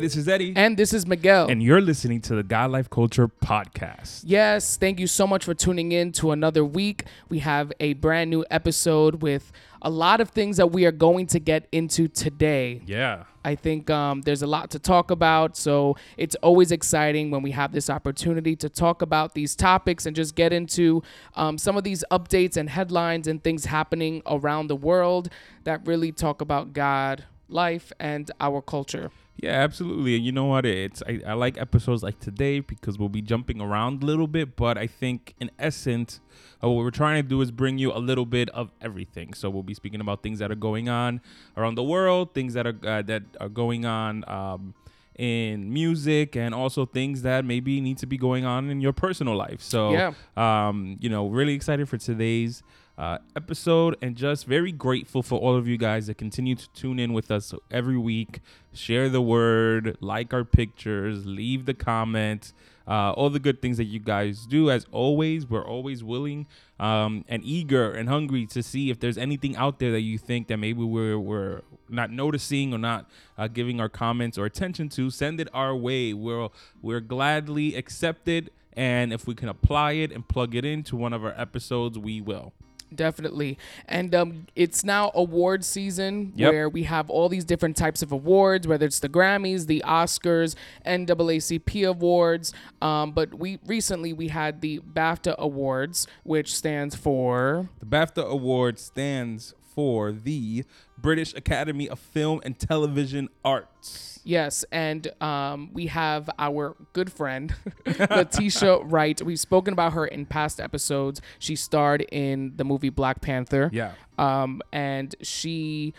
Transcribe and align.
this 0.00 0.16
is 0.16 0.28
Eddie. 0.28 0.52
And 0.54 0.76
this 0.76 0.92
is 0.92 1.06
Miguel. 1.06 1.48
And 1.48 1.62
you're 1.62 1.80
listening 1.80 2.20
to 2.22 2.36
the 2.36 2.42
God 2.42 2.70
Life 2.70 2.88
Culture 2.88 3.28
Podcast. 3.28 4.22
Yes, 4.24 4.76
thank 4.76 5.00
you 5.00 5.06
so 5.06 5.26
much 5.26 5.44
for 5.44 5.54
tuning 5.54 5.92
in 5.92 6.12
to 6.12 6.30
another 6.30 6.64
week. 6.64 7.04
We 7.28 7.40
have 7.40 7.72
a 7.80 7.94
brand 7.94 8.30
new 8.30 8.44
episode 8.50 9.22
with 9.22 9.50
a 9.82 9.90
lot 9.90 10.20
of 10.20 10.30
things 10.30 10.56
that 10.56 10.68
we 10.68 10.86
are 10.86 10.92
going 10.92 11.26
to 11.28 11.40
get 11.40 11.68
into 11.72 12.08
today. 12.08 12.82
Yeah. 12.86 13.24
I 13.44 13.54
think 13.54 13.90
um, 13.90 14.22
there's 14.22 14.42
a 14.42 14.46
lot 14.46 14.70
to 14.70 14.78
talk 14.78 15.10
about. 15.10 15.56
So 15.56 15.96
it's 16.16 16.34
always 16.36 16.72
exciting 16.72 17.30
when 17.30 17.42
we 17.42 17.52
have 17.52 17.72
this 17.72 17.88
opportunity 17.88 18.56
to 18.56 18.68
talk 18.68 19.02
about 19.02 19.34
these 19.34 19.56
topics 19.56 20.06
and 20.06 20.14
just 20.14 20.34
get 20.34 20.52
into 20.52 21.02
um, 21.34 21.58
some 21.58 21.76
of 21.76 21.84
these 21.84 22.04
updates 22.10 22.56
and 22.56 22.68
headlines 22.70 23.26
and 23.26 23.42
things 23.42 23.64
happening 23.64 24.22
around 24.26 24.68
the 24.68 24.76
world 24.76 25.30
that 25.64 25.86
really 25.86 26.12
talk 26.12 26.40
about 26.40 26.72
God, 26.72 27.24
life, 27.48 27.92
and 27.98 28.30
our 28.40 28.60
culture. 28.60 29.10
Yeah, 29.40 29.52
absolutely. 29.52 30.16
And 30.16 30.24
you 30.26 30.32
know 30.32 30.46
what? 30.46 30.66
It's 30.66 31.00
I, 31.06 31.20
I 31.24 31.32
like 31.34 31.56
episodes 31.58 32.02
like 32.02 32.18
today 32.18 32.58
because 32.58 32.98
we'll 32.98 33.08
be 33.08 33.22
jumping 33.22 33.60
around 33.60 34.02
a 34.02 34.06
little 34.06 34.26
bit, 34.26 34.56
but 34.56 34.76
I 34.76 34.88
think 34.88 35.34
in 35.38 35.50
essence, 35.60 36.20
uh, 36.62 36.68
what 36.68 36.82
we're 36.84 36.90
trying 36.90 37.22
to 37.22 37.28
do 37.28 37.40
is 37.40 37.52
bring 37.52 37.78
you 37.78 37.92
a 37.92 37.98
little 38.00 38.26
bit 38.26 38.50
of 38.50 38.72
everything. 38.80 39.34
So 39.34 39.48
we'll 39.48 39.62
be 39.62 39.74
speaking 39.74 40.00
about 40.00 40.24
things 40.24 40.40
that 40.40 40.50
are 40.50 40.56
going 40.56 40.88
on 40.88 41.20
around 41.56 41.76
the 41.76 41.84
world, 41.84 42.34
things 42.34 42.54
that 42.54 42.66
are 42.66 42.76
uh, 42.84 43.02
that 43.02 43.22
are 43.40 43.48
going 43.48 43.84
on 43.84 44.28
um, 44.28 44.74
in 45.14 45.72
music, 45.72 46.34
and 46.36 46.52
also 46.52 46.84
things 46.84 47.22
that 47.22 47.44
maybe 47.44 47.80
need 47.80 47.98
to 47.98 48.06
be 48.06 48.16
going 48.18 48.44
on 48.44 48.70
in 48.70 48.80
your 48.80 48.92
personal 48.92 49.36
life. 49.36 49.62
So 49.62 49.92
Yeah. 49.92 50.12
um, 50.36 50.96
you 51.00 51.08
know, 51.08 51.28
really 51.28 51.54
excited 51.54 51.88
for 51.88 51.96
today's 51.96 52.62
uh, 52.98 53.18
episode 53.36 53.96
and 54.02 54.16
just 54.16 54.44
very 54.44 54.72
grateful 54.72 55.22
for 55.22 55.38
all 55.38 55.54
of 55.54 55.68
you 55.68 55.78
guys 55.78 56.08
that 56.08 56.18
continue 56.18 56.56
to 56.56 56.68
tune 56.70 56.98
in 56.98 57.12
with 57.12 57.30
us 57.30 57.54
every 57.70 57.96
week. 57.96 58.40
Share 58.74 59.08
the 59.08 59.22
word, 59.22 59.96
like 60.00 60.34
our 60.34 60.44
pictures, 60.44 61.24
leave 61.24 61.64
the 61.64 61.74
comments, 61.74 62.52
uh, 62.88 63.12
all 63.12 63.30
the 63.30 63.38
good 63.38 63.62
things 63.62 63.76
that 63.76 63.84
you 63.84 64.00
guys 64.00 64.46
do. 64.46 64.68
As 64.68 64.84
always, 64.90 65.46
we're 65.46 65.64
always 65.64 66.02
willing 66.02 66.48
um, 66.80 67.24
and 67.28 67.44
eager 67.44 67.92
and 67.92 68.08
hungry 68.08 68.46
to 68.46 68.64
see 68.64 68.90
if 68.90 68.98
there's 68.98 69.18
anything 69.18 69.54
out 69.54 69.78
there 69.78 69.92
that 69.92 70.00
you 70.00 70.18
think 70.18 70.48
that 70.48 70.56
maybe 70.56 70.82
we're, 70.82 71.18
we're 71.18 71.62
not 71.88 72.10
noticing 72.10 72.74
or 72.74 72.78
not 72.78 73.08
uh, 73.36 73.46
giving 73.46 73.80
our 73.80 73.88
comments 73.88 74.36
or 74.36 74.44
attention 74.44 74.88
to. 74.88 75.08
Send 75.08 75.40
it 75.40 75.48
our 75.54 75.74
way. 75.76 76.12
We'll, 76.12 76.52
we're 76.82 77.00
gladly 77.00 77.76
accepted. 77.76 78.50
And 78.72 79.12
if 79.12 79.26
we 79.26 79.36
can 79.36 79.48
apply 79.48 79.92
it 79.92 80.10
and 80.10 80.26
plug 80.26 80.56
it 80.56 80.64
into 80.64 80.96
one 80.96 81.12
of 81.12 81.24
our 81.24 81.34
episodes, 81.36 81.96
we 81.96 82.20
will. 82.20 82.52
Definitely. 82.94 83.58
And 83.86 84.14
um, 84.14 84.46
it's 84.56 84.82
now 84.84 85.10
award 85.14 85.64
season 85.64 86.32
Yep. 86.36 86.52
where 86.52 86.68
we 86.68 86.84
have 86.84 87.10
all 87.10 87.28
these 87.28 87.44
different 87.44 87.76
types 87.76 88.02
of 88.02 88.12
awards, 88.12 88.66
whether 88.66 88.86
it's 88.86 88.98
the 89.00 89.08
Grammys, 89.08 89.66
the 89.66 89.82
Oscars, 89.86 90.54
NAACP 90.86 91.86
awards. 91.88 92.52
Um, 92.80 93.12
but 93.12 93.34
we 93.34 93.58
recently 93.66 94.12
we 94.12 94.28
had 94.28 94.60
the 94.60 94.80
BAFTA 94.80 95.36
awards, 95.38 96.06
which 96.24 96.54
stands 96.54 96.94
for 96.94 97.68
The 97.80 97.86
BAFTA 97.86 98.24
Award 98.24 98.78
stands 98.78 99.54
for 99.78 100.10
the 100.10 100.64
British 101.00 101.32
Academy 101.34 101.88
of 101.88 102.00
Film 102.00 102.40
and 102.44 102.58
Television 102.58 103.28
Arts. 103.44 104.18
yes, 104.24 104.64
and 104.72 105.06
um, 105.22 105.70
we 105.72 105.86
have 105.86 106.28
our 106.36 106.74
good 106.94 107.12
friend 107.12 107.54
Letitia 107.86 108.78
Wright. 108.82 109.22
We've 109.22 109.38
spoken 109.38 109.72
about 109.72 109.92
her 109.92 110.04
in 110.04 110.26
past 110.26 110.58
episodes. 110.58 111.20
She 111.38 111.54
starred 111.54 112.04
in 112.10 112.54
the 112.56 112.64
movie 112.64 112.88
Black 112.88 113.20
Panther. 113.20 113.70
Yeah. 113.72 113.92
um, 114.18 114.62
and 114.72 115.14
she 115.22 115.94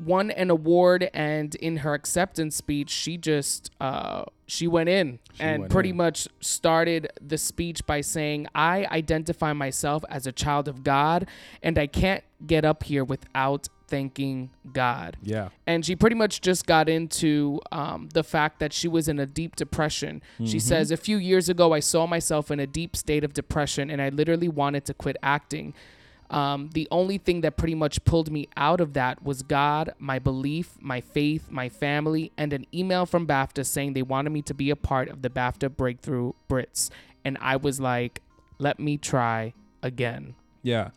won 0.00 0.30
an 0.30 0.50
award 0.50 1.10
and 1.14 1.54
in 1.56 1.78
her 1.78 1.94
acceptance 1.94 2.56
speech 2.56 2.90
she 2.90 3.16
just 3.16 3.70
uh, 3.80 4.24
she 4.46 4.66
went 4.66 4.88
in 4.88 5.18
and 5.40 5.62
went 5.62 5.72
pretty 5.72 5.90
in. 5.90 5.96
much 5.96 6.28
started 6.40 7.10
the 7.20 7.36
speech 7.38 7.84
by 7.86 8.00
saying 8.00 8.46
i 8.54 8.86
identify 8.90 9.52
myself 9.52 10.04
as 10.08 10.26
a 10.26 10.32
child 10.32 10.68
of 10.68 10.82
god 10.84 11.26
and 11.62 11.78
i 11.78 11.86
can't 11.86 12.24
get 12.46 12.64
up 12.64 12.84
here 12.84 13.04
without 13.04 13.68
thanking 13.88 14.50
god 14.72 15.16
Yeah. 15.22 15.48
and 15.66 15.84
she 15.84 15.96
pretty 15.96 16.14
much 16.16 16.40
just 16.42 16.66
got 16.66 16.88
into 16.88 17.58
um, 17.72 18.08
the 18.12 18.22
fact 18.22 18.60
that 18.60 18.72
she 18.74 18.86
was 18.86 19.08
in 19.08 19.18
a 19.18 19.24
deep 19.24 19.56
depression. 19.56 20.20
She 20.44 20.58
says, 20.60 20.90
A 20.90 20.96
few 20.98 21.16
years 21.16 21.48
ago, 21.48 21.72
I 21.72 21.80
saw 21.80 22.06
myself 22.06 22.50
in 22.50 22.60
a 22.60 22.66
deep 22.66 22.94
state 22.94 23.24
of 23.24 23.32
depression 23.32 23.88
and 23.88 24.02
I 24.02 24.10
literally 24.10 24.48
wanted 24.48 24.84
to 24.84 24.94
quit 24.94 25.16
acting. 25.22 25.72
Um, 26.30 26.70
the 26.74 26.86
only 26.90 27.18
thing 27.18 27.40
that 27.40 27.56
pretty 27.56 27.74
much 27.74 28.04
pulled 28.04 28.30
me 28.30 28.48
out 28.56 28.80
of 28.80 28.92
that 28.92 29.22
was 29.22 29.42
God, 29.42 29.94
my 29.98 30.18
belief, 30.18 30.76
my 30.80 31.00
faith, 31.00 31.50
my 31.50 31.68
family, 31.68 32.32
and 32.36 32.52
an 32.52 32.66
email 32.72 33.06
from 33.06 33.26
BAFTA 33.26 33.64
saying 33.64 33.94
they 33.94 34.02
wanted 34.02 34.30
me 34.30 34.42
to 34.42 34.54
be 34.54 34.70
a 34.70 34.76
part 34.76 35.08
of 35.08 35.22
the 35.22 35.30
BAFTA 35.30 35.74
Breakthrough 35.74 36.32
Brits. 36.48 36.90
And 37.24 37.38
I 37.40 37.56
was 37.56 37.80
like, 37.80 38.20
let 38.58 38.78
me 38.78 38.98
try 38.98 39.54
again. 39.82 40.34
Yeah. 40.62 40.90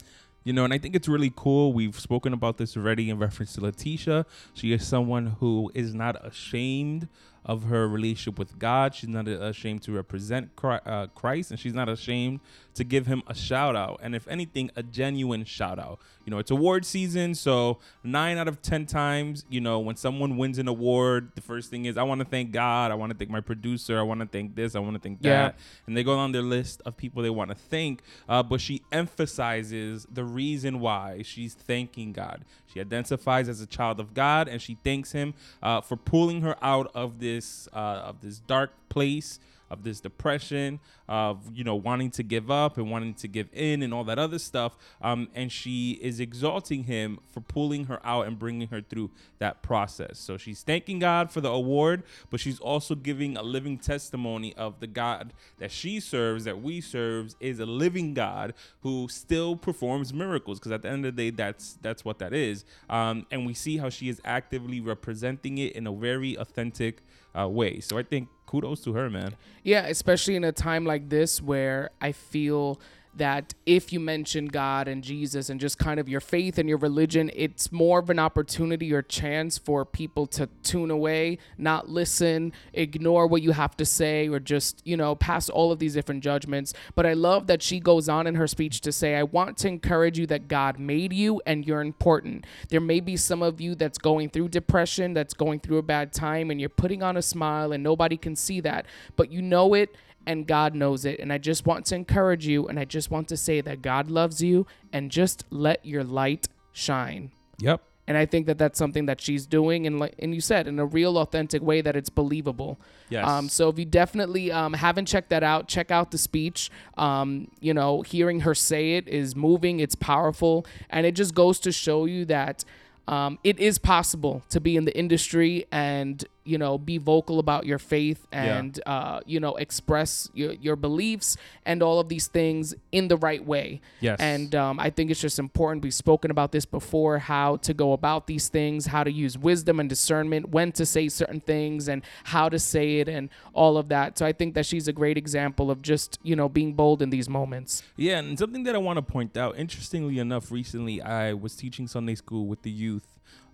You 0.44 0.54
know, 0.54 0.66
and 0.66 0.74
I 0.74 0.80
think 0.80 0.96
it's 0.96 1.08
really 1.08 1.32
cool. 1.36 1.72
We've 1.72 1.98
spoken 2.00 2.34
about 2.34 2.58
this 2.58 2.76
already 2.76 3.10
in 3.10 3.20
reference 3.20 3.54
to 3.54 3.62
Letitia. 3.62 4.26
She 4.54 4.74
is 4.74 4.86
someone 4.86 5.38
who 5.40 5.72
is 5.76 5.94
not 5.94 6.26
ashamed 6.26 7.08
of 7.46 7.64
her 7.66 7.88
relationship 7.88 8.40
with 8.40 8.58
God. 8.58 8.96
She's 8.96 9.10
not 9.10 9.28
ashamed 9.28 9.84
to 9.84 9.92
represent 9.92 10.50
uh, 10.64 11.08
Christ, 11.14 11.52
and 11.52 11.60
she's 11.60 11.74
not 11.74 11.90
ashamed 11.90 12.40
to 12.76 12.84
give 12.84 13.08
him 13.08 13.24
a 13.28 13.36
shout 13.36 13.76
out. 13.76 14.00
And 14.02 14.16
if 14.16 14.28
anything, 14.28 14.72
a 14.76 14.84
genuine 14.84 15.46
shout 15.46 15.80
out. 15.80 16.00
You 16.26 16.32
know, 16.32 16.38
it's 16.38 16.52
award 16.52 16.86
season, 16.86 17.34
so 17.34 17.80
nine 18.04 18.38
out 18.38 18.48
of 18.48 18.62
10 18.62 18.86
times, 18.86 19.44
you 19.50 19.60
know, 19.60 19.80
when 19.80 19.96
someone 19.96 20.38
wins 20.38 20.60
an 20.60 20.68
award, 20.68 21.32
the 21.36 21.42
first 21.42 21.70
thing 21.72 21.86
is, 21.86 21.98
I 21.98 22.04
want 22.04 22.20
to 22.20 22.26
thank 22.26 22.52
God. 22.52 22.92
I 22.92 22.96
want 22.96 23.12
to 23.12 23.18
thank 23.18 23.32
my 23.32 23.42
producer. 23.42 23.98
I 23.98 24.04
want 24.04 24.20
to 24.20 24.28
thank 24.28 24.56
this. 24.56 24.76
I 24.76 24.80
want 24.80 24.94
to 24.94 25.00
thank 25.00 25.20
Yeah. 25.22 25.44
that 25.48 25.60
and 25.88 25.98
they 25.98 26.04
go 26.04 26.18
on 26.18 26.32
their 26.32 26.44
list 26.44 26.82
of 26.86 26.96
people 26.96 27.24
they 27.24 27.30
want 27.32 27.50
to 27.50 27.56
thank. 27.56 28.04
Uh, 28.30 28.44
but 28.44 28.62
she 28.62 28.84
emphasizes 28.92 30.06
the 30.12 30.24
reason 30.24 30.80
why 30.80 31.22
she's 31.24 31.54
thanking 31.54 32.12
God. 32.14 32.44
She 32.72 32.80
identifies 32.80 33.50
as 33.50 33.62
a 33.62 33.66
child 33.68 34.00
of 34.00 34.14
God, 34.14 34.48
and 34.48 34.62
she 34.62 34.78
thanks 34.84 35.12
Him 35.12 35.34
uh, 35.62 35.82
for 35.82 35.96
pulling 35.98 36.42
her 36.42 36.56
out 36.64 36.90
of 36.94 37.20
this 37.20 37.68
uh, 37.74 37.78
of 38.06 38.22
this 38.22 38.40
dark 38.40 38.72
place. 38.90 39.40
Of 39.72 39.84
this 39.84 40.02
depression, 40.02 40.82
of 41.08 41.40
you 41.54 41.64
know 41.64 41.76
wanting 41.76 42.12
to 42.12 42.24
give 42.24 42.52
up 42.52 42.78
and 42.78 42.92
wanting 42.92 43.14
to 43.16 43.28
give 43.28 43.48
in 43.54 43.82
and 43.84 43.94
all 43.94 44.04
that 44.04 44.20
other 44.20 44.38
stuff, 44.38 44.76
um, 45.02 45.30
and 45.34 45.50
she 45.52 45.92
is 46.02 46.20
exalting 46.20 46.84
him 46.84 47.20
for 47.32 47.40
pulling 47.40 47.86
her 47.86 48.06
out 48.06 48.28
and 48.28 48.38
bringing 48.38 48.68
her 48.68 48.82
through 48.82 49.12
that 49.40 49.62
process. 49.62 50.20
So 50.20 50.38
she's 50.38 50.62
thanking 50.62 51.00
God 51.00 51.32
for 51.32 51.40
the 51.40 51.50
award, 51.50 52.04
but 52.30 52.42
she's 52.42 52.60
also 52.60 52.96
giving 52.96 53.38
a 53.38 53.44
living 53.44 53.78
testimony 53.78 54.54
of 54.56 54.80
the 54.82 54.88
God 54.88 55.32
that 55.58 55.72
she 55.72 56.00
serves, 56.00 56.44
that 56.44 56.62
we 56.62 56.82
serves, 56.82 57.36
is 57.40 57.60
a 57.60 57.66
living 57.66 58.14
God 58.14 58.54
who 58.82 59.08
still 59.10 59.56
performs 59.56 60.14
miracles. 60.14 60.60
Because 60.60 60.74
at 60.74 60.82
the 60.82 60.90
end 60.90 61.06
of 61.06 61.16
the 61.16 61.32
day, 61.32 61.36
that's 61.36 61.78
that's 61.82 62.04
what 62.04 62.20
that 62.20 62.34
is. 62.34 62.66
Um, 62.90 63.26
and 63.32 63.46
we 63.46 63.54
see 63.54 63.78
how 63.78 63.90
she 63.90 64.10
is 64.10 64.22
actively 64.26 64.82
representing 64.82 65.58
it 65.58 65.74
in 65.74 65.88
a 65.88 65.94
very 65.94 66.36
authentic 66.36 67.02
uh, 67.38 67.48
way. 67.48 67.80
So 67.80 67.98
I 67.98 68.04
think 68.04 68.28
kudos 68.52 68.82
to 68.82 68.92
her, 68.94 69.10
man. 69.10 69.36
Yeah, 69.64 69.88
especially 69.88 70.36
in 70.36 70.44
a 70.44 70.52
time 70.52 70.86
like 70.86 71.08
this 71.08 71.42
where 71.42 71.92
I 72.02 72.12
feel 72.12 72.82
that 73.16 73.54
if 73.66 73.92
you 73.92 74.00
mention 74.00 74.48
God 74.48 74.88
and 74.88 75.04
Jesus 75.04 75.50
and 75.50 75.60
just 75.60 75.78
kind 75.78 76.00
of 76.00 76.08
your 76.08 76.22
faith 76.22 76.58
and 76.58 76.68
your 76.68 76.78
religion, 76.78 77.30
it's 77.34 77.72
more 77.72 78.00
of 78.00 78.10
an 78.10 78.20
opportunity 78.20 78.94
or 78.94 79.02
chance 79.02 79.58
for 79.58 79.86
people 79.86 80.26
to 80.28 80.48
tune 80.64 80.92
away, 80.92 81.38
not 81.58 81.90
listen, 81.90 82.54
ignore 82.74 83.28
what 83.28 83.42
you 83.42 83.52
have 83.52 83.76
to 83.78 83.86
say, 83.86 84.28
or 84.28 84.40
just, 84.40 84.82
you 84.86 84.96
know, 84.96 85.16
pass 85.16 85.50
all 85.50 85.72
of 85.72 85.80
these 85.80 85.94
different 85.94 86.24
judgments. 86.24 86.74
But 86.96 87.06
I 87.06 87.14
love 87.14 87.48
that 87.48 87.62
she 87.62 87.80
goes 87.80 88.08
on 88.08 88.28
in 88.28 88.36
her 88.36 88.48
speech 88.48 88.82
to 88.82 88.92
say, 88.92 89.16
I 89.16 89.24
want 89.24 89.58
to 89.60 89.68
encourage 89.68 90.18
you 90.18 90.28
that 90.28 90.48
God 90.48 90.80
made 90.80 91.14
you 91.14 91.42
and 91.46 91.66
you're 91.66 91.82
important. 91.82 92.46
There 92.70 92.82
may 92.82 93.00
be 93.00 93.18
some 93.18 93.42
of 93.42 93.60
you 93.60 93.76
that's 93.76 93.98
going 93.98 94.30
through 94.30 94.50
depression, 94.50 95.14
that's 95.14 95.34
going 95.34 95.60
through 95.60 95.78
a 95.78 95.84
bad 95.84 96.14
time, 96.14 96.50
and 96.52 96.60
you're 96.60 96.70
putting 96.70 97.04
on 97.04 97.18
a 97.18 97.22
smile 97.22 97.72
and 97.72 97.84
nobody 97.84 98.18
can 98.18 98.36
see 98.36 98.62
that, 98.62 98.86
but 99.16 99.32
you 99.32 99.42
know 99.42 99.74
it 99.74 99.96
and 100.26 100.48
God 100.48 100.76
knows 100.76 101.06
it. 101.06 101.20
And 101.20 101.32
I 101.32 101.38
just 101.38 101.66
want 101.66 101.86
to 101.88 101.96
encourage 101.96 102.48
you 102.48 102.68
and 102.68 102.80
I 102.80 102.86
just 102.86 103.12
want 103.12 103.28
to 103.30 103.38
say 103.38 103.62
that 103.62 103.82
God 103.82 104.10
loves 104.10 104.42
you 104.42 104.68
and 104.94 105.12
just 105.12 105.44
let 105.50 105.86
your 105.86 106.04
light 106.04 106.48
shine. 106.72 107.32
Yep. 107.60 107.82
And 108.08 108.18
I 108.18 108.26
think 108.26 108.48
that 108.48 108.58
that's 108.58 108.78
something 108.78 109.06
that 109.06 109.22
she's 109.22 109.46
doing, 109.46 109.88
and 109.88 109.98
like 109.98 110.16
and 110.20 110.36
you 110.36 110.42
said, 110.42 110.68
in 110.68 110.80
a 110.80 110.86
real, 110.86 111.18
authentic 111.18 111.62
way 111.62 111.80
that 111.80 111.96
it's 111.96 112.10
believable. 112.10 112.78
Yes. 113.10 113.26
Um, 113.26 113.48
so 113.48 113.70
if 113.70 113.80
you 113.80 113.86
definitely 113.86 114.52
um, 114.52 114.74
haven't 114.74 115.06
checked 115.06 115.30
that 115.30 115.44
out, 115.44 115.70
check 115.70 115.92
out 115.92 116.12
the 116.12 116.18
speech. 116.18 116.72
Um, 116.98 117.50
you 117.62 117.74
know, 117.74 118.02
hearing 118.02 118.42
her 118.42 118.54
say 118.54 118.96
it 118.96 119.08
is 119.08 119.36
moving, 119.36 119.80
it's 119.80 119.96
powerful, 119.96 120.66
and 120.90 121.06
it 121.06 121.16
just 121.16 121.34
goes 121.36 121.60
to 121.62 121.72
show 121.72 122.04
you 122.04 122.26
that 122.26 122.66
um, 123.08 123.40
it 123.44 123.60
is 123.60 123.78
possible 123.78 124.44
to 124.50 124.60
be 124.60 124.76
in 124.76 124.86
the 124.86 124.98
industry 124.98 125.66
and 125.72 126.26
you 126.44 126.58
know 126.58 126.78
be 126.78 126.98
vocal 126.98 127.40
about 127.40 127.66
your 127.66 127.78
faith 127.78 128.26
Yeah. 128.34 128.58
and 128.58 128.80
uh, 128.86 129.20
you 129.26 129.40
know 129.40 129.56
express 129.56 130.30
your, 130.34 130.54
your 130.54 130.76
beliefs 130.76 131.38
and 131.66 131.84
all 131.84 132.00
of 132.00 132.10
these 132.10 132.28
things 132.28 132.74
in 132.92 133.08
the 133.08 133.18
right 133.18 133.46
way 133.46 133.82
Yes. 134.00 134.20
and 134.20 134.56
um, 134.56 134.80
i 134.80 134.90
think 134.90 135.12
it's 135.12 135.22
just 135.22 135.38
important 135.40 135.84
we've 135.84 135.94
spoken 135.94 136.32
about 136.32 136.52
this 136.52 136.66
before 136.66 137.20
how 137.20 137.58
to 137.58 137.74
go 137.74 137.94
about 137.94 138.28
these 138.28 138.50
things 138.50 138.88
how 138.88 139.04
to 139.04 139.12
use 139.12 139.38
wisdom 139.38 139.80
and 139.80 139.88
discernment 139.90 140.50
when 140.50 140.72
to 140.74 140.86
say 140.86 141.10
certain 141.10 141.42
things 141.42 141.88
and 141.88 142.02
how 142.24 142.50
to 142.50 142.58
say 142.58 142.98
it 143.00 143.08
and 143.08 143.30
all 143.54 143.78
of 143.78 143.90
that 143.90 144.18
so 144.18 144.26
i 144.26 144.32
think 144.32 144.54
that 144.56 144.66
she's 144.66 144.88
a 144.88 144.94
great 144.94 145.18
example 145.18 145.70
of 145.70 145.82
just 145.82 146.18
you 146.24 146.36
know 146.36 146.50
being 146.50 146.74
bold 146.74 147.02
in 147.02 147.10
these 147.12 147.30
moments 147.30 147.84
Yeah, 147.98 148.18
and 148.20 148.38
something 148.40 148.64
that 148.64 148.74
I 148.76 148.78
want 148.80 148.98
to 148.98 149.02
point 149.04 149.38
out, 149.38 149.58
interestingly 149.58 150.18
enough, 150.20 150.52
recently 150.52 151.02
I 151.02 151.34
was 151.34 151.56
teaching 151.56 151.88
Sunday 151.88 152.16
school 152.16 152.48
with 152.48 152.62
the 152.64 152.72
youth, 152.72 153.06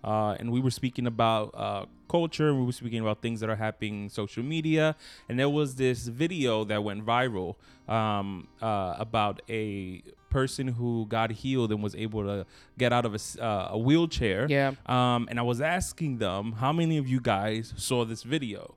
uh, 0.04 0.36
and 0.38 0.50
we 0.52 0.60
were 0.60 0.70
speaking 0.70 1.06
about 1.06 1.54
uh, 1.54 1.86
culture, 2.08 2.54
we 2.54 2.64
were 2.64 2.72
speaking 2.72 3.00
about 3.00 3.20
things 3.20 3.40
that 3.40 3.50
are 3.50 3.56
happening 3.56 4.04
in 4.04 4.08
social 4.08 4.42
media, 4.42 4.96
and 5.28 5.38
there 5.38 5.48
was 5.48 5.74
this 5.76 6.06
video 6.06 6.64
that 6.64 6.82
went 6.82 7.04
viral 7.04 7.56
um, 7.88 8.48
uh, 8.60 8.94
about 8.98 9.42
a 9.48 10.02
person 10.30 10.68
who 10.68 11.06
got 11.06 11.30
healed 11.30 11.72
and 11.72 11.82
was 11.82 11.94
able 11.94 12.22
to 12.22 12.46
get 12.76 12.92
out 12.92 13.06
of 13.06 13.14
a, 13.14 13.42
uh, 13.42 13.68
a 13.72 13.78
wheelchair. 13.78 14.46
Yeah. 14.48 14.72
Um, 14.86 15.26
and 15.30 15.38
I 15.38 15.42
was 15.42 15.60
asking 15.60 16.18
them, 16.18 16.52
how 16.52 16.72
many 16.72 16.98
of 16.98 17.08
you 17.08 17.20
guys 17.20 17.72
saw 17.76 18.04
this 18.04 18.22
video? 18.22 18.74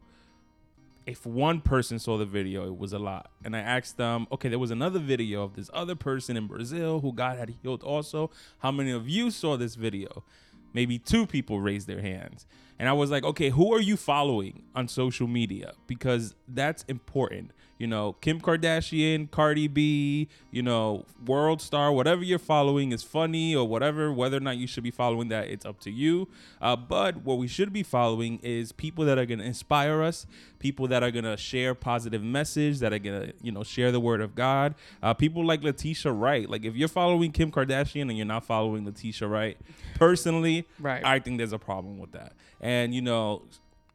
if 1.06 1.26
one 1.26 1.62
person 1.62 2.00
saw 2.00 2.18
the 2.18 2.26
video, 2.26 2.66
it 2.68 2.78
was 2.78 2.94
a 2.94 3.00
lot. 3.00 3.32
And 3.44 3.56
I 3.56 3.60
asked 3.60 3.98
them, 3.98 4.28
okay, 4.32 4.50
there 4.50 4.60
was 4.60 4.72
another 4.72 5.00
video 5.00 5.44
of 5.44 5.56
this 5.56 5.70
other 5.74 5.96
person 5.96 6.38
in 6.38 6.48
Brazil 6.48 7.00
who 7.00 7.12
God 7.12 7.38
had 7.38 7.56
healed 7.62 7.84
also. 7.84 8.30
How 8.60 8.72
many 8.72 8.92
of 8.92 9.10
you 9.10 9.32
saw 9.32 9.58
this 9.58 9.76
video? 9.76 10.24
Maybe 10.74 10.98
two 10.98 11.26
people 11.26 11.60
raised 11.60 11.88
their 11.88 12.02
hands. 12.02 12.46
And 12.82 12.90
I 12.90 12.94
was 12.94 13.12
like, 13.12 13.24
okay, 13.24 13.50
who 13.52 13.72
are 13.76 13.80
you 13.80 13.96
following 13.96 14.64
on 14.74 14.88
social 14.88 15.28
media? 15.28 15.74
Because 15.86 16.34
that's 16.48 16.84
important. 16.88 17.52
You 17.78 17.88
know, 17.88 18.14
Kim 18.22 18.40
Kardashian, 18.40 19.30
Cardi 19.32 19.68
B, 19.68 20.28
you 20.52 20.62
know, 20.62 21.06
World 21.26 21.62
Star, 21.64 21.92
whatever 21.92 22.24
you're 22.24 22.38
following 22.40 22.92
is 22.92 23.02
funny 23.04 23.56
or 23.56 23.68
whatever. 23.68 24.12
Whether 24.12 24.38
or 24.38 24.40
not 24.40 24.58
you 24.58 24.68
should 24.68 24.84
be 24.84 24.92
following 24.92 25.30
that, 25.30 25.48
it's 25.48 25.66
up 25.66 25.80
to 25.82 25.92
you. 25.92 26.28
Uh, 26.60 26.76
but 26.76 27.24
what 27.24 27.40
we 27.40 27.48
should 27.48 27.72
be 27.74 27.82
following 27.84 28.40
is 28.44 28.72
people 28.72 29.06
that 29.06 29.18
are 29.18 29.26
going 29.26 29.40
to 29.40 29.46
inspire 29.46 30.02
us, 30.04 30.28
people 30.60 30.88
that 30.90 31.02
are 31.02 31.10
going 31.10 31.26
to 31.26 31.38
share 31.38 31.74
positive 31.74 32.24
message, 32.24 32.80
that 32.80 32.94
are 32.94 33.00
going 33.00 33.30
to, 33.30 33.34
you 33.42 33.52
know, 33.52 33.64
share 33.64 33.92
the 33.92 34.00
word 34.00 34.22
of 34.22 34.36
God. 34.36 34.76
Uh, 35.02 35.16
people 35.16 35.44
like 35.44 35.64
Letitia 35.64 36.12
Wright. 36.12 36.48
Like 36.50 36.66
if 36.66 36.76
you're 36.76 36.88
following 36.88 37.32
Kim 37.32 37.52
Kardashian 37.52 38.10
and 38.10 38.18
you're 38.18 38.28
not 38.28 38.46
following 38.46 38.86
Letitia 38.86 39.28
Wright, 39.28 39.58
personally, 39.96 40.68
Right. 40.80 41.04
I 41.06 41.20
think 41.20 41.38
there's 41.40 41.54
a 41.54 41.60
problem 41.60 41.98
with 42.00 42.12
that. 42.14 42.34
And, 42.60 42.71
you 42.94 43.02
know, 43.02 43.44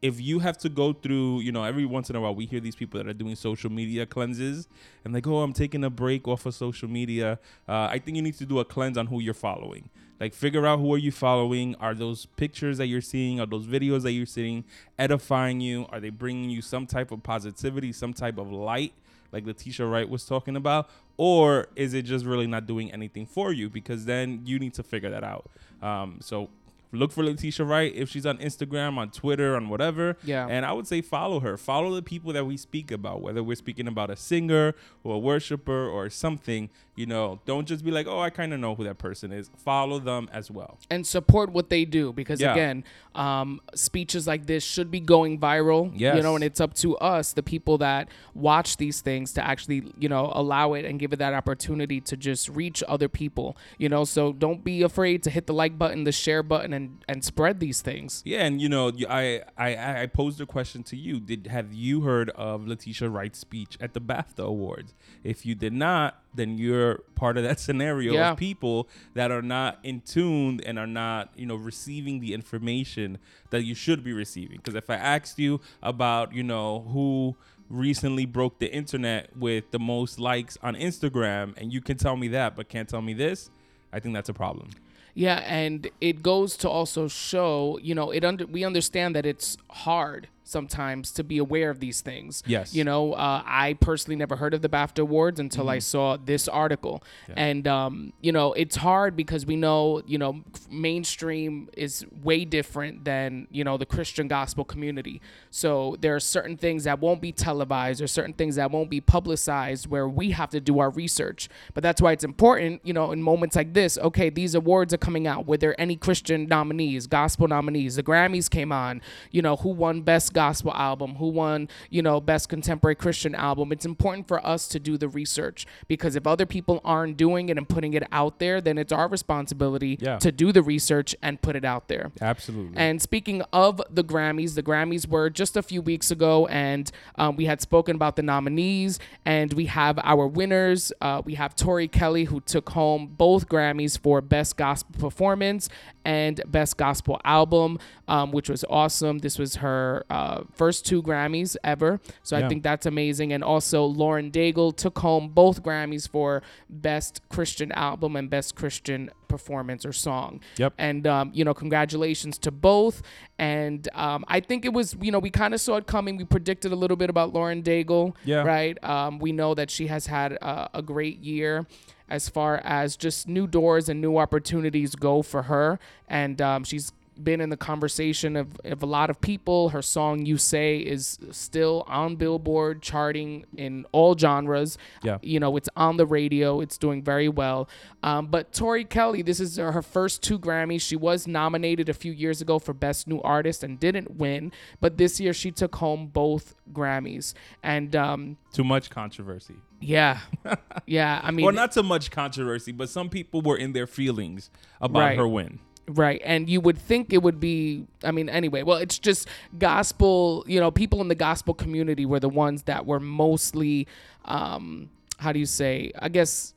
if 0.02 0.20
you 0.20 0.38
have 0.40 0.58
to 0.58 0.68
go 0.68 0.92
through, 0.92 1.40
you 1.40 1.52
know, 1.52 1.64
every 1.64 1.84
once 1.86 2.10
in 2.10 2.16
a 2.16 2.20
while 2.20 2.34
we 2.34 2.46
hear 2.46 2.60
these 2.60 2.76
people 2.76 2.98
that 2.98 3.08
are 3.08 3.14
doing 3.14 3.34
social 3.34 3.70
media 3.70 4.06
cleanses 4.06 4.68
and 5.04 5.14
like, 5.14 5.26
oh, 5.26 5.40
I'm 5.42 5.52
taking 5.52 5.84
a 5.84 5.90
break 5.90 6.28
off 6.28 6.46
of 6.46 6.54
social 6.54 6.88
media. 6.88 7.38
Uh, 7.68 7.88
I 7.90 7.98
think 7.98 8.16
you 8.16 8.22
need 8.22 8.36
to 8.38 8.46
do 8.46 8.58
a 8.58 8.64
cleanse 8.64 8.98
on 8.98 9.06
who 9.06 9.20
you're 9.20 9.34
following. 9.34 9.88
Like, 10.20 10.32
figure 10.32 10.66
out 10.66 10.78
who 10.78 10.94
are 10.94 10.98
you 10.98 11.12
following. 11.12 11.74
Are 11.76 11.94
those 11.94 12.26
pictures 12.26 12.78
that 12.78 12.86
you're 12.86 13.00
seeing, 13.00 13.40
are 13.40 13.46
those 13.46 13.66
videos 13.66 14.02
that 14.02 14.12
you're 14.12 14.26
seeing 14.26 14.64
edifying 14.98 15.60
you? 15.60 15.86
Are 15.90 16.00
they 16.00 16.10
bringing 16.10 16.50
you 16.50 16.62
some 16.62 16.86
type 16.86 17.10
of 17.10 17.22
positivity, 17.22 17.92
some 17.92 18.12
type 18.12 18.38
of 18.38 18.50
light? 18.50 18.92
like 19.32 19.46
Letitia 19.46 19.86
Wright 19.86 20.08
was 20.08 20.24
talking 20.24 20.56
about, 20.56 20.88
or 21.16 21.66
is 21.76 21.94
it 21.94 22.02
just 22.02 22.24
really 22.24 22.46
not 22.46 22.66
doing 22.66 22.92
anything 22.92 23.26
for 23.26 23.52
you? 23.52 23.68
Because 23.68 24.04
then 24.04 24.42
you 24.44 24.58
need 24.58 24.74
to 24.74 24.82
figure 24.82 25.10
that 25.10 25.24
out. 25.24 25.50
Um, 25.82 26.18
so 26.22 26.48
look 26.92 27.12
for 27.12 27.24
Letitia 27.24 27.64
Wright 27.66 27.92
if 27.94 28.08
she's 28.08 28.24
on 28.26 28.38
Instagram, 28.38 28.96
on 28.98 29.10
Twitter, 29.10 29.56
on 29.56 29.68
whatever. 29.68 30.16
Yeah. 30.24 30.46
And 30.48 30.64
I 30.64 30.72
would 30.72 30.86
say 30.86 31.00
follow 31.02 31.40
her. 31.40 31.56
Follow 31.56 31.94
the 31.94 32.02
people 32.02 32.32
that 32.32 32.44
we 32.46 32.56
speak 32.56 32.90
about, 32.90 33.20
whether 33.22 33.42
we're 33.42 33.56
speaking 33.56 33.88
about 33.88 34.10
a 34.10 34.16
singer 34.16 34.74
or 35.04 35.14
a 35.14 35.18
worshiper 35.18 35.88
or 35.88 36.08
something. 36.10 36.70
You 36.94 37.04
know, 37.04 37.40
don't 37.44 37.66
just 37.68 37.84
be 37.84 37.90
like, 37.90 38.06
oh, 38.06 38.20
I 38.20 38.30
kind 38.30 38.54
of 38.54 38.60
know 38.60 38.74
who 38.74 38.84
that 38.84 38.96
person 38.96 39.30
is. 39.30 39.50
Follow 39.58 39.98
them 39.98 40.30
as 40.32 40.50
well. 40.50 40.78
and 40.90 41.06
support 41.06 41.50
what 41.52 41.68
they 41.68 41.84
do 41.84 42.12
because 42.12 42.40
Yeah. 42.40 42.52
again 42.52 42.84
um, 43.14 43.60
speeches 43.74 44.26
like 44.26 44.46
this 44.46 44.62
should 44.64 44.90
be 44.90 45.00
going 45.00 45.38
viral 45.38 45.90
Yes. 45.94 46.16
you 46.16 46.22
know 46.22 46.34
and 46.34 46.44
it's 46.44 46.60
up 46.60 46.74
to 46.74 46.96
us 46.98 47.32
the 47.32 47.42
people 47.42 47.78
that 47.78 48.08
watch 48.34 48.76
these 48.76 49.00
things 49.00 49.32
to 49.34 49.44
actually 49.46 49.84
you 49.98 50.08
know 50.08 50.30
allow 50.34 50.74
it 50.74 50.84
and 50.84 50.98
give 50.98 51.12
it 51.12 51.16
that 51.18 51.32
opportunity 51.34 52.00
to 52.02 52.16
just 52.16 52.48
reach 52.48 52.82
other 52.88 53.08
people 53.08 53.56
you 53.78 53.88
know 53.88 54.04
so 54.04 54.32
don't 54.32 54.62
be 54.64 54.82
afraid 54.82 55.22
to 55.22 55.30
hit 55.30 55.46
the 55.46 55.54
like 55.54 55.78
button 55.78 56.04
the 56.04 56.12
share 56.12 56.42
button 56.42 56.72
and 56.76 57.04
and 57.08 57.24
spread 57.24 57.58
these 57.60 57.80
things 57.82 58.22
Yeah, 58.24 58.44
and 58.46 58.60
you 58.62 58.68
know, 58.68 58.92
I 59.08 59.42
I 59.56 60.02
I 60.02 60.06
posed 60.06 60.40
a 60.40 60.46
question 60.56 60.82
to 60.90 60.96
you. 60.96 61.14
Did 61.30 61.46
have 61.56 61.72
you 61.72 62.02
heard 62.02 62.28
of 62.30 62.66
Letitia 62.66 63.08
Wright's 63.08 63.38
speech 63.38 63.72
at 63.80 63.90
the 63.94 64.00
BAFTA 64.10 64.44
Awards? 64.54 64.90
If 65.24 65.38
you 65.46 65.54
did 65.54 65.72
not, 65.72 66.10
then 66.34 66.58
you're 66.58 66.94
part 67.14 67.36
of 67.38 67.42
that 67.48 67.58
scenario 67.66 68.12
Yeah. 68.12 68.32
of 68.32 68.38
people 68.38 68.88
that 69.14 69.30
are 69.36 69.42
not 69.56 69.72
in 69.82 70.02
tune 70.14 70.60
and 70.66 70.78
are 70.78 70.86
not, 71.04 71.30
you 71.40 71.46
know, 71.46 71.56
receiving 71.56 72.20
the 72.20 72.34
information 72.34 73.18
that 73.50 73.62
you 73.64 73.74
should 73.74 74.04
be 74.04 74.12
receiving. 74.12 74.58
Because 74.58 74.74
if 74.74 74.88
I 74.90 74.96
asked 74.96 75.38
you 75.38 75.60
about, 75.82 76.32
you 76.34 76.42
know, 76.42 76.68
who 76.92 77.34
recently 77.68 78.26
broke 78.26 78.58
the 78.60 78.70
internet 78.72 79.36
with 79.36 79.64
the 79.72 79.78
most 79.78 80.18
likes 80.20 80.56
on 80.62 80.74
Instagram, 80.76 81.56
and 81.58 81.72
you 81.72 81.80
can 81.80 81.96
tell 81.96 82.16
me 82.16 82.28
that, 82.28 82.54
but 82.56 82.68
can't 82.68 82.88
tell 82.88 83.02
me 83.02 83.12
this, 83.14 83.50
I 83.92 83.98
think 84.00 84.14
that's 84.14 84.28
a 84.28 84.34
problem. 84.34 84.68
Yeah, 85.16 85.42
and 85.46 85.88
it 85.98 86.22
goes 86.22 86.58
to 86.58 86.68
also 86.68 87.08
show, 87.08 87.78
you 87.82 87.94
know, 87.94 88.10
it 88.10 88.22
under 88.22 88.44
we 88.46 88.64
understand 88.64 89.16
that 89.16 89.24
it's 89.24 89.56
hard 89.70 90.28
sometimes 90.46 91.10
to 91.10 91.24
be 91.24 91.38
aware 91.38 91.70
of 91.70 91.80
these 91.80 92.00
things. 92.00 92.42
Yes. 92.46 92.72
You 92.74 92.84
know, 92.84 93.12
uh, 93.12 93.42
I 93.44 93.74
personally 93.74 94.16
never 94.16 94.36
heard 94.36 94.54
of 94.54 94.62
the 94.62 94.68
BAFTA 94.68 95.00
Awards 95.00 95.40
until 95.40 95.68
I 95.68 95.80
saw 95.80 96.16
this 96.16 96.46
article, 96.48 97.02
and 97.36 97.66
um, 97.66 98.12
you 98.20 98.32
know, 98.32 98.52
it's 98.52 98.76
hard 98.76 99.16
because 99.16 99.44
we 99.44 99.56
know, 99.56 100.02
you 100.06 100.18
know, 100.18 100.42
mainstream 100.70 101.68
is 101.76 102.06
way 102.22 102.44
different 102.44 103.04
than 103.04 103.48
you 103.50 103.64
know 103.64 103.76
the 103.76 103.86
Christian 103.86 104.28
gospel 104.28 104.64
community. 104.64 105.20
So 105.50 105.96
there 106.00 106.14
are 106.14 106.20
certain 106.20 106.56
things 106.56 106.84
that 106.84 107.00
won't 107.00 107.20
be 107.20 107.32
televised, 107.32 108.00
or 108.00 108.06
certain 108.06 108.32
things 108.32 108.54
that 108.56 108.70
won't 108.70 108.88
be 108.88 109.00
publicized, 109.00 109.88
where 109.88 110.08
we 110.08 110.30
have 110.30 110.50
to 110.50 110.60
do 110.60 110.78
our 110.78 110.90
research. 110.90 111.48
But 111.74 111.82
that's 111.82 112.00
why 112.00 112.12
it's 112.12 112.24
important, 112.24 112.80
you 112.84 112.92
know, 112.92 113.10
in 113.10 113.20
moments 113.20 113.56
like 113.56 113.74
this. 113.74 113.98
Okay, 113.98 114.30
these 114.30 114.54
awards 114.54 114.94
are 114.94 114.98
coming 114.98 115.26
out. 115.26 115.46
Were 115.46 115.56
there 115.56 115.78
any 115.80 115.96
Christian 115.96 116.46
nominees, 116.46 117.08
gospel 117.08 117.48
nominees? 117.48 117.96
The 117.96 118.02
Grammys 118.04 118.48
came 118.48 118.70
on. 118.70 119.02
You 119.32 119.42
know, 119.42 119.56
who 119.56 119.70
won 119.70 120.02
best 120.02 120.32
gospel 120.36 120.72
album? 120.74 121.16
Who 121.16 121.28
won, 121.28 121.68
you 121.90 122.02
know, 122.02 122.20
best 122.20 122.48
contemporary 122.48 122.94
Christian 122.94 123.34
album? 123.34 123.72
It's 123.72 123.86
important 123.86 124.28
for 124.28 124.38
us 124.46 124.68
to 124.68 124.78
do 124.78 124.96
the 124.96 125.08
research 125.08 125.66
because 125.88 126.14
if 126.14 126.26
other 126.26 126.46
people 126.46 126.80
aren't 126.84 127.16
doing 127.16 127.48
it 127.48 127.56
and 127.58 127.68
putting 127.68 127.94
it 127.94 128.04
out 128.12 128.38
there, 128.38 128.60
then 128.60 128.76
it's 128.78 128.92
our 128.92 129.08
responsibility 129.08 129.98
Yeah. 130.00 130.18
to 130.18 130.30
do 130.30 130.52
the 130.52 130.62
research 130.62 131.16
and 131.22 131.40
put 131.40 131.56
it 131.56 131.64
out 131.64 131.88
there. 131.88 132.12
Absolutely. 132.20 132.76
And 132.76 133.00
speaking 133.00 133.42
of 133.52 133.80
the 133.90 134.04
Grammys, 134.04 134.54
the 134.54 134.62
Grammys 134.62 135.08
were 135.08 135.30
just 135.30 135.56
a 135.56 135.62
few 135.62 135.80
weeks 135.82 136.10
ago, 136.10 136.46
and 136.48 136.90
um, 137.16 137.36
we 137.36 137.46
had 137.46 137.60
spoken 137.60 137.96
about 137.96 138.16
the 138.16 138.22
nominees, 138.22 138.98
and 139.24 139.52
we 139.54 139.66
have 139.66 139.98
our 140.12 140.26
winners. 140.26 140.92
Uh, 141.00 141.22
we 141.24 141.34
have 141.34 141.54
Tori 141.56 141.88
Kelly, 141.88 142.24
who 142.24 142.40
took 142.40 142.66
home 142.70 143.02
both 143.24 143.48
Grammys 143.48 143.98
for 143.98 144.20
Best 144.20 144.56
Gospel 144.56 144.94
Performance 144.98 145.68
and 146.04 146.40
Best 146.46 146.76
Gospel 146.76 147.20
Album, 147.24 147.78
um, 148.06 148.30
which 148.36 148.48
was 148.48 148.64
awesome. 148.70 149.18
This 149.26 149.38
was 149.38 149.56
her 149.56 150.04
uh, 150.10 150.25
first 150.54 150.86
two 150.86 151.02
Grammys 151.02 151.56
ever, 151.62 152.00
so 152.22 152.36
Yeah. 152.36 152.44
I 152.44 152.48
think 152.48 152.62
that's 152.62 152.86
amazing. 152.86 153.32
And 153.32 153.42
also, 153.44 153.84
Lauren 153.84 154.30
Daigle 154.30 154.74
took 154.76 154.98
home 154.98 155.28
both 155.28 155.62
Grammys 155.62 156.08
for 156.08 156.42
Best 156.68 157.20
Christian 157.28 157.72
Album 157.72 158.16
and 158.16 158.28
Best 158.30 158.54
Christian 158.54 159.10
Performance 159.28 159.84
or 159.84 159.92
Song. 159.92 160.40
Yep. 160.56 160.74
And 160.78 161.06
um, 161.06 161.30
you 161.34 161.44
know, 161.44 161.54
congratulations 161.54 162.38
to 162.38 162.50
both. 162.50 163.02
And 163.38 163.88
um, 163.94 164.24
I 164.28 164.40
think 164.40 164.64
it 164.64 164.72
was, 164.72 164.96
you 165.00 165.10
know, 165.12 165.18
we 165.18 165.30
kind 165.30 165.52
of 165.54 165.60
saw 165.60 165.76
it 165.76 165.86
coming. 165.86 166.16
We 166.16 166.24
predicted 166.24 166.72
a 166.72 166.76
little 166.76 166.96
bit 166.96 167.10
about 167.10 167.32
Lauren 167.34 167.62
Daigle. 167.62 168.14
Yeah. 168.24 168.42
Right. 168.42 168.82
Um, 168.84 169.18
we 169.18 169.32
know 169.32 169.54
that 169.54 169.70
she 169.70 169.88
has 169.88 170.06
had 170.06 170.38
uh, 170.40 170.68
a 170.72 170.82
great 170.82 171.18
year 171.20 171.66
as 172.08 172.28
far 172.28 172.58
as 172.62 172.96
just 172.96 173.26
new 173.26 173.46
doors 173.48 173.88
and 173.88 174.00
new 174.00 174.16
opportunities 174.16 174.94
go 174.94 175.22
for 175.22 175.42
her. 175.42 175.78
And 176.08 176.40
um, 176.40 176.62
she's 176.62 176.92
been 177.22 177.40
in 177.40 177.50
the 177.50 177.56
conversation 177.56 178.36
of, 178.36 178.48
of 178.64 178.82
a 178.82 178.86
lot 178.86 179.10
of 179.10 179.20
people. 179.20 179.70
Her 179.70 179.82
song 179.82 180.24
"You 180.26 180.36
Say" 180.38 180.78
is 180.78 181.18
still 181.30 181.84
on 181.86 182.16
Billboard, 182.16 182.82
charting 182.82 183.44
in 183.56 183.86
all 183.92 184.16
genres. 184.16 184.78
Yeah. 185.02 185.18
you 185.22 185.40
know, 185.40 185.56
it's 185.56 185.68
on 185.76 185.96
the 185.96 186.06
radio. 186.06 186.60
It's 186.60 186.78
doing 186.78 187.02
very 187.02 187.28
well. 187.28 187.68
Um, 188.02 188.26
but 188.28 188.52
Tori 188.52 188.84
Kelly, 188.84 189.22
this 189.22 189.40
is 189.40 189.56
her 189.56 189.82
first 189.82 190.22
two 190.22 190.38
Grammys. 190.38 190.80
She 190.82 190.96
was 190.96 191.26
nominated 191.26 191.88
a 191.88 191.94
few 191.94 192.12
years 192.12 192.40
ago 192.40 192.58
for 192.58 192.72
Best 192.72 193.08
New 193.08 193.20
Artist 193.22 193.62
and 193.64 193.80
didn't 193.80 194.16
win. 194.16 194.52
But 194.80 194.96
this 194.96 195.18
year 195.20 195.32
she 195.32 195.50
took 195.50 195.76
home 195.76 196.06
both 196.08 196.54
Grammys. 196.72 197.34
And 197.62 197.94
um, 197.96 198.36
Too 198.52 198.64
much 198.64 198.90
controversy. 198.90 199.54
yeah, 199.80 200.20
yeah. 200.86 201.20
I 201.22 201.30
mean, 201.30 201.44
well, 201.44 201.54
not 201.54 201.74
so 201.74 201.82
much 201.82 202.10
controversy, 202.10 202.72
but 202.72 202.88
some 202.88 203.08
people 203.08 203.42
were 203.42 203.56
in 203.56 203.72
their 203.72 203.86
feelings 203.86 204.50
about 204.80 205.00
Right. 205.00 205.18
her 205.18 205.26
win. 205.28 205.58
Right. 205.88 206.20
And 206.24 206.50
you 206.50 206.60
would 206.60 206.78
think 206.78 207.12
it 207.12 207.22
would 207.22 207.38
be, 207.38 207.86
I 208.02 208.10
mean, 208.10 208.28
anyway, 208.28 208.62
well, 208.62 208.78
it's 208.78 208.98
just 208.98 209.28
gospel, 209.58 210.44
you 210.48 210.58
know, 210.58 210.70
people 210.70 211.00
in 211.00 211.08
the 211.08 211.14
gospel 211.14 211.54
community 211.54 212.04
were 212.04 212.18
the 212.18 212.28
ones 212.28 212.64
that 212.64 212.86
were 212.86 212.98
mostly, 212.98 213.86
um, 214.24 214.90
how 215.18 215.32
do 215.32 215.38
you 215.38 215.46
say, 215.46 215.92
I 215.98 216.08
guess, 216.08 216.54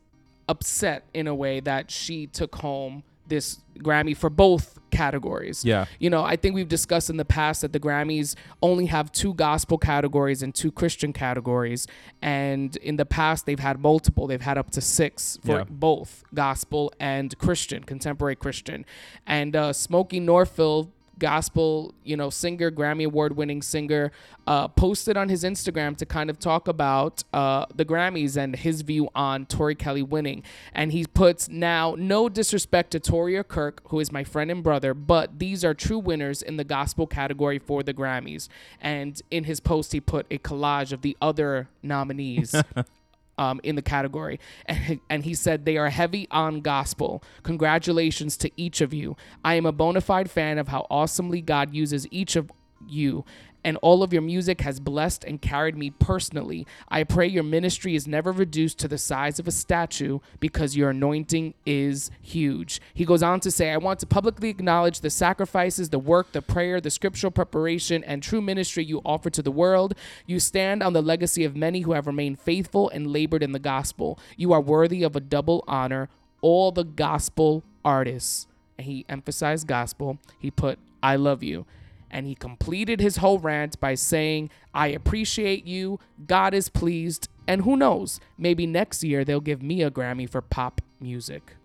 upset 0.47 1.03
in 1.13 1.27
a 1.27 1.35
way 1.35 1.59
that 1.59 1.91
she 1.91 2.25
took 2.25 2.55
home 2.55 3.03
this 3.29 3.59
Grammy 3.79 4.15
for 4.15 4.29
both 4.29 4.77
categories. 4.91 5.63
Yeah. 5.63 5.85
You 5.99 6.09
know, 6.09 6.23
I 6.23 6.35
think 6.35 6.55
we've 6.55 6.67
discussed 6.67 7.09
in 7.09 7.17
the 7.17 7.23
past 7.25 7.61
that 7.61 7.71
the 7.71 7.79
Grammys 7.79 8.35
only 8.61 8.87
have 8.87 9.11
two 9.11 9.33
gospel 9.35 9.77
categories 9.77 10.41
and 10.43 10.53
two 10.53 10.71
Christian 10.71 11.13
categories. 11.13 11.87
And 12.21 12.75
in 12.77 12.97
the 12.97 13.05
past, 13.05 13.45
they've 13.45 13.59
had 13.59 13.79
multiple. 13.79 14.27
They've 14.27 14.41
had 14.41 14.57
up 14.57 14.71
to 14.71 14.81
six 14.81 15.37
for 15.45 15.59
Yeah. 15.59 15.63
both 15.69 16.23
gospel 16.33 16.91
and 16.99 17.37
Christian, 17.37 17.83
contemporary 17.83 18.35
Christian. 18.35 18.85
And 19.25 19.55
uh, 19.55 19.71
Smokie 19.71 20.21
Norful, 20.21 20.89
gospel, 21.19 21.93
you 22.03 22.17
know, 22.17 22.29
singer, 22.29 22.71
Grammy 22.71 23.05
Award 23.05 23.35
winning 23.35 23.61
singer, 23.61 24.11
uh, 24.47 24.67
posted 24.67 25.17
on 25.17 25.29
his 25.29 25.43
Instagram 25.43 25.95
to 25.97 26.05
kind 26.05 26.29
of 26.29 26.39
talk 26.39 26.67
about 26.67 27.23
uh, 27.33 27.65
the 27.75 27.85
Grammys 27.85 28.37
and 28.37 28.55
his 28.55 28.81
view 28.81 29.09
on 29.13 29.45
Tori 29.45 29.75
Kelly 29.75 30.01
winning. 30.01 30.43
And 30.73 30.91
he 30.91 31.05
puts 31.05 31.49
now, 31.49 31.95
no 31.97 32.29
disrespect 32.29 32.91
to 32.91 32.99
Tori 32.99 33.35
or 33.35 33.43
Kirk, 33.43 33.81
who 33.89 33.99
is 33.99 34.11
my 34.11 34.23
friend 34.23 34.49
and 34.49 34.63
brother, 34.63 34.93
but 34.93 35.39
these 35.39 35.63
are 35.63 35.73
true 35.73 35.99
winners 35.99 36.41
in 36.41 36.57
the 36.57 36.63
gospel 36.63 37.05
category 37.05 37.59
for 37.59 37.83
the 37.83 37.93
Grammys. 37.93 38.47
And 38.81 39.21
in 39.29 39.43
his 39.43 39.59
post, 39.59 39.91
he 39.91 39.99
put 39.99 40.25
a 40.31 40.37
collage 40.39 40.91
of 40.91 41.01
the 41.01 41.15
other 41.21 41.69
nominees. 41.83 42.55
um, 43.39 43.59
in 43.63 43.75
the 43.75 43.81
category. 43.81 44.39
And, 44.69 44.99
and 45.09 45.23
he 45.23 45.33
said, 45.33 45.65
They 45.65 45.77
are 45.77 45.89
heavy 45.89 46.27
on 46.29 46.61
gospel. 46.61 47.23
Congratulations 47.41 48.37
to 48.37 48.51
each 48.55 48.81
of 48.81 48.93
you. 48.93 49.15
I 49.43 49.55
am 49.55 49.65
a 49.65 49.71
bona 49.71 50.01
fide 50.01 50.29
fan 50.29 50.59
of 50.59 50.67
how 50.67 50.85
awesomely 50.91 51.41
God 51.41 51.73
uses 51.73 52.07
each 52.11 52.35
of 52.35 52.51
you. 52.87 53.25
And 53.63 53.77
all 53.81 54.03
of 54.03 54.13
your 54.13 54.21
music 54.21 54.61
has 54.61 54.79
blessed 54.79 55.25
and 55.25 55.41
carried 55.41 55.75
me 55.75 55.89
personally. 55.89 56.65
I 56.87 57.03
pray 57.03 57.27
your 57.27 57.43
ministry 57.43 57.93
is 57.93 58.07
never 58.07 58.31
reduced 58.31 58.79
to 58.79 58.87
the 58.87 58.97
size 58.97 59.37
of 59.37 59.47
a 59.47 59.51
statue 59.51 60.19
because 60.39 60.77
your 60.77 60.91
anointing 60.91 61.53
is 61.65 62.09
huge. 62.21 62.81
He 62.93 63.03
goes 63.03 63.21
on 63.21 63.41
to 63.41 63.51
say, 63.51 63.71
I 63.71 63.77
want 63.77 63.99
to 63.99 64.05
publicly 64.05 64.49
acknowledge 64.49 65.01
the 65.01 65.09
sacrifices, 65.09 65.89
the 65.89 65.99
work, 65.99 66.31
the 66.31 66.41
prayer, 66.41 66.79
the 66.79 66.89
scriptural 66.89 67.31
preparation, 67.31 68.03
and 68.05 68.23
true 68.23 68.41
ministry 68.41 68.85
you 68.85 69.01
offer 69.03 69.29
to 69.29 69.41
the 69.41 69.51
world. 69.51 69.93
You 70.25 70.39
stand 70.39 70.81
on 70.81 70.93
the 70.93 71.01
legacy 71.01 71.43
of 71.43 71.55
many 71.55 71.81
who 71.81 71.91
have 71.91 72.07
remained 72.07 72.39
faithful 72.39 72.89
and 72.89 73.07
labored 73.07 73.43
in 73.43 73.51
the 73.51 73.59
gospel. 73.59 74.17
You 74.37 74.53
are 74.53 74.61
worthy 74.61 75.03
of 75.03 75.15
a 75.15 75.21
double 75.21 75.65
honor, 75.67 76.07
all 76.41 76.71
the 76.71 76.85
gospel 76.85 77.63
artists. 77.83 78.47
And 78.77 78.87
he 78.87 79.05
emphasized 79.09 79.67
gospel. 79.67 80.17
He 80.39 80.49
put, 80.49 80.79
I 81.03 81.17
love 81.17 81.43
you. 81.43 81.65
And 82.11 82.25
he 82.25 82.35
completed 82.35 82.99
his 82.99 83.17
whole 83.17 83.39
rant 83.39 83.79
by 83.79 83.95
saying, 83.95 84.49
I 84.73 84.87
appreciate 84.87 85.65
you. 85.65 85.99
God 86.25 86.53
is 86.53 86.69
pleased. 86.69 87.27
And 87.47 87.61
who 87.63 87.75
knows, 87.75 88.19
maybe 88.37 88.65
next 88.67 89.03
year 89.03 89.23
they'll 89.23 89.39
give 89.41 89.61
me 89.61 89.81
a 89.83 89.91
Grammy 89.91 90.29
for 90.29 90.41
pop 90.41 90.81
music. 90.99 91.55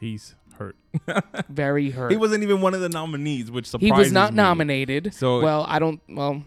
He's 0.00 0.34
hurt. 0.58 0.76
Very 1.48 1.90
hurt. 1.96 2.10
he 2.10 2.16
wasn't 2.16 2.42
even 2.42 2.60
one 2.60 2.74
of 2.74 2.80
the 2.80 2.88
nominees, 2.88 3.50
which 3.50 3.66
surprised 3.66 3.82
me. 3.82 3.96
He 3.96 3.98
was 4.00 4.12
not 4.12 4.32
me. 4.32 4.36
nominated. 4.36 5.14
So- 5.14 5.40
well, 5.40 5.64
I 5.68 5.78
don't. 5.78 6.00
Well, 6.08 6.44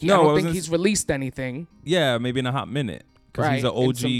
No, 0.00 0.14
I 0.14 0.20
I 0.20 0.22
don't 0.24 0.42
think 0.42 0.54
he's 0.54 0.70
released 0.70 1.10
anything. 1.10 1.66
Yeah, 1.84 2.18
maybe 2.18 2.40
in 2.40 2.46
a 2.46 2.52
hot 2.52 2.68
minute 2.68 3.04
because 3.34 3.54
he's 3.54 3.64
an 3.64 3.70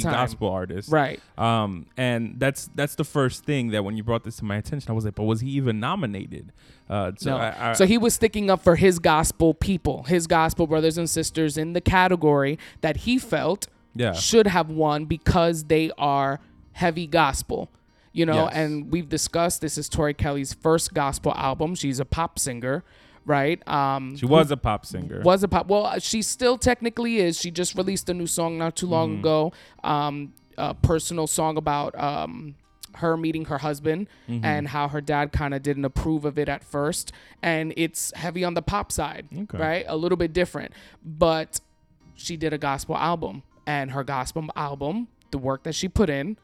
OG 0.09 0.12
gospel 0.12 0.49
artist. 0.49 0.90
Right. 0.90 1.21
Um, 1.38 1.87
and 1.97 2.35
that's 2.38 2.68
that's 2.75 2.97
the 2.97 3.04
first 3.04 3.44
thing 3.44 3.71
that 3.71 3.85
when 3.85 3.97
you 3.97 4.02
brought 4.02 4.25
this 4.25 4.37
to 4.37 4.44
my 4.44 4.56
attention, 4.56 4.90
I 4.90 4.94
was 4.94 5.04
like, 5.04 5.14
but 5.14 5.25
was 5.25 5.40
he 5.40 5.50
even 5.50 5.78
nominated? 5.80 6.52
Uh, 6.90 7.12
so 7.16 7.30
no. 7.30 7.37
I, 7.37 7.71
I, 7.71 7.73
so 7.75 7.87
he 7.87 7.97
was 7.97 8.14
sticking 8.14 8.50
up 8.50 8.62
for 8.62 8.76
his 8.76 8.99
gospel 8.99 9.54
people, 9.54 10.02
his 10.04 10.26
gospel 10.26 10.66
brothers 10.66 10.99
and 10.99 11.09
sisters 11.09 11.56
in 11.56 11.73
the 11.73 11.80
category 11.80 12.59
that 12.80 12.99
he 12.99 13.18
felt 13.18 13.68
yeah, 13.94 14.12
should 14.12 14.49
have 14.49 14.68
won 14.68 15.04
because 15.04 15.64
they 15.64 15.90
are 15.97 16.40
heavy 16.73 17.06
gospel. 17.06 17.71
You 18.12 18.26
know, 18.26 18.44
Yes. 18.44 18.52
and 18.54 18.92
we've 18.92 19.09
discussed 19.09 19.61
this 19.61 19.76
is 19.78 19.88
Tori 19.88 20.14
Kelly's 20.14 20.52
first 20.52 20.94
gospel 20.94 21.33
album. 21.35 21.75
She's 21.75 21.99
a 21.99 22.04
pop 22.04 22.38
singer, 22.38 22.85
right? 23.26 23.66
Um, 23.69 24.16
she 24.16 24.26
was 24.26 24.50
a 24.50 24.57
pop 24.57 24.85
singer. 24.87 25.21
was 25.25 25.43
a 25.43 25.49
pop. 25.49 25.66
Well, 25.69 25.99
she 26.00 26.23
still 26.23 26.59
technically 26.59 27.19
is. 27.19 27.38
She 27.40 27.50
just 27.50 27.75
released 27.76 28.09
a 28.09 28.14
new 28.14 28.26
song 28.26 28.59
not 28.59 28.76
too 28.76 28.87
long 28.87 29.19
ago. 29.21 29.52
Um, 29.83 30.33
a 30.57 30.73
personal 30.75 31.26
song 31.26 31.57
about 31.57 31.99
um 31.99 32.54
her 32.99 33.16
meeting 33.16 33.47
her 33.47 33.59
husband 33.59 34.07
Mm-hmm. 34.28 34.45
and 34.45 34.69
how 34.69 34.87
her 34.87 35.00
dad 35.00 35.33
kind 35.33 35.52
of 35.52 35.62
didn't 35.64 35.85
approve 35.85 36.25
of 36.25 36.38
it 36.38 36.49
at 36.49 36.62
first, 36.62 37.11
and 37.43 37.75
it's 37.76 38.12
heavy 38.14 38.45
on 38.45 38.54
the 38.54 38.62
pop 38.62 38.93
side, 38.93 39.26
Okay. 39.37 39.59
right? 39.59 39.85
A 39.88 39.97
little 39.97 40.16
bit 40.16 40.33
different, 40.33 40.73
but 41.04 41.59
she 42.14 42.37
did 42.37 42.52
a 42.52 42.59
gospel 42.59 42.97
album, 42.97 43.43
and 43.66 43.90
her 43.90 44.04
gospel 44.04 44.47
album, 44.54 45.09
the 45.33 45.38
work 45.38 45.64
that 45.64 45.75
she 45.75 45.88
put 45.88 46.09
in, 46.09 46.37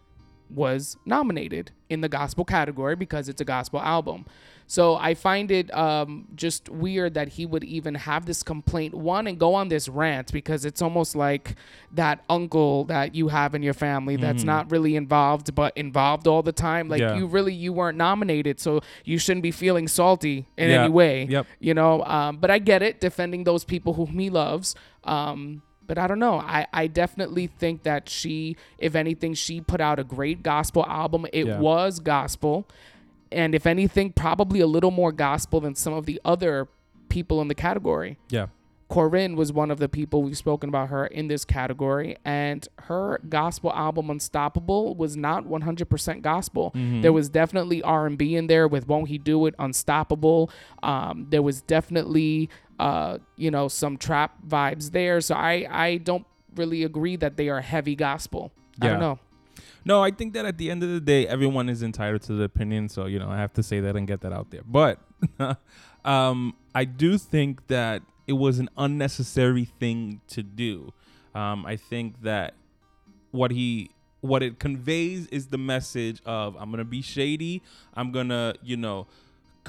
was 0.50 0.96
nominated 1.04 1.72
in 1.88 2.00
the 2.00 2.08
gospel 2.08 2.44
category 2.44 2.96
because 2.96 3.28
it's 3.28 3.40
a 3.40 3.44
gospel 3.44 3.80
album. 3.80 4.24
So 4.66 4.94
I 4.94 5.14
find 5.14 5.50
it 5.50 5.72
um, 5.76 6.28
just 6.36 6.68
weird 6.68 7.14
that 7.14 7.26
he 7.30 7.44
would 7.44 7.64
even 7.64 7.96
have 7.96 8.24
this 8.26 8.44
complaint 8.44 8.94
one 8.94 9.26
and 9.26 9.36
go 9.36 9.54
on 9.54 9.66
this 9.68 9.88
rant 9.88 10.32
because 10.32 10.64
it's 10.64 10.80
almost 10.80 11.16
like 11.16 11.56
that 11.90 12.22
uncle 12.28 12.84
that 12.84 13.12
you 13.16 13.26
have 13.28 13.56
in 13.56 13.64
your 13.64 13.74
family 13.74 14.14
that's 14.14 14.44
not 14.44 14.70
really 14.70 14.94
involved 14.94 15.56
but 15.56 15.76
involved 15.76 16.28
all 16.28 16.42
the 16.44 16.52
time. 16.52 16.88
Like 16.88 17.00
Yeah. 17.00 17.16
you 17.16 17.26
really 17.26 17.52
you 17.52 17.72
weren't 17.72 17.98
nominated, 17.98 18.60
so 18.60 18.80
you 19.04 19.18
shouldn't 19.18 19.42
be 19.42 19.50
feeling 19.50 19.88
salty 19.88 20.46
in 20.56 20.70
Yeah. 20.70 20.84
any 20.84 20.92
way. 20.92 21.24
Yep. 21.28 21.46
You 21.58 21.74
know, 21.74 22.04
um, 22.04 22.36
but 22.36 22.52
I 22.52 22.60
get 22.60 22.80
it 22.80 23.00
defending 23.00 23.42
those 23.42 23.64
people 23.64 23.94
whom 23.94 24.20
he 24.20 24.30
loves. 24.30 24.76
Um, 25.02 25.62
but 25.90 25.98
I 25.98 26.06
don't 26.06 26.20
know. 26.20 26.36
I, 26.38 26.68
I 26.72 26.86
definitely 26.86 27.48
think 27.48 27.82
that 27.82 28.08
she, 28.08 28.56
if 28.78 28.94
anything, 28.94 29.34
she 29.34 29.60
put 29.60 29.80
out 29.80 29.98
a 29.98 30.04
great 30.04 30.40
gospel 30.44 30.86
album. 30.86 31.26
It 31.32 31.46
Yeah. 31.48 31.58
was 31.58 31.98
gospel. 31.98 32.64
And 33.32 33.56
if 33.56 33.66
anything, 33.66 34.12
probably 34.12 34.60
a 34.60 34.68
little 34.68 34.92
more 34.92 35.10
gospel 35.10 35.60
than 35.60 35.74
some 35.74 35.92
of 35.92 36.06
the 36.06 36.20
other 36.24 36.68
people 37.08 37.40
in 37.40 37.48
the 37.48 37.56
category. 37.56 38.18
yeah, 38.28 38.46
Koryn 38.88 39.36
was 39.36 39.52
one 39.52 39.70
of 39.70 39.78
the 39.78 39.88
people 39.88 40.22
we've 40.24 40.36
spoken 40.36 40.68
about 40.68 40.88
her 40.88 41.06
in 41.06 41.28
this 41.28 41.44
category, 41.44 42.16
and 42.24 42.66
her 42.88 43.20
gospel 43.28 43.72
album 43.72 44.10
"Unstoppable" 44.10 44.96
was 44.96 45.16
not 45.16 45.44
100% 45.46 46.22
gospel. 46.22 46.72
There 46.74 47.12
was 47.12 47.28
definitely 47.28 47.82
R&B 47.84 48.34
in 48.34 48.48
there 48.48 48.66
with 48.66 48.88
"Won't 48.88 49.06
He 49.08 49.16
Do 49.18 49.46
It," 49.46 49.54
"Unstoppable." 49.60 50.50
Um, 50.82 51.26
there 51.30 51.40
was 51.42 51.62
definitely, 51.62 52.50
uh, 52.86 53.18
you 53.36 53.50
know, 53.50 53.68
some 53.68 53.96
trap 54.06 54.30
vibes 54.46 54.90
there. 54.92 55.20
So 55.20 55.34
I 55.34 55.66
I 55.70 55.88
don't 55.98 56.26
really 56.60 56.82
agree 56.90 57.16
that 57.24 57.36
they 57.36 57.48
are 57.54 57.60
heavy 57.74 57.94
gospel. 58.08 58.42
I 58.80 58.86
Yeah. 58.86 58.90
don't 58.92 59.00
know. 59.06 59.18
No, 59.84 60.02
I 60.08 60.10
think 60.10 60.34
that 60.34 60.44
at 60.44 60.56
the 60.58 60.70
end 60.72 60.82
of 60.82 60.90
the 60.90 61.00
day, 61.00 61.26
everyone 61.26 61.68
is 61.74 61.82
entitled 61.82 62.22
to 62.28 62.32
their 62.34 62.46
opinion. 62.54 62.88
So 62.88 63.06
you 63.06 63.18
know, 63.22 63.30
I 63.30 63.38
have 63.44 63.52
to 63.54 63.62
say 63.62 63.80
that 63.80 63.94
and 63.96 64.06
get 64.12 64.20
that 64.24 64.32
out 64.32 64.50
there. 64.50 64.64
But 64.66 64.98
um, 66.04 66.54
I 66.74 66.84
do 66.84 67.18
think 67.18 67.66
that 67.68 68.02
it 68.26 68.34
was 68.34 68.58
an 68.58 68.68
unnecessary 68.76 69.64
thing 69.80 70.20
to 70.28 70.42
do. 70.42 70.92
Um, 71.34 71.64
I 71.66 71.76
think 71.76 72.22
that 72.22 72.54
what 73.30 73.50
he 73.50 73.90
what 74.20 74.42
it 74.42 74.58
conveys 74.58 75.26
is 75.28 75.46
the 75.48 75.58
message 75.58 76.20
of 76.26 76.56
I'm 76.60 76.70
gonna 76.70 76.84
be 76.84 77.02
shady. 77.02 77.62
I'm 77.94 78.12
gonna 78.12 78.54
you 78.62 78.76
know 78.76 79.06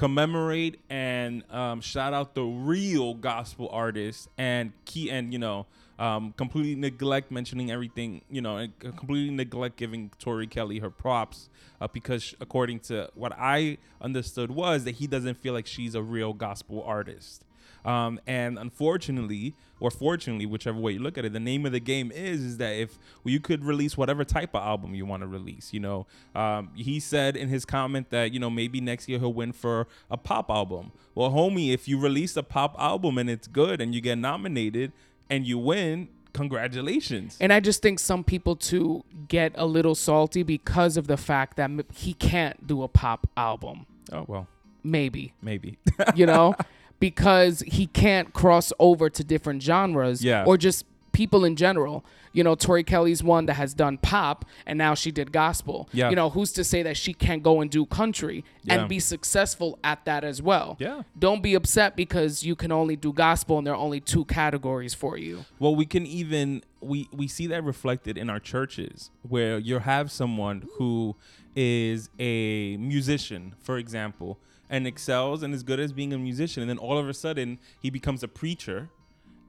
commemorate 0.02 0.80
and 0.90 1.44
um, 1.52 1.80
shout 1.80 2.12
out 2.12 2.34
the 2.34 2.42
real 2.42 3.14
gospel 3.14 3.68
artists 3.70 4.28
and 4.36 4.72
key 4.84 5.08
and 5.08 5.32
you 5.32 5.38
know 5.38 5.64
um, 6.00 6.34
completely 6.36 6.74
neglect 6.74 7.30
mentioning 7.30 7.70
everything 7.70 8.20
you 8.28 8.42
know 8.42 8.56
and 8.56 8.76
completely 8.80 9.32
neglect 9.32 9.76
giving 9.76 10.10
Tori 10.18 10.48
Kelly 10.48 10.80
her 10.80 10.90
props 10.90 11.48
uh, 11.80 11.86
because 11.86 12.34
according 12.40 12.80
to 12.80 13.08
what 13.14 13.32
I 13.38 13.78
understood 14.00 14.50
was 14.50 14.82
that 14.82 14.96
he 14.96 15.06
doesn't 15.06 15.36
feel 15.36 15.52
like 15.52 15.68
she's 15.68 15.94
a 15.94 16.02
real 16.02 16.32
gospel 16.32 16.82
artist. 16.84 17.44
Um, 17.84 18.20
and 18.26 18.58
unfortunately, 18.58 19.54
or 19.80 19.90
fortunately, 19.90 20.46
whichever 20.46 20.78
way 20.78 20.92
you 20.92 21.00
look 21.00 21.18
at 21.18 21.24
it, 21.24 21.32
the 21.32 21.40
name 21.40 21.66
of 21.66 21.72
the 21.72 21.80
game 21.80 22.12
is 22.12 22.40
is 22.40 22.56
that 22.58 22.72
if 22.74 22.98
you 23.24 23.40
could 23.40 23.64
release 23.64 23.96
whatever 23.96 24.24
type 24.24 24.54
of 24.54 24.62
album 24.62 24.94
you 24.94 25.04
want 25.04 25.22
to 25.22 25.26
release, 25.26 25.72
you 25.72 25.80
know, 25.80 26.06
um, 26.34 26.70
he 26.76 27.00
said 27.00 27.36
in 27.36 27.48
his 27.48 27.64
comment 27.64 28.10
that 28.10 28.32
you 28.32 28.38
know 28.38 28.50
maybe 28.50 28.80
next 28.80 29.08
year 29.08 29.18
he'll 29.18 29.32
win 29.32 29.52
for 29.52 29.88
a 30.10 30.16
pop 30.16 30.50
album. 30.50 30.92
Well, 31.14 31.30
homie, 31.30 31.74
if 31.74 31.88
you 31.88 31.98
release 31.98 32.36
a 32.36 32.42
pop 32.44 32.76
album 32.78 33.18
and 33.18 33.28
it's 33.28 33.48
good 33.48 33.80
and 33.80 33.94
you 33.94 34.00
get 34.00 34.16
nominated 34.18 34.92
and 35.28 35.46
you 35.46 35.58
win, 35.58 36.08
congratulations. 36.32 37.36
And 37.40 37.52
I 37.52 37.60
just 37.60 37.82
think 37.82 37.98
some 37.98 38.22
people 38.24 38.54
too 38.56 39.04
get 39.28 39.52
a 39.56 39.66
little 39.66 39.94
salty 39.94 40.42
because 40.42 40.96
of 40.96 41.06
the 41.06 41.16
fact 41.16 41.56
that 41.56 41.70
he 41.92 42.14
can't 42.14 42.66
do 42.66 42.82
a 42.82 42.88
pop 42.88 43.28
album. 43.36 43.86
Oh 44.12 44.24
well, 44.28 44.46
Maybe. 44.84 45.32
maybe. 45.42 45.78
you 46.14 46.26
know, 46.26 46.54
because 47.02 47.60
he 47.66 47.86
can't 47.88 48.32
cross 48.32 48.72
over 48.78 49.10
to 49.10 49.24
different 49.24 49.60
genres 49.62 50.22
Yeah. 50.24 50.44
or 50.46 50.56
just 50.56 50.86
people 51.12 51.44
in 51.44 51.56
general. 51.56 52.04
You 52.32 52.42
know, 52.42 52.54
Tori 52.54 52.82
Kelly's 52.84 53.22
one 53.22 53.44
that 53.46 53.54
has 53.54 53.74
done 53.74 53.98
pop 53.98 54.46
and 54.64 54.78
now 54.78 54.94
she 54.94 55.10
did 55.10 55.32
gospel. 55.32 55.88
Yeah. 55.92 56.08
You 56.08 56.16
know, 56.16 56.30
who's 56.30 56.52
to 56.52 56.64
say 56.64 56.82
that 56.84 56.96
she 56.96 57.12
can't 57.12 57.42
go 57.42 57.60
and 57.60 57.70
do 57.70 57.84
country 57.84 58.44
Yeah. 58.62 58.74
and 58.80 58.88
be 58.88 58.98
successful 59.00 59.78
at 59.84 60.04
that 60.06 60.24
as 60.24 60.40
well? 60.40 60.76
Yeah. 60.78 61.02
Don't 61.18 61.42
be 61.42 61.54
upset 61.54 61.96
because 61.96 62.42
you 62.44 62.54
can 62.56 62.72
only 62.72 62.96
do 62.96 63.12
gospel 63.12 63.58
and 63.58 63.66
there 63.66 63.74
are 63.74 63.84
only 63.88 64.00
two 64.00 64.24
categories 64.24 64.94
for 64.94 65.18
you. 65.18 65.44
Well, 65.58 65.74
we 65.74 65.84
can 65.84 66.06
even 66.06 66.62
we 66.80 67.08
we 67.12 67.26
see 67.28 67.46
that 67.48 67.62
reflected 67.64 68.16
in 68.16 68.30
our 68.30 68.40
churches 68.40 69.10
where 69.28 69.58
you 69.58 69.80
have 69.80 70.10
someone 70.10 70.66
who 70.78 71.16
is 71.54 72.08
a 72.18 72.78
musician, 72.78 73.54
for 73.60 73.76
example, 73.76 74.38
and 74.72 74.86
excels 74.86 75.42
and 75.42 75.54
is 75.54 75.62
good 75.62 75.78
as 75.78 75.92
being 75.92 76.12
a 76.14 76.18
musician, 76.18 76.62
and 76.62 76.70
then 76.70 76.78
all 76.78 76.98
of 76.98 77.06
a 77.08 77.14
sudden 77.14 77.58
he 77.80 77.90
becomes 77.90 78.22
a 78.22 78.28
preacher, 78.28 78.88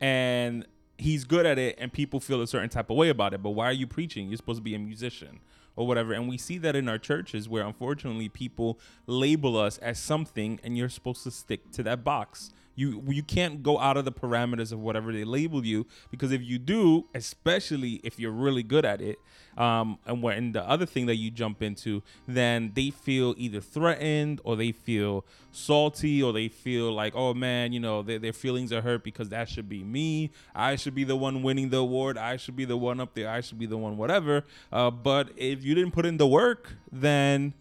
and 0.01 0.68
he's 0.98 1.24
good 1.24 1.46
at 1.46 1.58
it, 1.58 1.75
and 1.80 1.92
people 1.94 2.20
feel 2.20 2.42
a 2.42 2.46
certain 2.46 2.70
type 2.70 2.89
of 2.89 2.98
way 2.98 3.08
about 3.08 3.34
it. 3.34 3.42
But 3.42 3.51
why 3.51 3.68
are 3.68 3.74
you 3.74 3.88
preaching? 3.88 4.27
You're 4.27 4.38
supposed 4.38 4.60
to 4.60 4.63
be 4.63 4.75
a 4.75 4.80
musician 4.80 5.39
or 5.75 5.88
whatever. 5.88 6.13
And 6.13 6.27
we 6.27 6.38
see 6.38 6.58
that 6.60 6.75
in 6.75 6.88
our 6.88 7.00
churches 7.00 7.50
where 7.50 7.65
unfortunately 7.65 8.30
people 8.30 8.77
label 9.08 9.58
us 9.58 9.77
as 9.77 9.98
something, 9.98 10.60
and 10.62 10.77
you're 10.77 10.89
supposed 10.89 11.24
to 11.24 11.32
stick 11.32 11.72
to 11.72 11.84
that 11.84 12.03
box. 12.03 12.51
You 12.75 13.03
you 13.08 13.24
can't 13.24 13.62
go 13.62 13.80
out 13.80 13.98
of 13.98 14.06
the 14.06 14.12
parameters 14.12 14.72
of 14.72 14.80
whatever 14.80 15.12
they 15.12 15.24
label 15.24 15.65
you 15.65 15.86
because 16.12 16.32
if 16.32 16.42
you 16.42 16.58
do, 16.58 17.06
especially 17.13 18.01
if 18.03 18.20
you're 18.20 18.32
really 18.32 18.63
good 18.63 18.86
at 18.86 19.01
it, 19.01 19.20
um, 19.58 20.00
and 20.06 20.22
when 20.22 20.51
the 20.51 20.68
other 20.68 20.86
thing 20.86 21.06
that 21.06 21.15
you 21.15 21.30
jump 21.30 21.62
into, 21.62 22.01
then 22.27 22.72
they 22.75 22.89
feel 22.89 23.36
either 23.38 23.60
threatened 23.62 24.42
or 24.44 24.56
they 24.56 24.72
feel 24.72 25.25
salty 25.51 26.24
or 26.24 26.34
they 26.34 26.48
feel 26.48 26.92
like, 26.92 27.13
oh 27.15 27.34
man, 27.34 27.72
you 27.72 27.80
know, 27.80 28.01
their, 28.01 28.20
their 28.20 28.34
feelings 28.34 28.74
are 28.74 28.82
hurt 28.82 29.03
because 29.03 29.30
that 29.30 29.48
should 29.48 29.70
be 29.70 29.84
me. 29.84 30.32
I 30.56 30.75
should 30.75 30.96
be 30.96 31.03
the 31.03 31.15
one 31.15 31.44
winning 31.44 31.70
the 31.70 31.77
award. 31.77 32.18
I 32.18 32.38
should 32.38 32.56
be 32.56 32.65
the 32.65 32.77
one 32.77 33.00
up 33.00 33.13
there. 33.13 33.30
I 33.30 33.42
should 33.42 33.60
be 33.60 33.68
the 33.68 33.77
one 33.77 33.98
whatever. 33.98 34.44
Uh, 34.72 34.89
but 34.89 35.30
if 35.38 35.63
you 35.63 35.75
didn't 35.75 35.92
put 35.92 36.06
in 36.06 36.18
the 36.18 36.27
work, 36.27 36.74
then 36.92 37.53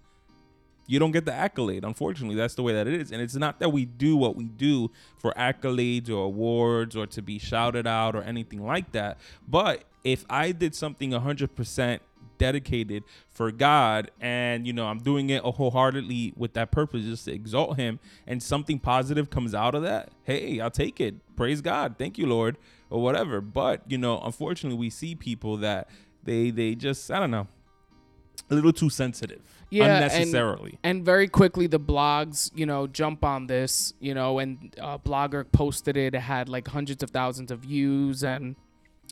you 0.87 0.99
don't 0.99 1.13
get 1.13 1.25
the 1.25 1.33
accolade. 1.33 1.85
Unfortunately, 1.85 2.37
that's 2.37 2.55
the 2.55 2.63
way 2.63 2.73
that 2.73 2.87
it 2.87 3.01
is. 3.01 3.13
And 3.13 3.23
it's 3.23 3.37
not 3.37 3.61
that 3.61 3.71
we 3.71 3.85
do 3.85 4.17
what 4.17 4.37
we 4.37 4.45
do 4.45 4.91
for 5.17 5.33
accolades 5.33 6.09
or 6.09 6.25
awards 6.25 6.97
or 6.97 7.07
to 7.07 7.23
be 7.23 7.39
shouted 7.39 7.87
out 7.87 8.15
or 8.15 8.23
anything 8.23 8.65
like 8.65 8.93
that. 8.93 9.19
But 9.47 9.85
if 10.05 10.25
I 10.29 10.53
did 10.53 10.75
something 10.75 11.11
100% 11.11 12.01
dedicated 12.39 13.05
for 13.29 13.53
God 13.53 14.11
and 14.21 14.67
you 14.67 14.73
know 14.73 14.87
I'm 14.87 14.99
doing 14.99 15.31
it 15.31 15.43
wholeheartedly 15.45 16.33
with 16.37 16.55
that 16.55 16.73
purpose 16.73 17.05
just 17.05 17.27
to 17.27 17.33
exalt 17.33 17.77
him 17.77 18.01
and 18.27 18.43
something 18.43 18.81
positive 18.81 19.31
comes 19.31 19.55
out 19.55 19.77
of 19.77 19.83
that 19.83 20.11
hey 20.25 20.59
I'll 20.59 20.71
take 20.71 21.01
it 21.01 21.15
praise 21.37 21.61
God 21.61 21.97
thank 21.99 22.19
you 22.19 22.27
Lord 22.27 22.57
or 22.91 23.01
whatever 23.01 23.41
but 23.41 23.83
you 23.87 23.97
know 23.97 24.21
unfortunately 24.23 24.77
we 24.77 24.91
see 24.91 25.15
people 25.15 25.57
that 25.59 25.89
they 26.25 26.51
they 26.51 26.75
just 26.75 27.09
I 27.13 27.21
don't 27.21 27.31
know 27.31 27.47
a 28.53 28.55
little 28.55 28.73
too 28.73 28.91
sensitive 28.91 29.41
Yeah, 29.71 29.85
and- 29.85 29.93
unnecessarily 30.05 30.79
And 30.85 31.05
very 31.05 31.27
quickly, 31.29 31.67
the 31.67 31.81
blogs, 31.81 32.51
you 32.55 32.67
know, 32.67 32.87
jump 32.87 33.25
on 33.25 33.47
this, 33.47 33.95
you 34.01 34.15
know, 34.15 34.39
and 34.39 34.75
a 34.79 34.99
blogger 34.99 35.45
posted 35.51 35.97
it. 35.97 36.15
It 36.15 36.21
had 36.21 36.49
like 36.49 36.69
hundreds 36.69 37.03
of 37.03 37.11
thousands 37.11 37.51
of 37.51 37.61
views 37.61 38.23
and, 38.23 38.57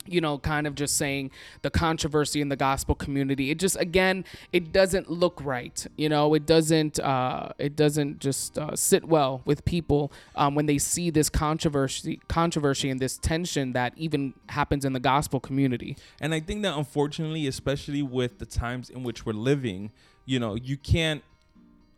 you 0.07 0.19
know, 0.21 0.37
kind 0.39 0.67
of 0.67 0.75
just 0.75 0.97
saying 0.97 1.31
the 1.61 1.69
controversy 1.69 2.41
in 2.41 2.49
the 2.49 2.55
gospel 2.55 2.95
community. 2.95 3.51
It 3.51 3.59
just, 3.59 3.79
again, 3.79 4.25
it 4.51 4.71
doesn't 4.71 5.09
look 5.09 5.39
right. 5.43 5.85
You 5.95 6.09
know, 6.09 6.33
it 6.33 6.45
doesn't, 6.45 6.99
uh, 6.99 7.49
it 7.57 7.75
doesn't 7.75 8.19
just 8.19 8.57
uh, 8.57 8.75
sit 8.75 9.05
well 9.05 9.41
with 9.45 9.63
people 9.65 10.11
um, 10.35 10.55
when 10.55 10.65
they 10.65 10.77
see 10.77 11.09
this 11.09 11.29
controversy, 11.29 12.19
controversy 12.27 12.89
and 12.89 12.99
this 12.99 13.17
tension 13.17 13.73
that 13.73 13.93
even 13.95 14.33
happens 14.49 14.85
in 14.85 14.93
the 14.93 14.99
gospel 14.99 15.39
community. 15.39 15.97
And 16.19 16.33
I 16.33 16.39
think 16.39 16.63
that 16.63 16.77
unfortunately, 16.77 17.47
especially 17.47 18.01
with 18.01 18.39
the 18.39 18.45
times 18.45 18.89
in 18.89 19.03
which 19.03 19.25
we're 19.25 19.33
living, 19.33 19.91
you 20.25 20.39
know, 20.39 20.55
you 20.55 20.77
can't 20.77 21.23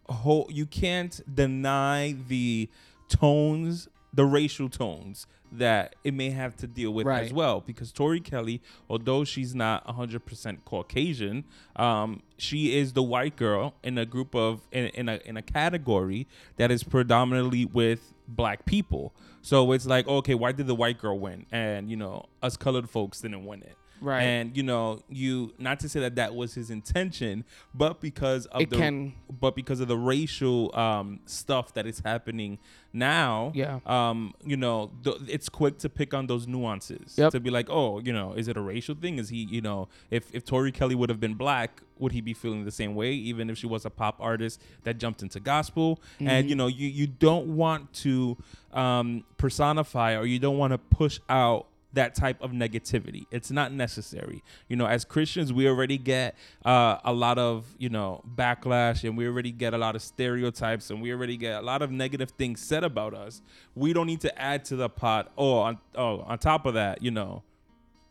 hold, 0.10 0.52
you 0.52 0.66
can't 0.66 1.22
deny 1.34 2.16
the 2.28 2.70
tones, 3.10 3.88
the 4.14 4.26
racial 4.26 4.70
tones 4.70 5.26
that 5.52 5.96
it 6.04 6.14
may 6.14 6.30
have 6.32 6.56
to 6.58 6.68
deal 6.68 6.92
with 6.92 7.06
Right. 7.06 7.24
as 7.24 7.32
well. 7.34 7.62
Because 7.62 7.92
Tori 7.92 8.20
Kelly, 8.20 8.62
although 8.90 9.24
she's 9.24 9.54
not 9.54 9.86
100% 9.88 10.66
Caucasian, 10.66 11.44
um, 11.76 12.22
she 12.38 12.76
is 12.78 12.94
the 12.94 13.04
white 13.04 13.36
girl 13.36 13.76
in 13.84 13.98
a 13.98 14.06
group 14.06 14.34
of 14.36 14.62
in, 14.72 14.86
in 14.88 15.10
a 15.10 15.20
in 15.26 15.38
a 15.38 15.42
category 15.42 16.28
that 16.58 16.72
is 16.72 16.84
predominantly 16.84 17.66
with 17.66 18.14
black 18.28 18.66
people. 18.66 19.14
So 19.42 19.72
it's 19.74 19.86
like, 19.86 20.08
okay, 20.08 20.36
why 20.36 20.54
did 20.54 20.68
the 20.68 20.76
white 20.76 20.98
girl 21.00 21.20
win? 21.20 21.46
And 21.52 21.90
you 21.90 21.98
know, 21.98 22.26
us 22.42 22.58
colored 22.58 22.90
folks 22.90 23.22
didn't 23.22 23.46
win 23.46 23.62
it. 23.62 23.76
Right. 24.04 24.22
And 24.24 24.56
you 24.58 24.64
know, 24.64 25.00
you 25.10 25.54
not 25.58 25.80
to 25.80 25.88
say 25.90 26.02
that 26.02 26.16
that 26.16 26.36
was 26.36 26.54
his 26.54 26.70
intention, 26.70 27.46
but 27.74 28.02
because 28.02 28.46
of 28.48 28.62
It 28.62 28.70
the 28.70 28.76
can- 28.78 29.14
but 29.40 29.56
because 29.56 29.80
of 29.80 29.88
the 29.88 29.98
racial 29.98 30.76
um, 30.78 31.22
stuff 31.26 31.74
that 31.76 31.88
is 31.88 32.00
happening 32.00 32.60
now, 32.92 33.52
Yeah. 33.56 33.80
um, 33.86 34.34
you 34.46 34.58
know, 34.58 34.92
th- 35.04 35.18
it's 35.28 35.48
quick 35.50 35.78
to 35.80 35.90
pick 35.90 36.14
on 36.14 36.28
those 36.28 36.48
nuances 36.48 37.16
Yep. 37.18 37.32
to 37.32 37.40
be 37.40 37.50
like, 37.50 37.68
oh, 37.70 38.00
you 38.00 38.14
know, 38.14 38.34
is 38.34 38.48
it 38.48 38.58
a 38.58 38.62
racial 38.62 38.94
thing? 38.94 39.18
Is 39.20 39.30
he, 39.30 39.48
you 39.50 39.62
know, 39.62 39.88
if 40.12 40.30
if 40.34 40.44
Tori 40.46 40.72
Kelly 40.72 40.96
would 40.96 41.10
have 41.10 41.20
been 41.22 41.36
black, 41.36 41.82
would 41.98 42.12
he 42.12 42.20
be 42.22 42.34
feeling 42.34 42.66
the 42.66 42.72
same 42.72 42.94
way? 42.96 43.14
Even 43.14 43.50
if 43.50 43.58
she 43.58 43.68
was 43.68 43.86
a 43.86 43.90
pop 43.90 44.18
artist 44.20 44.62
that 44.84 44.98
jumped 44.98 45.24
into 45.24 45.40
gospel, 45.40 46.02
and 46.20 46.50
you 46.50 46.56
know, 46.56 46.68
you 46.68 46.88
you 46.90 47.08
don't 47.08 47.56
want 47.56 47.94
to 47.94 48.38
um, 48.74 49.24
personify 49.38 50.16
or 50.18 50.26
you 50.26 50.40
don't 50.40 50.58
want 50.58 50.72
to 50.74 50.78
push 50.78 51.20
out 51.30 51.68
that 51.94 52.16
type 52.16 52.42
of 52.42 52.52
negativity. 52.52 53.26
It's 53.32 53.52
not 53.52 53.72
necessary. 53.72 54.44
You 54.68 54.76
know, 54.76 54.86
as 54.86 55.06
Christians, 55.06 55.54
we 55.54 55.68
already 55.68 55.98
get 55.98 56.36
uh, 56.66 56.98
a 57.04 57.14
lot 57.14 57.38
of, 57.38 57.66
you 57.78 57.90
know, 57.90 58.24
backlash 58.36 59.08
and 59.08 59.18
we 59.18 59.28
already 59.28 59.52
get 59.52 59.74
a 59.74 59.78
lot 59.78 59.96
of 59.96 60.02
stereotypes 60.02 60.90
and 60.90 61.02
we 61.02 61.12
already 61.12 61.38
get 61.38 61.62
a 61.62 61.66
lot 61.66 61.82
of 61.82 61.92
negative 61.92 62.32
things 62.32 62.62
said 62.62 62.84
about 62.84 63.14
us. 63.14 63.42
We 63.76 63.94
don't 63.94 64.08
need 64.08 64.22
to 64.22 64.42
add 64.42 64.66
to 64.66 64.76
the 64.76 64.90
pot. 64.90 65.32
Oh, 65.38 65.60
on, 65.60 65.78
oh, 65.96 66.22
on 66.22 66.40
top 66.40 66.66
of 66.66 66.74
that, 66.74 67.02
you 67.02 67.12
know, 67.12 67.44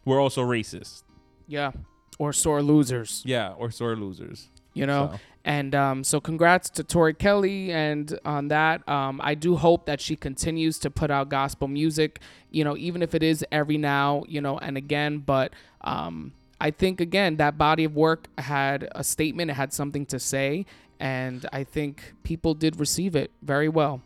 we're 0.04 0.20
also 0.20 0.42
racist. 0.42 1.02
Yeah. 1.46 1.72
Or 2.18 2.32
sore 2.32 2.62
losers. 2.62 3.22
Yeah, 3.24 3.52
or 3.52 3.70
sore 3.70 3.96
losers. 3.96 4.48
You 4.74 4.86
know 4.86 5.10
So. 5.12 5.18
and 5.44 5.74
um, 5.74 6.04
so 6.04 6.20
congrats 6.20 6.70
to 6.70 6.84
tori 6.84 7.14
kelly 7.14 7.72
and 7.72 8.18
on 8.24 8.48
that 8.48 8.86
um, 8.88 9.20
i 9.22 9.34
do 9.34 9.56
hope 9.56 9.86
that 9.86 10.00
she 10.00 10.16
continues 10.16 10.78
to 10.80 10.90
put 10.90 11.10
out 11.10 11.28
gospel 11.28 11.68
music 11.68 12.20
you 12.50 12.64
know 12.64 12.76
even 12.76 13.02
if 13.02 13.14
it 13.14 13.22
is 13.22 13.44
every 13.52 13.78
now 13.78 14.22
you 14.28 14.40
know 14.40 14.58
and 14.58 14.76
again 14.76 15.18
but 15.18 15.52
um, 15.82 16.32
i 16.60 16.70
think 16.70 17.00
again 17.00 17.36
that 17.36 17.58
body 17.58 17.84
of 17.84 17.94
work 17.96 18.28
had 18.38 18.88
a 18.94 19.02
statement 19.04 19.50
it 19.50 19.54
had 19.54 19.72
something 19.72 20.06
to 20.06 20.18
say 20.18 20.64
and 21.00 21.46
i 21.52 21.64
think 21.64 22.14
people 22.22 22.54
did 22.54 22.78
receive 22.78 23.16
it 23.16 23.30
very 23.42 23.68
well 23.68 24.00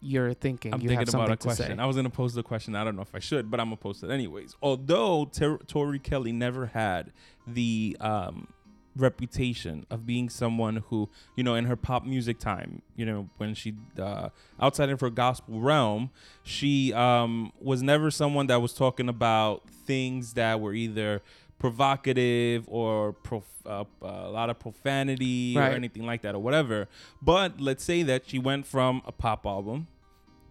you're 0.00 0.32
thinking 0.32 0.72
I'm 0.72 0.80
you 0.80 0.88
thinking 0.88 1.06
have 1.06 1.14
about 1.14 1.32
a 1.32 1.36
question. 1.36 1.80
I 1.80 1.86
was 1.86 1.96
gonna 1.96 2.08
pose 2.08 2.32
the 2.32 2.44
question. 2.44 2.76
I 2.76 2.84
don't 2.84 2.94
know 2.94 3.02
if 3.02 3.14
I 3.14 3.18
should, 3.18 3.50
but 3.50 3.58
I'm 3.58 3.66
gonna 3.66 3.76
post 3.78 4.04
it 4.04 4.10
anyways. 4.10 4.54
Although 4.62 5.24
Ter- 5.24 5.58
Tori 5.66 5.98
Kelly 5.98 6.30
never 6.30 6.66
had 6.66 7.12
the 7.48 7.96
um, 8.00 8.46
reputation 8.98 9.86
of 9.90 10.06
being 10.06 10.28
someone 10.28 10.76
who, 10.88 11.08
you 11.36 11.44
know, 11.44 11.54
in 11.54 11.64
her 11.66 11.76
pop 11.76 12.04
music 12.04 12.38
time, 12.38 12.82
you 12.96 13.06
know, 13.06 13.28
when 13.38 13.54
she 13.54 13.74
uh, 13.98 14.28
outside 14.60 14.90
of 14.90 15.00
her 15.00 15.10
gospel 15.10 15.60
realm, 15.60 16.10
she 16.42 16.92
um, 16.92 17.52
was 17.60 17.82
never 17.82 18.10
someone 18.10 18.46
that 18.48 18.60
was 18.60 18.72
talking 18.74 19.08
about 19.08 19.62
things 19.86 20.34
that 20.34 20.60
were 20.60 20.74
either 20.74 21.22
provocative 21.58 22.64
or 22.68 23.12
prof- 23.12 23.44
uh, 23.66 23.84
a 24.02 24.30
lot 24.30 24.50
of 24.50 24.58
profanity 24.58 25.54
Right. 25.56 25.72
or 25.72 25.74
anything 25.76 26.04
like 26.06 26.22
that 26.22 26.34
or 26.34 26.38
whatever. 26.40 26.88
But 27.22 27.60
let's 27.60 27.84
say 27.84 28.02
that 28.04 28.28
she 28.28 28.38
went 28.38 28.66
from 28.66 29.02
a 29.06 29.12
pop 29.12 29.44
album 29.46 29.86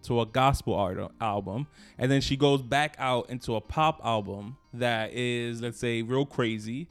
to 0.04 0.20
a 0.20 0.26
gospel 0.26 0.74
art 0.74 0.96
album 1.20 1.66
and 1.98 2.10
then 2.10 2.20
she 2.20 2.36
goes 2.36 2.62
back 2.62 2.94
out 3.00 3.28
into 3.28 3.56
a 3.56 3.60
pop 3.60 4.00
album 4.04 4.56
that 4.72 5.12
is 5.12 5.60
let's 5.60 5.78
say 5.78 6.02
real 6.02 6.24
crazy 6.24 6.86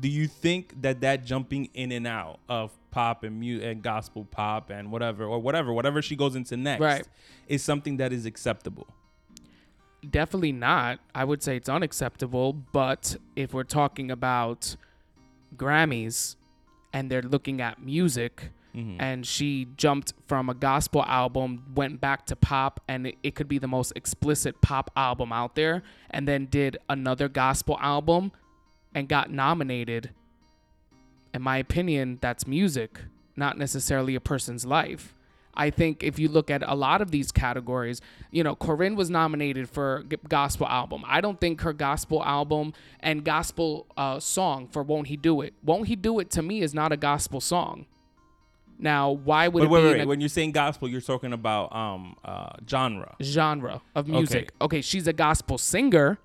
do 0.00 0.08
you 0.08 0.26
think 0.26 0.80
that 0.82 1.00
that 1.02 1.24
jumping 1.24 1.68
in 1.74 1.92
and 1.92 2.06
out 2.06 2.38
of 2.48 2.72
pop 2.90 3.22
and 3.22 3.38
mu- 3.40 3.60
and 3.60 3.82
gospel 3.82 4.24
pop 4.24 4.70
and 4.70 4.90
whatever 4.90 5.24
or 5.24 5.38
whatever 5.38 5.72
whatever 5.72 6.00
she 6.02 6.16
goes 6.16 6.34
into 6.34 6.56
next 6.56 6.80
Right. 6.80 7.06
is 7.46 7.62
something 7.62 7.98
that 7.98 8.12
is 8.12 8.24
acceptable 8.26 8.86
Definitely 10.08 10.52
not. 10.52 10.98
I 11.14 11.24
would 11.24 11.42
say 11.42 11.56
it's 11.56 11.68
unacceptable. 11.68 12.54
But 12.54 13.16
if 13.36 13.52
we're 13.52 13.64
talking 13.64 14.10
about 14.10 14.74
Grammys 15.56 16.36
and 16.92 17.10
they're 17.10 17.22
looking 17.22 17.60
at 17.60 17.82
music, 17.82 18.50
Mm-hmm. 18.72 19.00
and 19.00 19.26
she 19.26 19.66
jumped 19.76 20.12
from 20.28 20.48
a 20.48 20.54
gospel 20.54 21.02
album, 21.02 21.72
went 21.74 22.00
back 22.00 22.24
to 22.26 22.36
pop, 22.36 22.80
and 22.86 23.08
it, 23.08 23.16
it 23.24 23.34
could 23.34 23.48
be 23.48 23.58
the 23.58 23.66
most 23.66 23.92
explicit 23.96 24.60
pop 24.60 24.92
album 24.94 25.32
out 25.32 25.56
there, 25.56 25.82
and 26.08 26.28
then 26.28 26.46
did 26.46 26.78
another 26.88 27.28
gospel 27.28 27.76
album 27.80 28.30
and 28.94 29.08
got 29.08 29.30
nominated. 29.30 30.10
In 31.32 31.42
my 31.42 31.58
opinion, 31.58 32.18
that's 32.20 32.46
music, 32.46 33.00
not 33.36 33.56
necessarily 33.56 34.14
a 34.14 34.20
person's 34.20 34.64
life. 34.64 35.14
I 35.54 35.70
think 35.70 36.02
if 36.02 36.18
you 36.18 36.28
look 36.28 36.48
at 36.50 36.62
a 36.66 36.74
lot 36.74 37.02
of 37.02 37.10
these 37.10 37.32
categories, 37.32 38.00
you 38.30 38.42
know, 38.44 38.54
Koryn 38.54 38.94
was 38.96 39.10
nominated 39.10 39.68
for 39.68 40.04
gospel 40.28 40.66
album. 40.66 41.02
I 41.06 41.20
don't 41.20 41.40
think 41.40 41.60
her 41.62 41.72
gospel 41.72 42.22
album 42.24 42.72
and 43.00 43.24
gospel 43.24 43.86
uh, 43.96 44.20
song 44.20 44.68
for 44.68 44.82
"Won't 44.82 45.08
He 45.08 45.16
Do 45.16 45.40
It," 45.40 45.54
"Won't 45.62 45.88
He 45.88 45.96
Do 45.96 46.18
It" 46.20 46.30
to 46.30 46.42
me 46.42 46.62
is 46.62 46.72
not 46.72 46.92
a 46.92 46.96
gospel 46.96 47.40
song. 47.40 47.86
Now, 48.78 49.10
why 49.10 49.48
would 49.48 49.60
But 49.60 49.66
it 49.66 49.70
wait, 49.70 49.80
be 49.80 49.86
wait, 49.86 49.92
wait. 49.98 50.04
a 50.04 50.06
When 50.08 50.20
you're 50.20 50.28
saying 50.30 50.52
gospel, 50.52 50.88
you're 50.88 51.00
talking 51.02 51.32
about 51.32 51.74
um 51.74 52.16
uh 52.24 52.50
genre. 52.68 53.16
genre 53.20 53.82
of 53.94 54.08
music? 54.08 54.52
Okay. 54.60 54.80
she's 54.80 55.06
a 55.06 55.12
gospel 55.12 55.58
singer, 55.58 56.18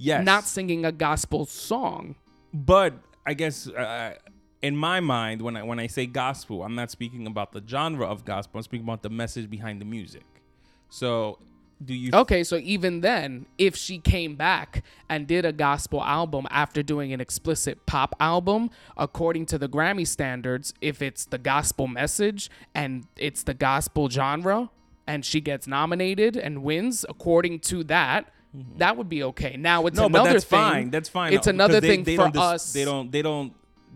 Yes. 0.00 0.24
not 0.24 0.44
singing 0.44 0.84
a 0.84 0.92
gospel 0.92 1.44
song. 1.46 2.16
but 2.52 2.94
I 3.26 3.34
guess 3.34 3.68
uh, 3.68 4.14
in 4.62 4.76
my 4.76 5.00
mind, 5.00 5.42
when 5.42 5.56
I 5.56 5.62
when 5.62 5.78
I 5.78 5.86
say 5.86 6.06
gospel, 6.06 6.62
I'm 6.62 6.74
not 6.74 6.90
speaking 6.90 7.26
about 7.26 7.52
the 7.52 7.62
genre 7.66 8.06
of 8.06 8.24
gospel. 8.24 8.58
I'm 8.58 8.62
speaking 8.62 8.86
about 8.86 9.02
the 9.02 9.10
message 9.10 9.48
behind 9.50 9.80
the 9.80 9.84
music. 9.84 10.24
So, 10.88 11.38
do 11.84 11.94
you? 11.94 12.10
Okay, 12.12 12.42
so 12.44 12.56
even 12.56 13.00
then, 13.00 13.46
if 13.56 13.76
she 13.76 13.98
came 13.98 14.36
back 14.36 14.82
and 15.08 15.26
did 15.26 15.44
a 15.44 15.52
gospel 15.52 16.02
album 16.02 16.46
after 16.50 16.82
doing 16.82 17.12
an 17.12 17.20
explicit 17.20 17.86
pop 17.86 18.14
album, 18.20 18.70
according 18.96 19.46
to 19.46 19.58
the 19.58 19.68
Grammy 19.68 20.06
standards, 20.06 20.74
if 20.80 21.00
it's 21.00 21.24
the 21.26 21.38
gospel 21.38 21.86
message 21.86 22.50
and 22.74 23.06
it's 23.16 23.42
the 23.42 23.54
gospel 23.54 24.08
genre, 24.10 24.70
and 25.06 25.24
she 25.24 25.40
gets 25.40 25.66
nominated 25.66 26.36
and 26.36 26.62
wins 26.62 27.04
according 27.08 27.60
to 27.60 27.84
that, 27.84 28.32
that 28.78 28.96
would 28.96 29.08
be 29.08 29.22
okay. 29.24 29.56
Now 29.56 29.86
it's 29.86 29.96
no, 29.96 30.06
another 30.06 30.30
but 30.30 30.32
that's 30.32 30.44
thing. 30.44 30.58
fine. 30.58 30.90
That's 30.90 31.08
fine. 31.08 31.32
It's 31.32 31.46
another 31.46 31.80
they- 31.80 31.88
thing 31.88 32.04
they 32.04 32.16
for 32.16 32.28
dis- 32.30 32.40
us. 32.40 32.72
They 32.72 32.84
don't. 32.84 33.10
They 33.12 33.22
don't 33.22 33.52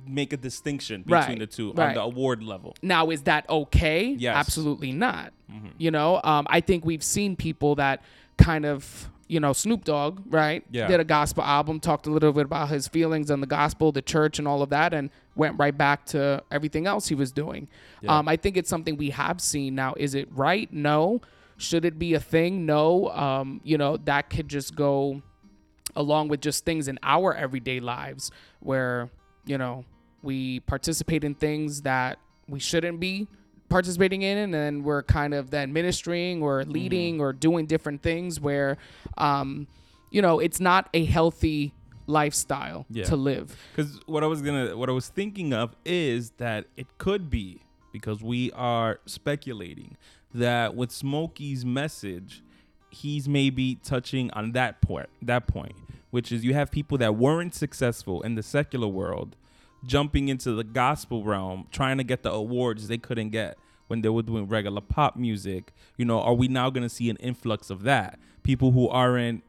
make 0.07 0.35
a 0.35 0.37
distinction 0.37 1.01
between 1.01 1.15
Right, 1.19 1.39
the 1.39 1.47
two 1.47 1.71
on 1.71 1.95
the 1.95 2.03
award 2.03 2.43
level. 2.43 2.77
Now, 2.83 3.09
is 3.09 3.23
that 3.23 3.49
okay? 3.49 4.05
Yes. 4.09 4.33
Mm-hmm. 4.33 4.39
Absolutely 4.39 4.93
not. 4.93 5.33
You 5.79 5.91
know, 5.91 6.21
um, 6.25 6.47
I 6.51 6.61
think 6.61 6.85
we've 6.85 7.03
seen 7.03 7.37
people 7.37 7.77
that 7.77 8.03
kind 8.37 8.67
of, 8.67 9.09
you 9.29 9.41
know, 9.41 9.53
Snoop 9.55 9.85
Dogg, 9.85 10.21
right? 10.27 10.63
Yeah. 10.71 10.89
Did 10.89 11.01
a 11.01 11.05
gospel 11.05 11.43
album, 11.45 11.81
talked 11.81 12.07
a 12.07 12.11
little 12.11 12.33
bit 12.33 12.45
about 12.45 12.69
his 12.69 12.87
feelings 12.89 13.31
on 13.31 13.41
the 13.41 13.47
gospel, 13.47 13.93
the 13.93 14.03
church, 14.03 14.39
and 14.39 14.47
all 14.47 14.61
of 14.63 14.69
that, 14.71 14.93
and 14.93 15.09
went 15.37 15.59
right 15.59 15.77
back 15.77 16.05
to 16.07 16.43
everything 16.51 16.87
else 16.87 17.09
he 17.09 17.15
was 17.15 17.33
doing. 17.33 17.69
Yeah. 18.03 18.19
Um, 18.19 18.29
I 18.29 18.37
think 18.37 18.57
it's 18.59 18.69
something 18.69 18.97
we 18.99 19.11
have 19.11 19.41
seen 19.41 19.75
now. 19.75 19.95
Is 19.97 20.15
it 20.15 20.29
right? 20.33 20.71
No. 20.73 21.21
Should 21.57 21.85
it 21.85 21.99
be 21.99 22.15
a 22.15 22.21
thing? 22.21 22.67
No. 22.67 23.09
Um, 23.11 23.61
you 23.65 23.79
know, 23.79 23.97
that 23.99 24.31
could 24.31 24.49
just 24.49 24.75
go 24.75 25.23
along 25.97 26.29
with 26.29 26.41
just 26.41 26.65
things 26.65 26.89
in 26.89 26.99
our 27.03 27.35
everyday 27.35 27.79
lives 27.81 28.31
where 28.61 29.11
you 29.47 29.57
know 29.57 29.85
we 30.23 30.59
participate 30.61 31.23
in 31.23 31.35
things 31.35 31.83
that 31.83 32.19
we 32.49 32.59
shouldn't 32.59 32.99
be 32.99 33.29
participating 33.69 34.23
in 34.23 34.39
and 34.39 34.53
then 34.53 34.83
we're 34.83 35.03
kind 35.05 35.33
of 35.35 35.51
then 35.51 35.73
ministering 35.73 36.43
or 36.43 36.65
leading 36.65 37.21
or 37.21 37.33
doing 37.33 37.67
different 37.67 38.03
things 38.03 38.41
where 38.41 38.77
um 39.19 39.67
you 40.11 40.21
know 40.21 40.41
it's 40.41 40.59
not 40.61 40.89
a 40.95 41.05
healthy 41.05 41.73
lifestyle 42.07 42.87
Yeah. 42.91 43.05
to 43.05 43.17
live 43.17 43.57
Because 43.75 44.01
what 44.07 44.25
I 44.25 44.27
was 44.27 44.43
gonna, 44.43 44.77
what 44.77 44.89
I 44.89 44.93
was 44.93 45.09
thinking 45.09 45.53
of 45.53 45.77
is 45.85 46.31
that 46.39 46.67
it 46.77 46.87
could 46.99 47.31
be 47.31 47.61
because 47.93 48.21
we 48.23 48.51
are 48.53 48.99
speculating 49.07 49.97
that 50.35 50.75
with 50.75 50.91
Smokie's 50.91 51.65
message, 51.65 52.43
he's 52.91 53.29
maybe 53.29 53.77
touching 53.77 54.31
on 54.33 54.53
that 54.53 54.81
point, 54.81 55.09
that 55.23 55.47
point, 55.47 55.75
which 56.11 56.33
is 56.33 56.45
you 56.45 56.55
have 56.55 56.71
people 56.71 56.99
that 56.99 57.17
weren't 57.17 57.55
successful 57.55 58.23
in 58.23 58.35
the 58.35 58.43
secular 58.43 58.89
world, 58.89 59.37
jumping 59.85 60.29
into 60.29 60.53
the 60.53 60.65
gospel 60.65 61.25
realm, 61.25 61.67
trying 61.71 61.99
to 61.99 62.05
get 62.05 62.23
the 62.23 62.31
awards 62.31 62.89
they 62.89 62.99
couldn't 62.99 63.31
get 63.31 63.57
when 63.87 64.01
they 64.03 64.09
were 64.09 64.23
doing 64.23 64.49
regular 64.49 64.81
pop 64.81 65.17
music. 65.17 65.73
You 65.97 66.05
know, 66.05 66.21
are 66.21 66.35
we 66.35 66.49
now 66.49 66.71
gonna 66.71 66.89
see 66.89 67.11
an 67.11 67.17
influx 67.17 67.71
of 67.71 67.83
that? 67.83 68.19
People 68.43 68.73
who 68.73 68.89
aren't 68.89 69.43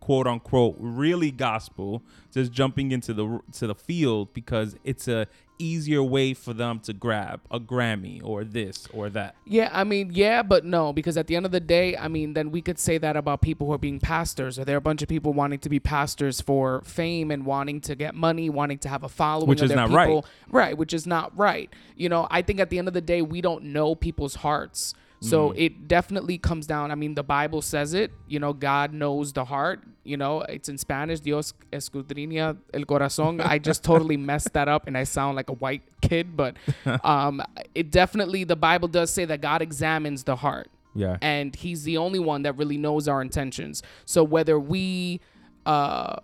quote 0.00 0.26
unquote 0.26 0.76
really 0.78 1.30
gospel 1.30 2.02
just 2.32 2.52
jumping 2.52 2.92
into 2.92 3.12
the 3.12 3.40
to 3.52 3.66
the 3.66 3.74
field 3.74 4.32
because 4.32 4.76
it's 4.84 5.08
a 5.08 5.26
easier 5.58 6.02
way 6.02 6.34
for 6.34 6.52
them 6.54 6.80
to 6.80 6.92
grab 6.92 7.40
a 7.50 7.58
Grammy 7.58 8.20
or 8.22 8.44
this 8.44 8.86
or 8.92 9.08
that. 9.10 9.34
Yeah, 9.44 9.70
I 9.72 9.84
mean, 9.84 10.10
yeah, 10.12 10.42
but 10.42 10.64
no, 10.64 10.92
because 10.92 11.16
at 11.16 11.26
the 11.26 11.36
end 11.36 11.46
of 11.46 11.52
the 11.52 11.60
day, 11.60 11.96
I 11.96 12.08
mean, 12.08 12.34
then 12.34 12.50
we 12.50 12.62
could 12.62 12.78
say 12.78 12.98
that 12.98 13.16
about 13.16 13.40
people 13.40 13.66
who 13.66 13.72
are 13.72 13.78
being 13.78 14.00
pastors. 14.00 14.58
Are 14.58 14.64
there 14.64 14.76
a 14.76 14.80
bunch 14.80 15.02
of 15.02 15.08
people 15.08 15.32
wanting 15.32 15.58
to 15.60 15.68
be 15.68 15.80
pastors 15.80 16.40
for 16.40 16.82
fame 16.82 17.30
and 17.30 17.44
wanting 17.44 17.80
to 17.82 17.94
get 17.94 18.14
money, 18.14 18.48
wanting 18.50 18.78
to 18.78 18.88
have 18.88 19.02
a 19.02 19.08
following? 19.08 19.48
Which 19.48 19.62
Are 19.62 19.66
is 19.66 19.72
not 19.72 19.90
right. 19.90 20.06
people- 20.06 20.26
Right, 20.50 20.76
which 20.76 20.94
is 20.94 21.06
not 21.06 21.36
right. 21.36 21.72
You 21.96 22.08
know, 22.08 22.26
I 22.30 22.42
think 22.42 22.60
at 22.60 22.70
the 22.70 22.78
end 22.78 22.88
of 22.88 22.94
the 22.94 23.00
day, 23.00 23.22
we 23.22 23.40
don't 23.40 23.64
know 23.64 23.94
people's 23.94 24.36
hearts. 24.36 24.94
So 25.20 25.48
Mm-hmm. 25.50 25.58
it 25.58 25.88
definitely 25.88 26.38
comes 26.38 26.66
down. 26.66 26.90
I 26.90 26.94
mean, 26.94 27.14
the 27.14 27.24
Bible 27.24 27.60
says 27.60 27.92
it. 27.94 28.12
You 28.28 28.38
know, 28.38 28.52
God 28.52 28.92
knows 28.92 29.32
the 29.32 29.44
heart. 29.44 29.80
You 30.04 30.16
know, 30.16 30.42
it's 30.42 30.68
in 30.68 30.78
Spanish. 30.78 31.20
Dios 31.20 31.52
escudriña 31.72 32.56
el 32.72 32.82
corazón. 32.82 33.40
I 33.44 33.58
just 33.58 33.82
totally 33.82 34.16
messed 34.30 34.52
that 34.52 34.68
up, 34.68 34.86
and 34.86 34.96
I 34.96 35.04
sound 35.04 35.36
like 35.36 35.50
a 35.50 35.54
white 35.54 35.82
kid. 36.02 36.36
But 36.36 36.56
um, 37.04 37.42
it 37.74 37.90
definitely 37.90 38.44
the 38.44 38.56
Bible 38.56 38.88
does 38.88 39.10
say 39.10 39.24
that 39.24 39.40
God 39.40 39.60
examines 39.60 40.22
the 40.24 40.36
heart, 40.36 40.68
Yeah. 40.94 41.16
and 41.20 41.54
He's 41.54 41.82
the 41.82 41.96
only 41.98 42.20
one 42.20 42.42
that 42.42 42.56
really 42.56 42.78
knows 42.78 43.08
our 43.08 43.20
intentions. 43.20 43.82
So 44.04 44.22
whether 44.22 44.58
we 44.58 45.20
uh, 45.66 46.16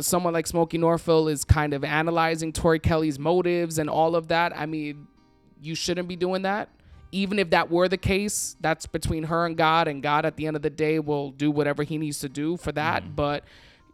someone 0.00 0.32
like 0.32 0.46
Smokie 0.46 0.78
Norful 0.78 1.30
is 1.30 1.44
kind 1.44 1.74
of 1.74 1.82
analyzing 1.84 2.52
Tori 2.52 2.78
Kelly's 2.78 3.18
motives 3.18 3.78
and 3.78 3.90
all 3.90 4.14
of 4.14 4.28
that. 4.28 4.56
I 4.56 4.66
mean, 4.66 5.06
you 5.60 5.74
shouldn't 5.74 6.08
be 6.08 6.16
doing 6.16 6.42
that. 6.42 6.68
Even 7.12 7.38
if 7.38 7.50
that 7.50 7.70
were 7.70 7.88
the 7.88 7.96
case, 7.96 8.56
that's 8.60 8.86
between 8.86 9.24
her 9.24 9.46
and 9.46 9.56
God, 9.56 9.88
and 9.88 10.02
God 10.02 10.24
at 10.26 10.36
the 10.36 10.46
end 10.46 10.56
of 10.56 10.62
the 10.62 10.70
day 10.70 10.98
will 10.98 11.30
do 11.30 11.50
whatever 11.50 11.82
He 11.82 11.98
needs 11.98 12.18
to 12.20 12.28
do 12.28 12.56
for 12.56 12.72
that. 12.72 13.16
But, 13.16 13.44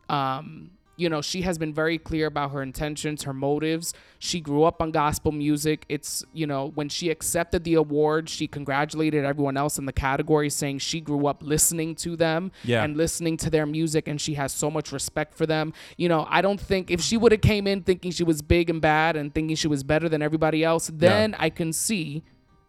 um, 0.09 0.71
you 0.97 1.09
know, 1.09 1.21
she 1.21 1.43
has 1.43 1.59
been 1.59 1.75
very 1.75 1.99
clear 1.99 2.27
about 2.27 2.53
her 2.53 2.63
intentions, 2.63 3.25
her 3.25 3.33
motives. 3.33 3.95
She 4.21 4.41
grew 4.41 4.63
up 4.63 4.81
on 4.81 4.93
gospel 4.93 5.33
music. 5.33 5.85
It's, 5.89 6.25
you 6.33 6.47
know, 6.47 6.71
when 6.77 6.89
she 6.89 7.11
accepted 7.11 7.65
the 7.65 7.75
award, 7.75 8.29
she 8.29 8.47
congratulated 8.47 9.25
everyone 9.25 9.57
else 9.57 9.77
in 9.77 9.87
the 9.87 9.93
category, 9.93 10.49
saying 10.51 10.79
she 10.79 11.01
grew 11.01 11.27
up 11.27 11.43
listening 11.43 11.97
to 11.97 12.15
them 12.15 12.53
Yeah. 12.63 12.85
and 12.85 12.97
listening 12.97 13.37
to 13.39 13.51
their 13.51 13.67
music 13.67 14.07
and 14.07 14.21
she 14.21 14.35
has 14.35 14.53
so 14.53 14.71
much 14.71 14.93
respect 14.93 15.35
for 15.35 15.47
them. 15.47 15.73
You 15.97 16.09
know, 16.09 16.29
I 16.31 16.41
don't 16.43 16.61
think 16.61 16.93
if 16.93 17.01
she 17.01 17.17
would 17.17 17.33
have 17.33 17.41
came 17.41 17.67
in 17.67 17.83
thinking 17.83 18.13
she 18.13 18.23
was 18.23 18.41
big 18.41 18.71
and 18.71 18.81
bad 18.81 19.17
and 19.17 19.35
thinking 19.35 19.57
she 19.57 19.67
was 19.69 19.83
better 19.83 20.09
than 20.09 20.23
everybody 20.23 20.63
else, 20.63 20.93
then 20.95 21.35
I 21.41 21.51
can 21.51 21.73
see, 21.73 22.23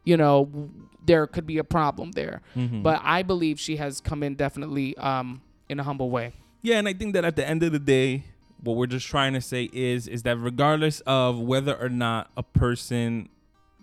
you 0.06 0.16
know, 0.16 0.70
there 1.06 1.28
could 1.28 1.46
be 1.46 1.58
a 1.58 1.64
problem 1.64 2.12
there. 2.12 2.42
Mm-hmm. 2.56 2.82
But 2.82 3.02
I 3.04 3.24
believe 3.24 3.60
she 3.60 3.76
has 3.78 4.00
come 4.00 4.24
in 4.24 4.36
definitely 4.36 4.96
um 4.98 5.42
in 5.68 5.80
a 5.80 5.84
humble 5.84 6.10
way. 6.10 6.34
Yeah, 6.62 6.78
and 6.78 6.88
I 6.88 6.94
think 6.94 7.14
that 7.14 7.26
at 7.26 7.36
the 7.36 7.48
end 7.48 7.62
of 7.64 7.72
the 7.72 7.80
day, 7.80 8.24
what 8.64 8.76
we're 8.76 8.88
just 8.88 9.08
trying 9.08 9.34
to 9.34 9.42
say 9.42 9.70
is 9.74 10.08
is 10.08 10.24
that 10.24 10.38
regardless 10.38 11.02
of 11.02 11.40
whether 11.40 11.76
or 11.76 11.90
not 11.90 12.32
a 12.38 12.44
person 12.44 13.30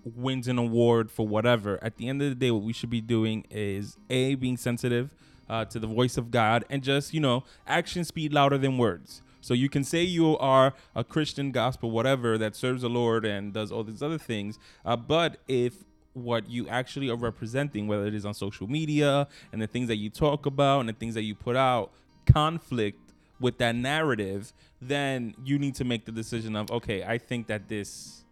wins 0.04 0.48
an 0.48 0.58
award 0.58 1.11
for 1.11 1.26
whatever, 1.26 1.78
at 1.82 1.96
the 1.96 2.08
end 2.08 2.22
of 2.22 2.28
the 2.28 2.35
day, 2.35 2.50
what 2.50 2.62
we 2.62 2.72
should 2.72 2.90
be 2.90 3.00
doing 3.00 3.44
is 3.50 3.96
a 4.11 4.35
being 4.35 4.56
sensitive 4.56 5.11
uh, 5.48 5.64
to 5.66 5.78
the 5.78 5.87
voice 5.87 6.16
of 6.16 6.30
God 6.30 6.64
and 6.70 6.82
just 6.82 7.14
you 7.14 7.20
know 7.20 7.44
actions 7.66 8.08
speak 8.08 8.32
louder 8.32 8.58
than 8.58 8.78
words. 8.78 9.22
So 9.40 9.54
you 9.54 9.68
can 9.68 9.82
say 9.82 10.02
you 10.02 10.38
are 10.38 10.72
a 10.94 11.02
Christian 11.02 11.50
gospel, 11.50 11.90
whatever 11.90 12.38
that 12.38 12.54
serves 12.54 12.82
the 12.82 12.88
Lord 12.88 13.24
and 13.24 13.52
does 13.52 13.72
all 13.72 13.82
these 13.82 14.02
other 14.02 14.18
things, 14.18 14.58
uh, 14.85 14.96
but 14.96 15.38
if 15.48 15.85
what 16.14 16.48
you 16.48 16.68
actually 16.68 17.09
are 17.09 17.16
representing, 17.16 17.87
whether 17.87 18.07
it 18.07 18.14
is 18.14 18.25
on 18.25 18.35
social 18.35 18.68
media 18.68 19.27
and 19.53 19.61
the 19.62 19.66
things 19.66 19.88
that 19.88 19.96
you 19.96 20.11
talk 20.11 20.46
about 20.46 20.81
and 20.81 20.88
the 20.88 20.92
things 20.92 21.14
that 21.14 21.22
you 21.22 21.35
put 21.35 21.57
out, 21.57 21.90
conflict 22.27 22.98
with 23.40 23.59
that 23.59 23.75
narrative, 23.75 24.53
then 24.81 25.35
you 25.44 25.59
need 25.59 25.75
to 25.75 25.85
make 25.85 26.05
the 26.05 26.12
decision 26.12 26.57
of, 26.57 26.70
okay, 26.70 27.05
I 27.05 27.18
think 27.18 27.46
that 27.48 27.68
this. 27.68 28.25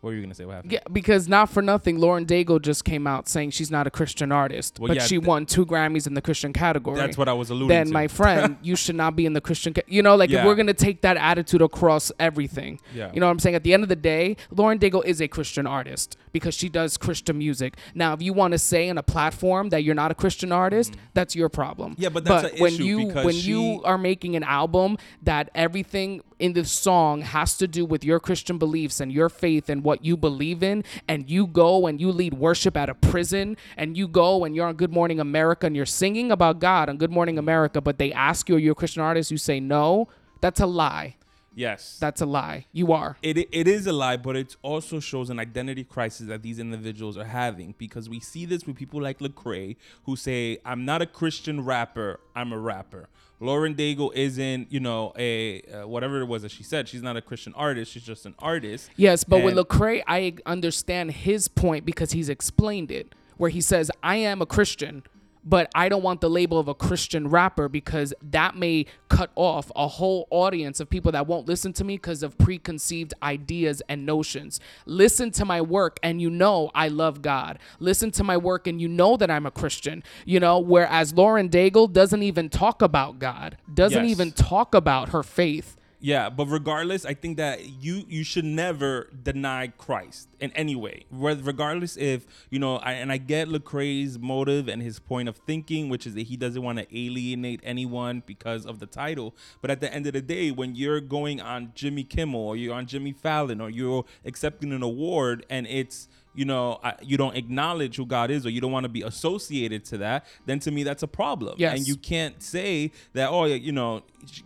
What 0.00 0.10
were 0.10 0.16
you 0.16 0.22
gonna 0.22 0.34
say? 0.34 0.46
What 0.46 0.54
happened? 0.54 0.72
Yeah, 0.72 0.80
because 0.90 1.28
not 1.28 1.50
for 1.50 1.60
nothing, 1.60 1.98
Lauren 1.98 2.24
Daigle 2.24 2.60
just 2.62 2.86
came 2.86 3.06
out 3.06 3.28
saying 3.28 3.50
she's 3.50 3.70
not 3.70 3.86
a 3.86 3.90
Christian 3.90 4.32
artist, 4.32 4.78
Well, 4.80 4.88
but 4.88 4.96
yeah, 4.96 5.02
she 5.02 5.16
th- 5.18 5.26
won 5.26 5.44
two 5.44 5.66
Grammys 5.66 6.06
in 6.06 6.14
the 6.14 6.22
Christian 6.22 6.54
category. 6.54 6.96
That's 6.96 7.18
what 7.18 7.28
I 7.28 7.34
was 7.34 7.50
alluding 7.50 7.68
then 7.68 7.84
to. 7.86 7.88
Then, 7.88 7.92
my 7.92 8.08
friend, 8.08 8.56
you 8.62 8.76
should 8.76 8.94
not 8.94 9.14
be 9.14 9.26
in 9.26 9.34
the 9.34 9.42
Christian. 9.42 9.74
Ca- 9.74 9.82
you 9.86 10.00
know, 10.02 10.16
like 10.16 10.30
Yeah. 10.30 10.40
if 10.40 10.46
we're 10.46 10.54
gonna 10.54 10.72
take 10.72 11.02
that 11.02 11.18
attitude 11.18 11.60
across 11.60 12.10
everything, 12.18 12.80
Yeah. 12.94 13.10
you 13.12 13.20
know 13.20 13.26
what 13.26 13.32
I'm 13.32 13.38
saying. 13.40 13.56
At 13.56 13.62
the 13.62 13.74
end 13.74 13.82
of 13.82 13.90
the 13.90 13.96
day, 13.96 14.36
Lauren 14.50 14.78
Daigle 14.78 15.04
is 15.04 15.20
a 15.20 15.28
Christian 15.28 15.66
artist 15.66 16.16
because 16.32 16.54
she 16.54 16.70
does 16.70 16.96
Christian 16.96 17.36
music. 17.36 17.76
Now, 17.94 18.14
if 18.14 18.22
you 18.22 18.32
want 18.32 18.52
to 18.52 18.58
say 18.58 18.88
in 18.88 18.96
a 18.96 19.02
platform 19.02 19.68
that 19.68 19.84
you're 19.84 19.94
not 19.94 20.10
a 20.10 20.14
Christian 20.14 20.50
artist, 20.50 20.94
that's 21.12 21.36
your 21.36 21.50
problem. 21.50 21.92
Mm-hmm. 21.92 22.02
Yeah, 22.04 22.08
but 22.08 22.24
that's 22.24 22.54
an 22.54 22.58
when 22.58 22.72
issue 22.72 22.84
you 22.84 23.06
because 23.08 23.24
when 23.26 23.34
she- 23.34 23.50
you 23.50 23.82
are 23.84 23.98
making 23.98 24.34
an 24.34 24.44
album 24.44 24.96
that 25.22 25.50
everything 25.54 26.22
in 26.38 26.54
the 26.54 26.64
song 26.64 27.20
has 27.20 27.58
to 27.58 27.68
do 27.68 27.84
with 27.84 28.02
your 28.02 28.18
Christian 28.18 28.56
beliefs 28.56 28.98
and 28.98 29.12
your 29.12 29.28
faith 29.28 29.68
and 29.68 29.84
what 29.84 29.89
you 30.04 30.16
believe 30.16 30.62
in, 30.62 30.84
and 31.08 31.28
you 31.28 31.46
go 31.46 31.86
and 31.86 32.00
you 32.00 32.12
lead 32.12 32.34
worship 32.34 32.76
at 32.76 32.88
a 32.88 32.94
prison, 32.94 33.56
and 33.76 33.96
you 33.96 34.08
go 34.08 34.44
and 34.44 34.54
you're 34.54 34.66
on 34.66 34.74
Good 34.74 34.92
Morning 34.92 35.20
America 35.20 35.66
and 35.66 35.76
you're 35.76 35.86
singing 35.86 36.32
about 36.32 36.58
God 36.58 36.88
on 36.88 36.96
Good 36.96 37.10
Morning 37.10 37.38
America, 37.38 37.80
but 37.80 37.98
they 37.98 38.12
ask 38.12 38.48
you, 38.48 38.56
are 38.56 38.58
you 38.58 38.72
a 38.72 38.74
Christian 38.74 39.02
artist? 39.02 39.30
You 39.30 39.36
say 39.36 39.60
no. 39.60 40.08
That's 40.40 40.60
a 40.60 40.66
lie. 40.66 41.16
Yes. 41.54 41.98
That's 42.00 42.20
a 42.20 42.26
lie. 42.26 42.66
You 42.72 42.92
are. 42.92 43.16
it, 43.22 43.36
it 43.36 43.68
is 43.68 43.86
a 43.86 43.92
lie, 43.92 44.16
but 44.16 44.36
it 44.36 44.56
also 44.62 45.00
shows 45.00 45.30
an 45.30 45.38
identity 45.38 45.84
crisis 45.84 46.28
that 46.28 46.42
these 46.42 46.58
individuals 46.58 47.18
are 47.18 47.24
having 47.24 47.74
because 47.76 48.08
we 48.08 48.20
see 48.20 48.46
this 48.46 48.66
with 48.66 48.76
people 48.76 49.02
like 49.02 49.18
Lecrae 49.18 49.76
who 50.04 50.16
say, 50.16 50.58
"I'm 50.64 50.84
not 50.84 51.02
a 51.02 51.06
Christian 51.06 51.64
rapper, 51.64 52.20
I'm 52.34 52.52
a 52.52 52.58
rapper." 52.58 53.08
Lauren 53.40 53.74
Daigle 53.74 54.14
isn't, 54.14 54.70
you 54.70 54.80
know, 54.80 55.12
a 55.18 55.62
uh, 55.62 55.88
whatever 55.88 56.20
it 56.20 56.26
was 56.26 56.42
that 56.42 56.50
she 56.50 56.62
said. 56.62 56.88
She's 56.88 57.02
not 57.02 57.16
a 57.16 57.22
Christian 57.22 57.54
artist. 57.56 57.90
She's 57.92 58.02
just 58.02 58.26
an 58.26 58.34
artist. 58.38 58.90
Yes, 58.96 59.24
but 59.24 59.42
with 59.42 59.56
And- 59.56 59.66
Lecrae, 59.66 60.02
I 60.06 60.34
understand 60.44 61.12
his 61.12 61.48
point 61.48 61.84
because 61.86 62.12
he's 62.12 62.28
explained 62.28 62.90
it, 62.90 63.14
where 63.38 63.50
he 63.50 63.60
says, 63.62 63.90
"I 64.02 64.16
am 64.16 64.42
a 64.42 64.46
Christian, 64.46 65.02
but 65.44 65.70
I 65.74 65.88
don't 65.88 66.02
want 66.02 66.20
the 66.20 66.30
label 66.30 66.58
of 66.58 66.68
a 66.68 66.74
Christian 66.74 67.28
rapper 67.28 67.68
because 67.68 68.12
that 68.22 68.56
may 68.56 68.86
cut 69.08 69.30
off 69.34 69.70
a 69.74 69.88
whole 69.88 70.26
audience 70.30 70.80
of 70.80 70.90
people 70.90 71.12
that 71.12 71.26
won't 71.26 71.48
listen 71.48 71.72
to 71.74 71.84
me 71.84 71.94
because 71.96 72.22
of 72.22 72.36
preconceived 72.38 73.14
ideas 73.22 73.82
and 73.88 74.04
notions. 74.06 74.60
Listen 74.86 75.30
to 75.32 75.44
my 75.44 75.60
work, 75.60 75.98
and 76.02 76.20
you 76.20 76.30
know 76.30 76.70
I 76.74 76.88
love 76.88 77.22
God. 77.22 77.58
Listen 77.78 78.10
to 78.12 78.24
my 78.24 78.36
work, 78.36 78.66
and 78.66 78.80
you 78.80 78.88
know 78.88 79.16
that 79.16 79.30
I'm 79.30 79.46
a 79.46 79.50
Christian. 79.50 80.02
You 80.24 80.40
know, 80.40 80.58
whereas 80.58 81.14
Lauren 81.14 81.48
Daigle 81.48 81.92
doesn't 81.92 82.22
even 82.22 82.48
talk 82.48 82.82
about 82.82 83.18
God, 83.18 83.56
doesn't 83.72 84.04
Yes. 84.04 84.10
even 84.10 84.32
talk 84.32 84.74
about 84.74 85.10
her 85.10 85.22
faith." 85.22 85.76
Yeah, 86.02 86.30
but 86.30 86.46
regardless, 86.46 87.04
I 87.04 87.12
think 87.12 87.36
that 87.36 87.82
you 87.82 88.04
you 88.08 88.24
should 88.24 88.46
never 88.46 89.10
deny 89.22 89.68
Christ 89.68 90.28
in 90.40 90.50
any 90.52 90.74
way. 90.74 91.04
Re- 91.10 91.38
Regardless 91.40 91.98
if 91.98 92.26
you 92.48 92.58
know, 92.58 92.76
I, 92.76 92.92
and 92.92 93.12
I 93.12 93.18
get 93.18 93.48
Lecrae's 93.48 94.18
motive 94.18 94.66
and 94.66 94.82
his 94.82 94.98
point 94.98 95.28
of 95.28 95.36
thinking, 95.36 95.90
which 95.90 96.06
is 96.06 96.14
that 96.14 96.22
he 96.22 96.38
doesn't 96.38 96.62
want 96.62 96.78
to 96.78 96.86
alienate 96.96 97.60
anyone 97.62 98.22
because 98.24 98.64
of 98.64 98.78
the 98.78 98.86
title. 98.86 99.34
But 99.60 99.70
at 99.70 99.82
the 99.82 99.92
end 99.92 100.06
of 100.06 100.14
the 100.14 100.22
day, 100.22 100.50
when 100.50 100.74
you're 100.74 101.02
going 101.02 101.38
on 101.38 101.72
Jimmy 101.74 102.04
Kimmel 102.04 102.40
or 102.40 102.56
you're 102.56 102.74
on 102.74 102.86
Jimmy 102.86 103.12
Fallon 103.12 103.60
or 103.60 103.68
you're 103.68 104.06
accepting 104.24 104.72
an 104.72 104.82
award 104.82 105.44
and 105.50 105.66
it's 105.66 106.08
you 106.34 106.44
know 106.44 106.78
I, 106.82 106.94
you 107.02 107.16
don't 107.16 107.36
acknowledge 107.36 107.96
who 107.96 108.06
God 108.06 108.30
is 108.30 108.46
or 108.46 108.50
you 108.50 108.60
don't 108.60 108.72
want 108.72 108.84
to 108.84 108.88
be 108.88 109.02
associated 109.02 109.84
to 109.86 109.98
that, 109.98 110.26
then 110.46 110.58
to 110.60 110.70
me 110.70 110.82
that's 110.82 111.02
a 111.02 111.08
problem. 111.08 111.54
Yes. 111.58 111.76
And 111.76 111.88
you 111.88 111.96
can't 111.96 112.42
say 112.42 112.92
that 113.14 113.30
oh 113.30 113.44
you 113.44 113.72
know 113.72 114.02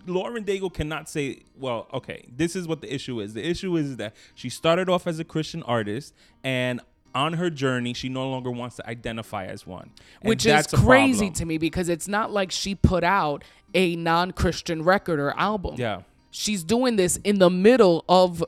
Lauren 0.06 0.44
Daigle 0.44 0.72
cannot 0.72 1.08
say 1.08 1.42
well 1.58 1.88
okay 1.92 2.24
this 2.34 2.56
is 2.56 2.66
what 2.66 2.80
the 2.80 2.92
issue 2.92 3.20
is. 3.20 3.34
The 3.34 3.46
issue 3.46 3.76
is 3.76 3.96
that 3.96 4.14
she 4.34 4.48
started 4.48 4.88
off 4.88 5.06
as 5.06 5.18
a 5.18 5.24
Christian 5.24 5.62
artist 5.64 6.14
and 6.42 6.80
on 7.14 7.34
her 7.34 7.48
journey 7.48 7.94
she 7.94 8.08
no 8.08 8.28
longer 8.28 8.50
wants 8.50 8.76
to 8.76 8.88
identify 8.88 9.44
as 9.46 9.66
one. 9.66 9.90
And 10.20 10.28
which 10.28 10.46
is 10.46 10.66
crazy 10.66 11.30
to 11.30 11.44
me 11.44 11.58
because 11.58 11.88
it's 11.88 12.08
not 12.08 12.32
like 12.32 12.50
she 12.50 12.74
put 12.74 13.04
out 13.04 13.44
a 13.74 13.96
non-christian 13.96 14.82
record 14.82 15.20
or 15.20 15.32
album. 15.36 15.74
Yeah. 15.76 16.02
She's 16.30 16.64
doing 16.64 16.96
this 16.96 17.16
in 17.18 17.38
the 17.38 17.50
middle 17.50 18.04
of 18.08 18.44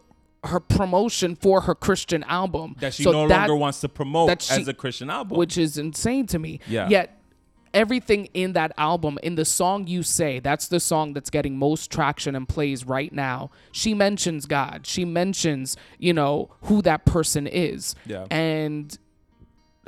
her 0.46 0.60
promotion 0.60 1.36
for 1.36 1.62
her 1.62 1.74
christian 1.74 2.22
album. 2.24 2.76
That 2.80 2.94
she 2.94 3.02
So 3.02 3.12
no 3.12 3.28
that- 3.28 3.38
longer 3.48 3.56
wants 3.56 3.80
to 3.80 3.88
promote 3.88 4.42
she- 4.42 4.60
as 4.60 4.68
a 4.68 4.74
Christian 4.74 5.10
album. 5.10 5.36
Which 5.38 5.56
is 5.58 5.76
insane 5.78 6.26
to 6.28 6.38
me. 6.38 6.60
Yeah. 6.68 6.88
yet 6.88 7.12
everything 7.74 8.26
in 8.32 8.54
that 8.54 8.72
album 8.78 9.18
in 9.22 9.34
the 9.34 9.44
song 9.44 9.86
you 9.86 10.02
say 10.02 10.38
that's 10.40 10.68
the 10.68 10.80
song 10.80 11.12
that's 11.12 11.28
getting 11.28 11.58
most 11.58 11.90
traction 11.90 12.34
and 12.34 12.48
plays 12.48 12.86
right 12.86 13.12
now. 13.12 13.50
She 13.72 13.92
mentions 13.92 14.46
god. 14.46 14.86
She 14.86 15.04
mentions 15.04 15.76
you 15.98 16.12
know 16.14 16.50
who 16.62 16.80
that 16.82 17.04
person 17.04 17.46
is. 17.46 17.94
Yeah. 18.06 18.26
and 18.30 18.96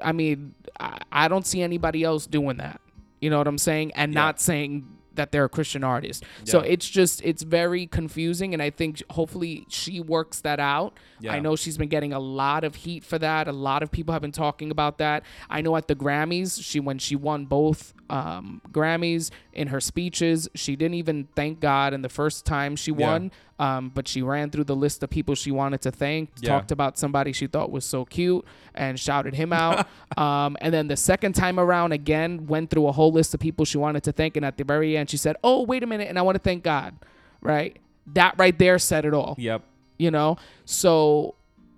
i 0.02 0.12
mean 0.12 0.54
I, 0.78 0.98
I 1.10 1.28
don't 1.28 1.46
see 1.46 1.62
anybody 1.62 2.04
else 2.04 2.26
doing 2.26 2.58
that. 2.58 2.80
You 3.20 3.30
know 3.30 3.38
what 3.38 3.48
i'm 3.48 3.58
saying? 3.58 3.92
And 3.94 4.12
Yeah. 4.12 4.20
not 4.20 4.40
saying 4.40 4.86
that 5.18 5.30
they're 5.32 5.44
a 5.44 5.48
christian 5.48 5.84
artist. 5.84 6.24
So 6.44 6.60
it's 6.60 6.88
just 6.88 7.22
it's 7.22 7.42
very 7.42 7.86
confusing 7.86 8.54
and 8.54 8.62
i 8.62 8.70
think 8.70 9.02
hopefully 9.10 9.66
she 9.68 10.00
works 10.00 10.40
that 10.40 10.60
out. 10.60 10.96
Yeah. 11.20 11.34
i 11.34 11.40
know 11.40 11.54
she's 11.56 11.76
been 11.76 11.88
getting 11.88 12.12
a 12.12 12.20
lot 12.20 12.64
of 12.64 12.74
heat 12.76 13.04
for 13.04 13.18
that. 13.18 13.46
A 13.48 13.52
lot 13.52 13.82
of 13.82 13.90
people 13.90 14.12
have 14.12 14.22
been 14.22 14.32
talking 14.32 14.70
about 14.70 14.98
that. 14.98 15.24
I 15.50 15.60
know 15.60 15.76
at 15.76 15.88
the 15.88 15.94
grammys 15.96 16.62
she 16.62 16.80
when 16.80 16.98
she 16.98 17.16
won 17.16 17.44
both 17.44 17.94
um, 18.10 18.62
grammys 18.70 19.30
in 19.58 19.68
her 19.68 19.80
speeches. 19.80 20.48
She 20.54 20.76
didn't 20.76 20.94
even 20.94 21.28
thank 21.34 21.60
god 21.60 21.92
in 21.92 22.02
the 22.02 22.08
first 22.08 22.46
time 22.46 22.76
she 22.76 22.92
Yeah. 22.92 23.06
won 23.10 23.30
um, 23.58 23.90
but 23.92 24.06
she 24.06 24.22
ran 24.22 24.50
through 24.50 24.64
the 24.64 24.76
list 24.76 25.02
of 25.02 25.10
people 25.10 25.34
she 25.34 25.50
wanted 25.50 25.80
to 25.82 25.90
thank 25.90 26.30
Yeah. 26.40 26.50
talked 26.50 26.70
about 26.70 26.96
somebody 26.96 27.32
she 27.32 27.46
thought 27.48 27.70
was 27.72 27.84
so 27.84 28.04
cute 28.04 28.44
and 28.74 28.98
shouted 28.98 29.34
him 29.34 29.52
out. 29.52 29.86
Um, 30.16 30.56
and 30.60 30.72
then 30.74 30.88
the 30.88 30.96
second 30.96 31.34
time 31.34 31.60
around 31.60 31.92
again 31.92 32.46
went 32.46 32.70
through 32.70 32.86
a 32.88 32.92
whole 32.92 33.12
list 33.12 33.34
of 33.34 33.40
people 33.40 33.64
she 33.64 33.78
wanted 33.78 34.02
to 34.04 34.12
thank 34.12 34.36
and 34.36 34.44
at 34.46 34.56
the 34.56 34.64
very 34.64 34.96
end 34.96 35.10
she 35.10 35.16
said 35.16 35.36
oh 35.44 35.62
wait 35.64 35.82
a 35.82 35.86
minute 35.86 36.08
and 36.08 36.18
i 36.18 36.22
want 36.22 36.34
to 36.36 36.40
thank 36.42 36.64
god 36.64 36.94
right? 37.40 37.76
That 38.14 38.34
right 38.38 38.58
there 38.58 38.78
said 38.78 39.04
it 39.04 39.12
all. 39.14 39.36
Yep. 39.38 39.62
You 39.98 40.10
know? 40.10 40.38
So 40.64 41.34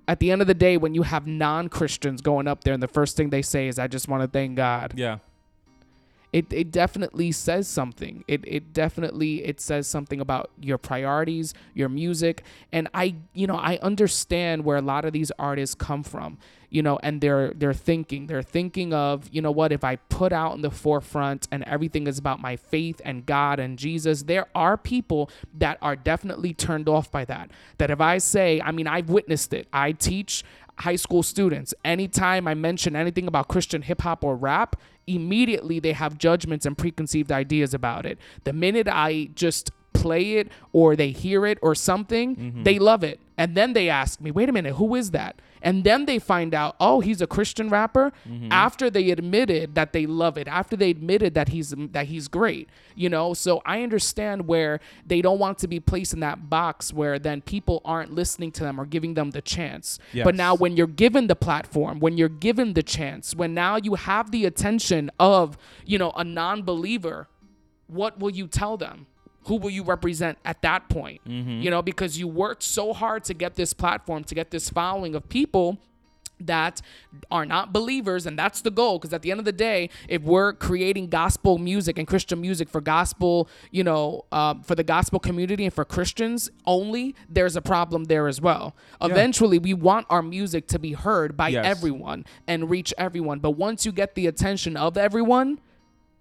at 0.08 0.20
the 0.20 0.30
end 0.30 0.40
of 0.40 0.46
the 0.46 0.54
day 0.54 0.76
when 0.76 0.94
you 0.94 1.02
have 1.02 1.26
non-christians 1.26 2.20
going 2.20 2.46
up 2.48 2.64
there 2.64 2.72
and 2.74 2.82
the 2.82 2.88
first 2.88 3.16
thing 3.16 3.30
they 3.30 3.42
say 3.42 3.68
is 3.68 3.78
i 3.78 3.86
just 3.86 4.08
want 4.08 4.22
to 4.22 4.28
thank 4.28 4.56
god. 4.56 4.94
Yeah 4.96 5.18
it, 6.32 6.52
it 6.52 6.70
definitely 6.70 7.32
says 7.32 7.66
something. 7.68 8.24
It, 8.28 8.42
it 8.46 8.72
definitely 8.72 9.44
it 9.44 9.60
says 9.60 9.86
something 9.86 10.20
about 10.20 10.50
your 10.60 10.78
priorities 10.78 11.54
your 11.74 11.88
music. 11.88 12.44
And 12.72 12.88
i 12.94 13.14
you 13.32 13.46
know 13.46 13.56
i 13.56 13.78
understand 13.82 14.64
where 14.64 14.76
a 14.76 14.82
lot 14.82 15.04
of 15.04 15.12
these 15.12 15.30
artists 15.38 15.74
come 15.74 16.02
from 16.02 16.38
you 16.70 16.82
know 16.82 16.98
and 17.02 17.20
they're 17.20 17.52
they're 17.54 17.74
thinking 17.74 18.26
they're 18.26 18.42
thinking 18.42 18.94
of 18.94 19.28
you 19.32 19.42
know 19.42 19.50
what 19.50 19.72
if 19.72 19.84
i 19.84 19.96
put 19.96 20.32
out 20.32 20.54
in 20.54 20.62
the 20.62 20.70
forefront 20.70 21.46
and 21.50 21.64
everything 21.64 22.06
is 22.06 22.18
about 22.18 22.40
my 22.40 22.56
faith 22.56 23.00
and 23.04 23.26
god 23.26 23.58
and 23.58 23.78
jesus 23.78 24.22
there 24.22 24.46
are 24.54 24.76
people 24.76 25.28
that 25.52 25.76
are 25.82 25.96
definitely 25.96 26.54
turned 26.54 26.88
off 26.88 27.10
by 27.10 27.24
that. 27.24 27.50
That 27.78 27.90
if 27.90 28.00
i 28.00 28.18
say 28.18 28.60
i 28.60 28.70
mean 28.70 28.86
i've 28.86 29.10
witnessed 29.10 29.52
it. 29.52 29.68
I 29.72 29.92
teach 29.92 30.44
high 30.78 30.96
school 30.96 31.22
students. 31.22 31.74
Anytime 31.84 32.46
i 32.46 32.54
mention 32.54 32.96
anything 32.96 33.26
about 33.26 33.48
christian 33.48 33.82
hip 33.82 34.02
hop 34.02 34.24
or 34.24 34.36
rap 34.36 34.76
immediately 35.06 35.80
they 35.80 35.92
have 35.92 36.18
judgments 36.18 36.66
and 36.66 36.76
preconceived 36.76 37.32
ideas 37.32 37.74
about 37.74 38.06
it. 38.06 38.18
The 38.44 38.52
minute 38.52 38.88
i 38.88 39.30
just 39.34 39.70
play 39.92 40.34
it 40.34 40.48
or 40.72 40.96
they 40.96 41.10
hear 41.10 41.46
it 41.46 41.58
or 41.62 41.74
something 41.74 42.36
mm-hmm. 42.36 42.62
they 42.62 42.78
love 42.78 43.04
it. 43.04 43.20
And 43.36 43.56
then 43.56 43.72
they 43.72 43.88
ask 43.88 44.20
me 44.20 44.30
wait 44.30 44.48
a 44.48 44.52
minute 44.52 44.74
who 44.74 44.94
is 44.94 45.10
that? 45.12 45.40
And 45.62 45.84
then 45.84 46.06
they 46.06 46.18
find 46.18 46.54
out 46.54 46.76
oh 46.80 47.00
he's 47.00 47.20
a 47.20 47.26
christian 47.26 47.68
rapper. 47.68 48.12
Mm-hmm. 48.28 48.48
After 48.50 48.90
they 48.90 49.10
admitted 49.10 49.74
that 49.74 49.92
they 49.92 50.06
love 50.06 50.38
it 50.38 50.48
after 50.48 50.76
they 50.76 50.90
admitted 50.90 51.34
that 51.34 51.48
he's 51.48 51.74
that 51.92 52.06
he's 52.06 52.28
great 52.28 52.68
you 52.94 53.08
know? 53.08 53.34
So 53.34 53.62
i 53.64 53.82
understand 53.82 54.46
where 54.46 54.80
they 55.06 55.22
don't 55.22 55.38
want 55.38 55.58
to 55.58 55.68
be 55.68 55.80
placed 55.80 56.12
in 56.12 56.20
that 56.20 56.50
box 56.50 56.92
where 56.92 57.18
then 57.18 57.40
people 57.40 57.80
aren't 57.84 58.12
listening 58.12 58.52
to 58.52 58.64
them 58.64 58.80
or 58.80 58.86
giving 58.86 59.14
them 59.14 59.30
the 59.30 59.42
chance. 59.42 59.98
But 60.24 60.34
now 60.34 60.54
when 60.54 60.76
you're 60.76 60.86
given 60.86 61.26
the 61.26 61.36
platform 61.36 62.00
when 62.00 62.16
you're 62.18 62.28
given 62.28 62.74
the 62.74 62.82
chance 62.82 63.34
when 63.34 63.54
now 63.54 63.76
you 63.76 63.94
have 63.94 64.30
the 64.30 64.44
attention 64.44 65.10
of 65.18 65.56
you 65.84 65.98
know 65.98 66.12
a 66.12 66.24
non-believer 66.24 67.28
what 67.86 68.18
will 68.18 68.30
you 68.30 68.46
tell 68.46 68.76
them 68.76 69.06
who 69.50 69.56
will 69.62 69.74
you 69.78 69.82
represent 69.82 70.38
at 70.44 70.58
that 70.62 70.88
point? 70.88 71.20
You 71.64 71.70
know 71.72 71.82
because 71.82 72.12
you 72.20 72.26
worked 72.44 72.62
so 72.62 72.84
hard 73.02 73.24
to 73.24 73.34
get 73.34 73.52
this 73.56 73.72
platform 73.82 74.22
to 74.30 74.34
get 74.40 74.50
this 74.50 74.70
following 74.70 75.14
of 75.16 75.22
people 75.28 75.66
that 76.42 76.80
are 77.30 77.44
not 77.44 77.70
believers 77.70 78.24
and 78.28 78.38
that's 78.38 78.62
the 78.62 78.70
goal 78.70 78.98
because 78.98 79.12
at 79.12 79.20
the 79.20 79.30
end 79.30 79.38
of 79.40 79.44
the 79.44 79.52
day 79.70 79.90
if 80.08 80.22
we're 80.22 80.54
creating 80.54 81.06
gospel 81.06 81.58
music 81.58 81.98
and 81.98 82.06
christian 82.08 82.40
music 82.40 82.66
for 82.74 82.80
gospel 82.80 83.46
you 83.70 83.84
know 83.84 84.24
um, 84.32 84.62
for 84.62 84.74
the 84.74 84.82
gospel 84.82 85.18
community 85.20 85.64
and 85.66 85.74
for 85.74 85.84
christians 85.84 86.50
only 86.64 87.14
there's 87.28 87.56
a 87.56 87.60
problem 87.60 88.04
there 88.04 88.26
as 88.26 88.40
well. 88.40 88.74
Eventually 89.02 89.58
we 89.58 89.74
want 89.74 90.06
our 90.08 90.22
music 90.22 90.66
to 90.68 90.78
be 90.78 90.92
heard 90.94 91.36
by 91.36 91.48
Yes. 91.50 91.66
everyone 91.66 92.24
and 92.46 92.70
reach 92.70 92.94
everyone 92.96 93.38
but 93.40 93.50
once 93.50 93.84
you 93.84 93.92
get 93.92 94.14
the 94.14 94.26
attention 94.26 94.78
of 94.78 94.96
everyone 94.96 95.60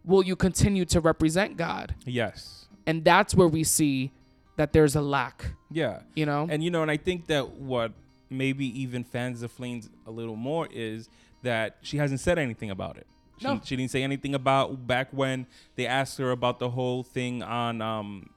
will 0.03 0.23
you 0.29 0.35
continue 0.35 0.83
to 0.83 0.99
represent 0.99 1.55
god? 1.55 1.95
Yes 2.05 2.58
and 2.85 3.03
that's 3.03 3.33
where 3.35 3.47
we 3.47 3.63
see 3.63 4.11
that 4.57 4.73
there's 4.73 4.95
a 4.95 5.01
lack 5.01 5.53
yeah 5.71 6.01
you 6.15 6.25
know 6.25 6.47
And 6.49 6.63
you 6.63 6.69
know, 6.71 6.81
and 6.81 6.91
I 6.91 6.97
think 6.97 7.27
that 7.27 7.51
what 7.53 7.93
maybe 8.29 8.65
even 8.81 9.03
fans 9.03 9.41
of 9.41 9.51
Flames 9.51 9.89
a 10.05 10.11
little 10.11 10.35
more 10.35 10.67
is 10.71 11.09
that 11.43 11.77
she 11.81 11.97
hasn't 11.97 12.19
said 12.19 12.37
anything 12.37 12.69
about 12.69 12.97
it. 12.97 13.07
She, 13.37 13.47
No. 13.47 13.61
she 13.63 13.75
didn't 13.77 13.91
say 13.91 14.03
anything 14.03 14.35
about 14.35 14.85
back 14.85 15.07
when 15.11 15.47
they 15.75 15.87
asked 15.87 16.17
her 16.17 16.29
about 16.31 16.59
the 16.59 16.69
whole 16.71 17.03
thing 17.03 17.41
on 17.41 17.81
um 17.81 18.29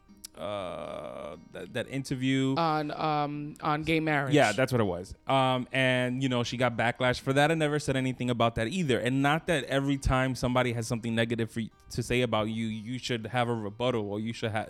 uh 0.42 1.37
that, 1.52 1.72
that 1.74 1.88
interview. 1.88 2.55
on 2.57 2.90
um 2.90 3.55
on 3.62 3.83
gay 3.85 4.00
marriage 4.00 4.35
yeah, 4.35 4.52
that's 4.52 4.72
what 4.72 4.81
it 4.81 4.85
was. 4.85 5.14
Um, 5.26 5.66
and 5.72 6.22
you 6.22 6.28
know, 6.28 6.42
she 6.42 6.57
got 6.57 6.76
backlash 6.76 7.20
for 7.20 7.33
that 7.33 7.50
and 7.50 7.59
never 7.59 7.78
said 7.78 7.96
anything 7.96 8.28
about 8.31 8.57
that 8.57 8.68
either. 8.68 8.98
And 8.98 9.22
not 9.22 9.46
that 9.46 9.64
every 9.64 9.98
time 9.98 10.35
somebody 10.35 10.72
has 10.72 10.87
something 10.87 11.14
negative 11.14 11.50
for 11.50 11.62
to 11.90 12.02
say 12.02 12.22
about 12.22 12.48
you, 12.48 12.66
you 12.66 12.98
should 12.98 13.26
have 13.28 13.48
a 13.48 13.55
rebuttal 13.55 14.11
or 14.11 14.18
you 14.20 14.33
should 14.33 14.50
have, 14.50 14.68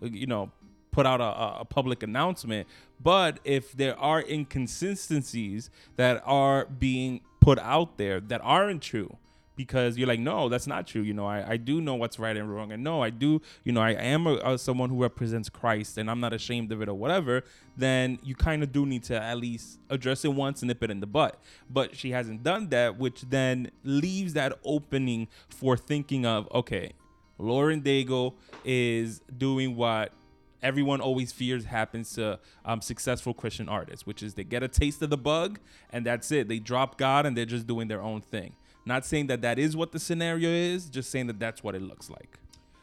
you 0.00 0.26
know, 0.26 0.50
put 0.90 1.06
out 1.06 1.20
a- 1.20 1.60
a 1.60 1.64
public 1.64 2.02
announcement. 2.02 2.66
But 3.02 3.40
if 3.44 3.72
there 3.72 3.98
are 3.98 4.20
inconsistencies 4.22 5.70
that 5.96 6.22
are 6.24 6.66
being 6.66 7.20
put 7.40 7.58
out 7.58 7.96
there 7.98 8.20
that 8.20 8.40
aren't 8.42 8.82
true, 8.82 9.16
because 9.64 9.98
you're 9.98 10.08
like, 10.08 10.20
no, 10.20 10.48
that's 10.48 10.66
not 10.66 10.86
true. 10.86 11.02
You 11.02 11.12
know, 11.12 11.26
I, 11.26 11.50
I 11.50 11.56
do 11.58 11.82
know 11.82 11.94
what's 11.94 12.18
right 12.18 12.34
and 12.34 12.50
wrong. 12.50 12.72
And 12.72 12.82
no, 12.82 13.02
I 13.02 13.10
do, 13.10 13.42
you 13.62 13.72
know, 13.72 13.82
I 13.82 13.90
am 13.90 14.26
a, 14.26 14.36
a 14.36 14.58
someone 14.58 14.88
who 14.88 15.02
represents 15.02 15.50
Christ 15.50 15.98
and 15.98 16.10
I'm 16.10 16.18
not 16.18 16.32
ashamed 16.32 16.72
of 16.72 16.80
it 16.80 16.88
or 16.88 16.94
whatever, 16.94 17.44
then 17.76 18.18
you 18.22 18.34
kind 18.34 18.62
of 18.62 18.72
do 18.72 18.86
need 18.86 19.04
to 19.04 19.22
at 19.22 19.36
least 19.36 19.78
address 19.90 20.24
it 20.24 20.32
once 20.32 20.62
and 20.62 20.68
nip 20.68 20.82
it 20.82 20.90
in 20.90 21.00
the 21.00 21.06
butt. 21.06 21.38
But 21.68 21.94
she 21.94 22.12
hasn't 22.12 22.42
done 22.42 22.70
that, 22.70 22.98
which 22.98 23.20
then 23.28 23.70
leaves 23.84 24.32
that 24.32 24.58
opening 24.64 25.28
for 25.50 25.76
thinking 25.76 26.24
of, 26.24 26.48
okay, 26.54 26.94
Lauren 27.36 27.82
Daigle 27.82 28.32
is 28.64 29.20
doing 29.36 29.76
what 29.76 30.14
everyone 30.62 31.02
always 31.02 31.32
fears 31.32 31.66
happens 31.66 32.14
to 32.14 32.38
um, 32.64 32.80
successful 32.80 33.34
Christian 33.34 33.68
artists, 33.68 34.06
which 34.06 34.22
is 34.22 34.34
they 34.34 34.44
get 34.44 34.62
a 34.62 34.68
taste 34.68 35.02
of 35.02 35.10
the 35.10 35.18
bug 35.18 35.60
and 35.90 36.06
that's 36.06 36.32
it. 36.32 36.48
They 36.48 36.60
drop 36.60 36.96
God 36.96 37.26
and 37.26 37.36
they're 37.36 37.44
just 37.44 37.66
doing 37.66 37.88
their 37.88 38.00
own 38.00 38.22
thing. 38.22 38.54
Not 38.84 39.04
saying 39.04 39.26
that 39.28 39.42
that 39.42 39.58
is 39.58 39.76
what 39.76 39.92
the 39.92 39.98
scenario 39.98 40.48
is, 40.48 40.88
just 40.88 41.10
saying 41.10 41.26
that 41.28 41.38
that's 41.38 41.62
what 41.62 41.74
it 41.74 41.82
looks 41.82 42.08
like. 42.10 42.38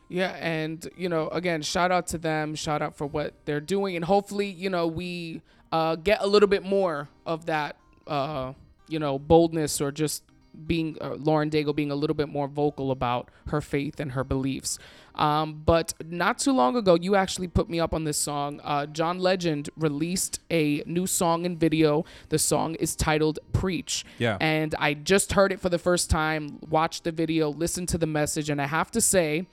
Yeah, 0.09 0.31
and 0.39 0.87
you 0.95 1.09
know, 1.09 1.27
again, 1.29 1.61
shout 1.61 1.91
out 1.91 2.07
to 2.07 2.17
them, 2.17 2.55
shout 2.55 2.81
out 2.81 2.95
for 2.95 3.05
what 3.05 3.33
they're 3.45 3.59
doing, 3.59 3.95
and 3.95 4.05
hopefully, 4.05 4.47
you 4.47 4.69
know, 4.69 4.87
we 4.87 5.41
uh, 5.71 5.95
get 5.95 6.21
a 6.21 6.27
little 6.27 6.47
bit 6.47 6.63
more 6.63 7.09
of 7.25 7.47
that, 7.47 7.75
uh, 8.05 8.53
you 8.87 8.99
know, 8.99 9.19
boldness 9.19 9.81
or 9.81 9.91
just 9.91 10.23
being 10.65 10.97
uh, 11.01 11.15
Lauren 11.15 11.49
Daigle 11.49 11.75
being 11.75 11.91
a 11.91 11.95
little 11.95 12.15
bit 12.15 12.29
more 12.29 12.47
vocal 12.47 12.91
about 12.91 13.29
her 13.47 13.61
faith 13.61 13.99
and 13.99 14.13
her 14.13 14.23
beliefs. 14.23 14.79
Um, 15.15 15.61
but 15.65 15.93
not 16.05 16.37
too 16.39 16.51
long 16.51 16.75
ago, 16.75 16.95
you 16.95 17.15
actually 17.15 17.47
put 17.47 17.69
me 17.69 17.79
up 17.79 17.93
on 17.93 18.03
this 18.03 18.17
song. 18.17 18.59
Uh, 18.63 18.85
John 18.85 19.19
Legend 19.19 19.69
released 19.77 20.39
a 20.51 20.83
new 20.85 21.07
song 21.07 21.45
and 21.45 21.59
video. 21.59 22.05
The 22.29 22.37
song 22.39 22.75
is 22.75 22.95
titled 22.95 23.39
Preach. 23.53 24.05
Yeah. 24.19 24.37
And 24.39 24.75
I 24.79 24.93
just 24.93 25.33
heard 25.33 25.51
it 25.51 25.59
for 25.59 25.69
the 25.69 25.79
first 25.79 26.09
time, 26.09 26.59
watched 26.69 27.03
the 27.03 27.11
video, 27.11 27.49
listened 27.49 27.89
to 27.89 27.97
the 27.97 28.05
message, 28.07 28.49
and 28.49 28.61
I 28.61 28.67
have 28.67 28.91
to 28.91 29.01
say 29.01 29.47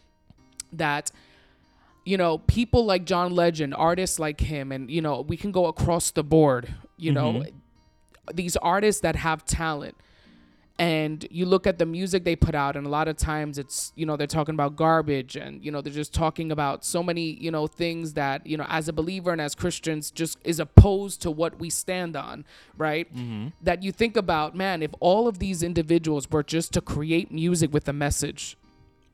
that 0.72 1.10
you 2.06 2.18
know, 2.18 2.36
people 2.36 2.84
like 2.84 3.06
John 3.06 3.34
Legend, 3.34 3.72
artists 3.74 4.18
like 4.18 4.38
him, 4.40 4.70
and 4.72 4.90
you 4.90 5.00
know, 5.00 5.22
we 5.22 5.38
can 5.38 5.50
go 5.52 5.64
across 5.66 6.10
the 6.10 6.22
board, 6.22 6.74
you 6.98 7.10
know, 7.12 7.32
Mhm. 7.32 7.50
these 8.34 8.56
artists 8.58 9.00
that 9.00 9.16
have 9.16 9.46
talent 9.46 9.96
and 10.78 11.26
you 11.30 11.46
look 11.46 11.66
at 11.66 11.78
the 11.78 11.86
music 11.86 12.24
they 12.24 12.34
put 12.34 12.54
out 12.54 12.74
and 12.76 12.86
a 12.86 12.90
lot 12.90 13.06
of 13.06 13.16
times 13.16 13.58
it's 13.58 13.92
you 13.94 14.04
know 14.04 14.16
they're 14.16 14.26
talking 14.26 14.54
about 14.54 14.74
garbage 14.74 15.36
and 15.36 15.64
you 15.64 15.70
know 15.70 15.80
they're 15.80 15.92
just 15.92 16.12
talking 16.12 16.50
about 16.50 16.84
so 16.84 17.02
many 17.02 17.32
you 17.34 17.50
know 17.50 17.66
things 17.66 18.14
that 18.14 18.44
you 18.46 18.56
know 18.56 18.66
as 18.68 18.88
a 18.88 18.92
believer 18.92 19.30
and 19.30 19.40
as 19.40 19.54
christians 19.54 20.10
just 20.10 20.38
is 20.42 20.58
opposed 20.58 21.22
to 21.22 21.30
what 21.30 21.58
we 21.60 21.70
stand 21.70 22.16
on 22.16 22.44
right? 22.76 23.14
Mm-hmm. 23.14 23.48
That 23.62 23.82
you 23.82 23.92
think 23.92 24.16
about 24.16 24.54
man 24.54 24.82
if 24.82 24.90
all 25.00 25.28
of 25.28 25.38
these 25.38 25.62
individuals 25.62 26.30
were 26.30 26.42
just 26.42 26.72
to 26.74 26.80
create 26.80 27.30
music 27.30 27.72
with 27.72 27.88
a 27.88 27.92
message 27.92 28.56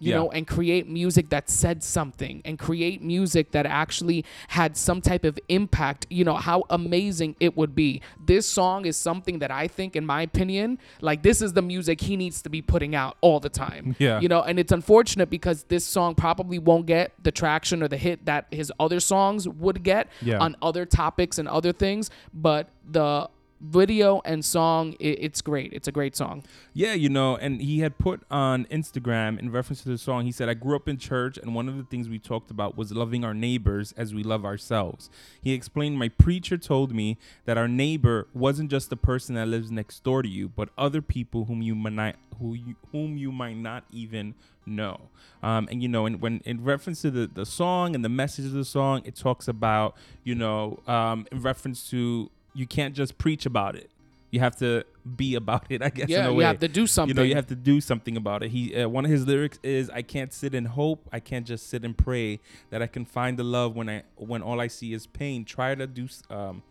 you 0.00 0.10
Yeah. 0.10 0.16
know, 0.16 0.30
and 0.30 0.46
create 0.46 0.88
music 0.88 1.28
that 1.28 1.48
said 1.50 1.82
something 1.84 2.40
and 2.44 2.58
create 2.58 3.02
music 3.02 3.52
that 3.52 3.66
actually 3.66 4.24
had 4.48 4.76
some 4.76 5.00
type 5.00 5.24
of 5.24 5.38
impact, 5.48 6.06
you 6.10 6.24
know, 6.24 6.34
how 6.36 6.64
amazing 6.70 7.36
it 7.38 7.56
would 7.56 7.74
be. 7.74 8.00
This 8.24 8.46
song 8.48 8.86
is 8.86 8.96
something 8.96 9.38
that 9.40 9.50
I 9.50 9.68
think, 9.68 9.94
in 9.96 10.06
my 10.06 10.22
opinion, 10.22 10.78
like 11.00 11.22
this 11.22 11.42
is 11.42 11.52
the 11.52 11.62
music 11.62 12.00
he 12.00 12.16
needs 12.16 12.40
to 12.42 12.48
be 12.50 12.62
putting 12.62 12.94
out 12.94 13.16
all 13.20 13.40
the 13.40 13.50
time. 13.50 13.94
Yeah. 14.00 14.18
You 14.20 14.28
know, 14.28 14.40
and 14.42 14.58
it's 14.58 14.72
unfortunate 14.72 15.28
because 15.28 15.64
this 15.64 15.84
song 15.84 16.14
probably 16.14 16.58
won't 16.58 16.86
get 16.86 17.12
the 17.22 17.30
traction 17.30 17.82
or 17.82 17.88
the 17.88 17.98
hit 17.98 18.24
that 18.24 18.46
his 18.50 18.72
other 18.80 18.98
songs 19.00 19.46
would 19.46 19.82
get 19.82 20.08
Yeah. 20.22 20.38
on 20.38 20.56
other 20.62 20.86
topics 20.86 21.38
and 21.38 21.46
other 21.46 21.72
things, 21.72 22.08
but 22.32 22.70
the 22.90 23.28
video 23.60 24.22
and 24.24 24.44
song 24.44 24.94
it's 24.98 25.42
great 25.42 25.72
it's 25.72 25.86
a 25.86 25.92
great 25.92 26.16
song 26.16 26.42
Yeah, 26.72 26.94
you 26.94 27.08
know, 27.08 27.36
and 27.36 27.60
he 27.60 27.80
had 27.80 27.98
put 27.98 28.22
on 28.30 28.64
Instagram 28.66 29.38
in 29.38 29.50
reference 29.50 29.82
to 29.82 29.88
the 29.88 29.98
song, 29.98 30.24
he 30.24 30.32
said, 30.32 30.48
I 30.48 30.54
grew 30.54 30.76
up 30.76 30.88
in 30.88 30.98
church, 30.98 31.36
and 31.36 31.54
one 31.54 31.68
of 31.68 31.76
the 31.76 31.82
things 31.82 32.08
we 32.08 32.18
talked 32.18 32.50
about 32.50 32.76
was 32.76 32.92
loving 32.92 33.24
our 33.24 33.34
neighbors 33.34 33.92
as 33.96 34.14
we 34.14 34.22
love 34.22 34.44
ourselves. 34.44 35.10
He 35.40 35.52
explained, 35.52 35.98
My 35.98 36.08
preacher 36.08 36.56
told 36.56 36.94
me 36.94 37.18
that 37.44 37.58
our 37.58 37.68
neighbor 37.68 38.28
wasn't 38.32 38.70
just 38.70 38.88
the 38.88 38.96
person 38.96 39.34
that 39.34 39.48
lives 39.48 39.70
next 39.70 40.02
door 40.04 40.22
to 40.22 40.28
you, 40.28 40.48
but 40.48 40.68
other 40.78 41.02
people 41.02 41.46
whom 41.46 41.60
you 41.60 41.74
might, 41.74 42.16
who 42.38 42.54
you, 42.54 42.76
whom 42.92 43.16
you 43.16 43.32
might 43.32 43.56
not 43.56 43.84
even 43.92 44.34
know. 44.64 45.00
Um, 45.42 45.68
and, 45.70 45.82
you 45.82 45.88
know, 45.88 46.06
and 46.06 46.20
when 46.20 46.40
in 46.44 46.62
reference 46.62 47.02
to 47.02 47.10
the, 47.10 47.26
the 47.26 47.46
song 47.46 47.94
and 47.94 48.04
the 48.04 48.08
message 48.08 48.44
of 48.46 48.52
the 48.52 48.64
song, 48.64 49.02
it 49.04 49.16
talks 49.16 49.48
about, 49.48 49.96
you 50.22 50.34
know, 50.34 50.78
um, 50.86 51.26
in 51.32 51.42
reference 51.42 51.90
to 51.90 52.30
you 52.54 52.66
can't 52.66 52.94
just 52.94 53.18
preach 53.18 53.46
about 53.46 53.76
it. 53.76 53.90
You 54.30 54.38
have 54.40 54.56
to 54.58 54.84
be 55.16 55.34
about 55.34 55.66
it, 55.70 55.82
I 55.86 55.88
guess. 55.90 56.04
in 56.04 56.10
yeah 56.10 56.28
you 56.28 56.36
way. 56.36 56.44
have 56.44 56.60
to 56.60 56.68
do 56.68 56.86
something 56.86 57.08
you 57.08 57.14
know 57.14 57.26
you 57.26 57.34
have 57.34 57.48
to 57.48 57.56
do 57.56 57.80
something 57.80 58.16
about 58.16 58.42
it. 58.44 58.50
He 58.50 58.74
uh, 58.76 58.88
one 58.88 59.04
of 59.04 59.10
his 59.10 59.26
lyrics 59.26 59.58
is 59.62 59.90
i 59.90 60.02
can't 60.02 60.32
sit 60.32 60.54
and 60.54 60.68
hope. 60.68 61.08
I 61.12 61.18
can't 61.20 61.46
just 61.46 61.68
sit 61.68 61.84
and 61.84 61.96
pray 61.96 62.38
that 62.70 62.80
i 62.80 62.86
can 62.86 63.04
find 63.04 63.36
the 63.38 63.42
love 63.44 63.74
when 63.74 63.88
i 63.88 64.02
when 64.16 64.40
all 64.42 64.60
i 64.60 64.68
see 64.68 64.92
is 64.92 65.06
pain. 65.06 65.44
Try 65.44 65.74
to 65.74 65.86
do 65.86 66.06
um 66.30 66.62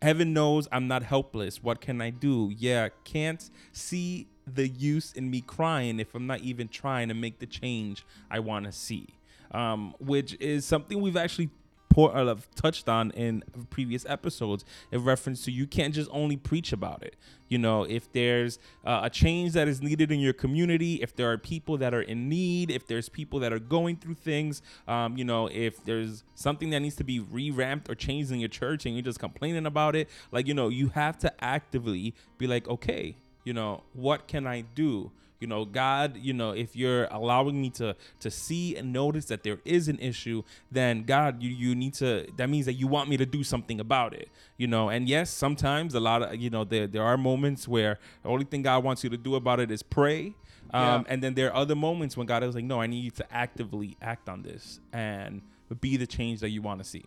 heaven 0.00 0.32
knows 0.32 0.68
i'm 0.72 0.86
not 0.88 1.02
helpless. 1.02 1.62
What 1.62 1.80
can 1.80 2.00
i 2.00 2.10
do? 2.10 2.52
Yeah 2.56 2.88
can't 3.04 3.50
see 3.72 4.28
the 4.46 4.66
use 4.66 5.12
in 5.12 5.30
me 5.30 5.42
crying 5.42 6.00
if 6.00 6.14
i'm 6.14 6.26
not 6.26 6.40
even 6.40 6.68
trying 6.68 7.08
to 7.08 7.14
make 7.14 7.38
the 7.38 7.46
change 7.46 8.06
i 8.30 8.38
want 8.38 8.64
to 8.64 8.72
see. 8.72 9.08
Um 9.50 9.94
which 9.98 10.36
is 10.40 10.64
something 10.64 11.00
we've 11.02 11.16
actually 11.18 11.50
pour, 11.98 12.16
uh, 12.16 12.36
touched 12.54 12.88
on 12.88 13.10
in 13.10 13.42
previous 13.70 14.06
episodes 14.06 14.64
in 14.92 15.02
reference 15.02 15.44
to 15.44 15.50
you 15.50 15.66
can't 15.66 15.92
just 15.92 16.08
only 16.12 16.36
preach 16.36 16.72
about 16.72 17.02
it. 17.02 17.16
You 17.48 17.58
know, 17.58 17.82
if 17.82 18.12
there's 18.12 18.60
uh, 18.84 19.00
a 19.02 19.10
change 19.10 19.54
that 19.54 19.66
is 19.66 19.82
needed 19.82 20.12
in 20.12 20.20
your 20.20 20.32
community, 20.32 21.02
if 21.02 21.16
there 21.16 21.28
are 21.32 21.36
people 21.36 21.76
that 21.78 21.92
are 21.92 22.02
in 22.02 22.28
need, 22.28 22.70
if 22.70 22.86
there's 22.86 23.08
people 23.08 23.40
that 23.40 23.52
are 23.52 23.58
going 23.58 23.96
through 23.96 24.14
things, 24.14 24.62
um, 24.86 25.16
you 25.16 25.24
know, 25.24 25.48
if 25.48 25.82
there's 25.84 26.22
something 26.36 26.70
that 26.70 26.78
needs 26.78 26.94
to 26.94 27.04
be 27.04 27.18
re-ramped 27.18 27.90
or 27.90 27.96
changed 27.96 28.30
in 28.30 28.38
your 28.38 28.48
church 28.48 28.86
and 28.86 28.94
you're 28.94 29.02
just 29.02 29.18
complaining 29.18 29.66
about 29.66 29.96
it, 29.96 30.08
like, 30.30 30.46
you 30.46 30.54
know, 30.54 30.68
you 30.68 30.90
have 30.90 31.18
to 31.18 31.44
actively 31.44 32.14
be 32.36 32.46
like, 32.46 32.68
okay, 32.68 33.16
you 33.42 33.52
know, 33.52 33.82
what 33.92 34.28
can 34.28 34.46
I 34.46 34.60
do? 34.60 35.10
You 35.40 35.46
know 35.46 35.64
god 35.64 36.16
you 36.16 36.32
know 36.32 36.50
if 36.50 36.74
you're 36.74 37.04
allowing 37.10 37.60
me 37.60 37.70
to 37.70 37.94
to 38.20 38.30
see 38.30 38.76
and 38.76 38.92
notice 38.92 39.26
that 39.26 39.42
there 39.42 39.58
is 39.64 39.88
an 39.88 39.98
issue 40.00 40.42
then 40.72 41.04
god 41.04 41.42
you 41.42 41.50
you 41.50 41.74
need 41.74 41.94
to 41.94 42.26
that 42.36 42.48
means 42.50 42.66
that 42.66 42.74
you 42.74 42.86
want 42.86 43.08
me 43.08 43.16
to 43.16 43.24
do 43.26 43.44
something 43.44 43.78
about 43.80 44.12
it 44.12 44.28
you 44.56 44.66
know 44.66 44.88
and 44.88 45.08
yes 45.08 45.30
sometimes 45.30 45.94
a 45.94 46.00
lot 46.00 46.22
of 46.22 46.34
you 46.36 46.50
know 46.50 46.64
there 46.64 46.86
there 46.86 47.02
are 47.04 47.16
moments 47.16 47.68
where 47.68 47.98
the 48.22 48.28
only 48.28 48.44
thing 48.44 48.62
god 48.62 48.82
wants 48.82 49.04
you 49.04 49.10
to 49.10 49.16
do 49.16 49.34
about 49.36 49.60
it 49.60 49.70
is 49.70 49.82
pray 49.82 50.34
um, 50.72 50.82
Yeah. 50.82 51.02
and 51.08 51.22
then 51.22 51.34
there 51.34 51.48
are 51.50 51.56
other 51.56 51.76
moments 51.76 52.16
when 52.16 52.26
god 52.26 52.42
is 52.42 52.54
like 52.54 52.64
no 52.64 52.80
i 52.80 52.86
need 52.86 53.04
you 53.04 53.10
to 53.12 53.32
actively 53.32 53.96
act 54.02 54.28
on 54.28 54.42
this 54.42 54.80
and 54.92 55.40
be 55.80 55.96
the 55.96 56.06
change 56.06 56.40
that 56.40 56.48
you 56.50 56.62
want 56.62 56.80
to 56.82 56.84
see 56.84 57.04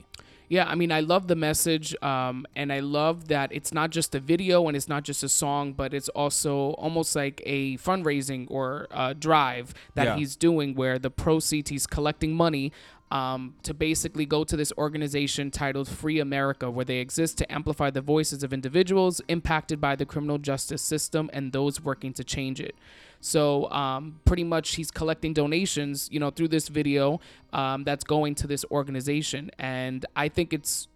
Yeah, 0.52 0.66
I 0.68 0.76
mean, 0.76 0.92
I 0.92 1.00
love 1.00 1.30
the 1.30 1.38
message, 1.38 1.96
um, 2.02 2.46
and 2.58 2.74
I 2.74 2.82
love 2.82 3.30
that 3.30 3.54
it's 3.54 3.74
not 3.74 3.90
just 3.90 4.14
a 4.16 4.20
video 4.20 4.68
and 4.68 4.76
it's 4.76 4.90
not 4.90 5.04
just 5.04 5.24
a 5.24 5.30
song, 5.30 5.72
but 5.72 5.94
it's 5.94 6.10
also 6.10 6.72
almost 6.72 7.16
like 7.16 7.42
a 7.46 7.78
fundraising 7.78 8.48
or 8.50 8.88
uh, 8.92 9.14
drive 9.14 9.74
that 9.96 10.08
Yeah. 10.08 10.16
he's 10.18 10.36
doing, 10.36 10.76
where 10.76 11.00
the 11.00 11.10
proceeds 11.10 11.70
he's 11.70 11.88
collecting 11.88 12.34
money. 12.36 12.74
Um, 13.12 13.56
to 13.64 13.74
basically 13.74 14.26
go 14.26 14.46
to 14.46 14.56
this 14.56 14.72
organization 14.78 15.52
titled 15.52 15.90
Free 15.90 16.20
America, 16.22 16.72
where 16.72 16.86
they 16.86 17.00
exist 17.00 17.38
to 17.40 17.52
amplify 17.52 17.90
the 17.90 18.00
voices 18.00 18.42
of 18.42 18.54
individuals 18.54 19.20
impacted 19.28 19.82
by 19.82 19.98
the 19.98 20.06
criminal 20.06 20.38
justice 20.38 20.82
system 20.82 21.30
and 21.34 21.52
those 21.52 21.82
working 21.82 22.14
to 22.14 22.24
change 22.24 22.62
it. 22.62 22.74
So 23.22 23.70
um, 23.72 24.20
pretty 24.26 24.44
much 24.44 24.76
he's 24.76 24.92
collecting 24.92 25.34
donations, 25.34 26.10
you 26.12 26.20
know, 26.20 26.32
through 26.32 26.50
this 26.50 26.68
video 26.68 27.22
um, 27.54 27.84
that's 27.84 28.04
going 28.04 28.36
to 28.36 28.48
this 28.48 28.66
organization, 28.72 29.52
and 29.60 30.06
I 30.16 30.28
think 30.28 30.54
it's, 30.54 30.88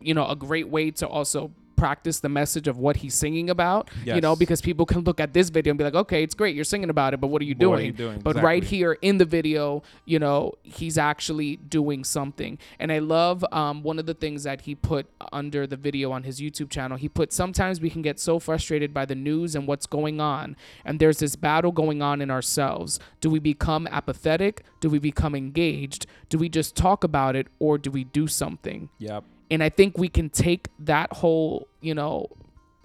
you 0.00 0.14
know, 0.14 0.26
a 0.28 0.36
great 0.36 0.68
way 0.68 0.92
to 0.92 1.06
also 1.06 1.50
practice 1.82 2.20
the 2.20 2.28
message 2.28 2.68
of 2.68 2.78
what 2.78 2.94
he's 2.98 3.12
singing 3.12 3.50
about. 3.50 3.90
You 4.14 4.20
know, 4.20 4.36
because 4.36 4.60
people 4.60 4.86
can 4.86 5.00
look 5.00 5.18
at 5.18 5.32
this 5.32 5.48
video 5.50 5.72
and 5.72 5.78
be 5.78 5.82
like, 5.82 5.96
okay, 6.04 6.22
it's 6.22 6.36
great, 6.40 6.54
you're 6.54 6.64
singing 6.64 6.90
about 6.90 7.12
it, 7.12 7.20
but 7.20 7.26
what 7.26 7.42
are 7.42 7.44
you 7.44 7.56
what 7.56 7.66
doing? 7.66 7.80
are 7.80 7.86
you 7.86 7.92
doing? 7.92 8.20
But 8.20 8.36
right 8.40 8.62
here 8.62 8.92
in 9.02 9.18
the 9.18 9.24
video, 9.24 9.82
you 10.04 10.20
know, 10.20 10.52
he's 10.62 10.96
actually 10.96 11.56
doing 11.56 12.04
something. 12.04 12.56
And 12.78 12.92
I 12.92 13.00
love 13.00 13.44
um, 13.50 13.82
one 13.82 13.98
of 13.98 14.06
the 14.06 14.14
things 14.14 14.44
that 14.44 14.60
he 14.60 14.76
put 14.76 15.06
under 15.32 15.66
the 15.66 15.76
video 15.76 16.12
on 16.12 16.22
his 16.22 16.40
YouTube 16.40 16.70
channel. 16.70 16.96
He 16.96 17.08
put, 17.08 17.32
sometimes 17.32 17.80
we 17.80 17.90
can 17.90 18.02
get 18.02 18.20
so 18.20 18.38
frustrated 18.38 18.94
by 18.94 19.04
the 19.04 19.16
news 19.16 19.56
and 19.56 19.66
what's 19.66 19.86
going 19.86 20.20
on. 20.20 20.54
And 20.84 21.00
there's 21.00 21.18
this 21.18 21.34
battle 21.34 21.72
going 21.72 22.00
on 22.00 22.20
in 22.20 22.30
ourselves. 22.30 23.00
Do 23.20 23.28
we 23.28 23.40
become 23.40 23.88
apathetic? 23.88 24.62
Do 24.78 24.88
we 24.88 25.00
become 25.00 25.34
engaged? 25.34 26.06
Do 26.28 26.38
we 26.38 26.48
just 26.48 26.76
talk 26.76 27.02
about 27.02 27.34
it 27.34 27.48
or 27.58 27.76
do 27.76 27.90
we 27.90 28.04
do 28.04 28.28
something? 28.28 28.88
yep 28.98 29.24
And 29.52 29.62
I 29.62 29.68
think 29.68 29.98
we 29.98 30.08
can 30.08 30.30
take 30.30 30.68
that 30.78 31.12
whole, 31.12 31.68
you 31.82 31.94
know, 31.94 32.26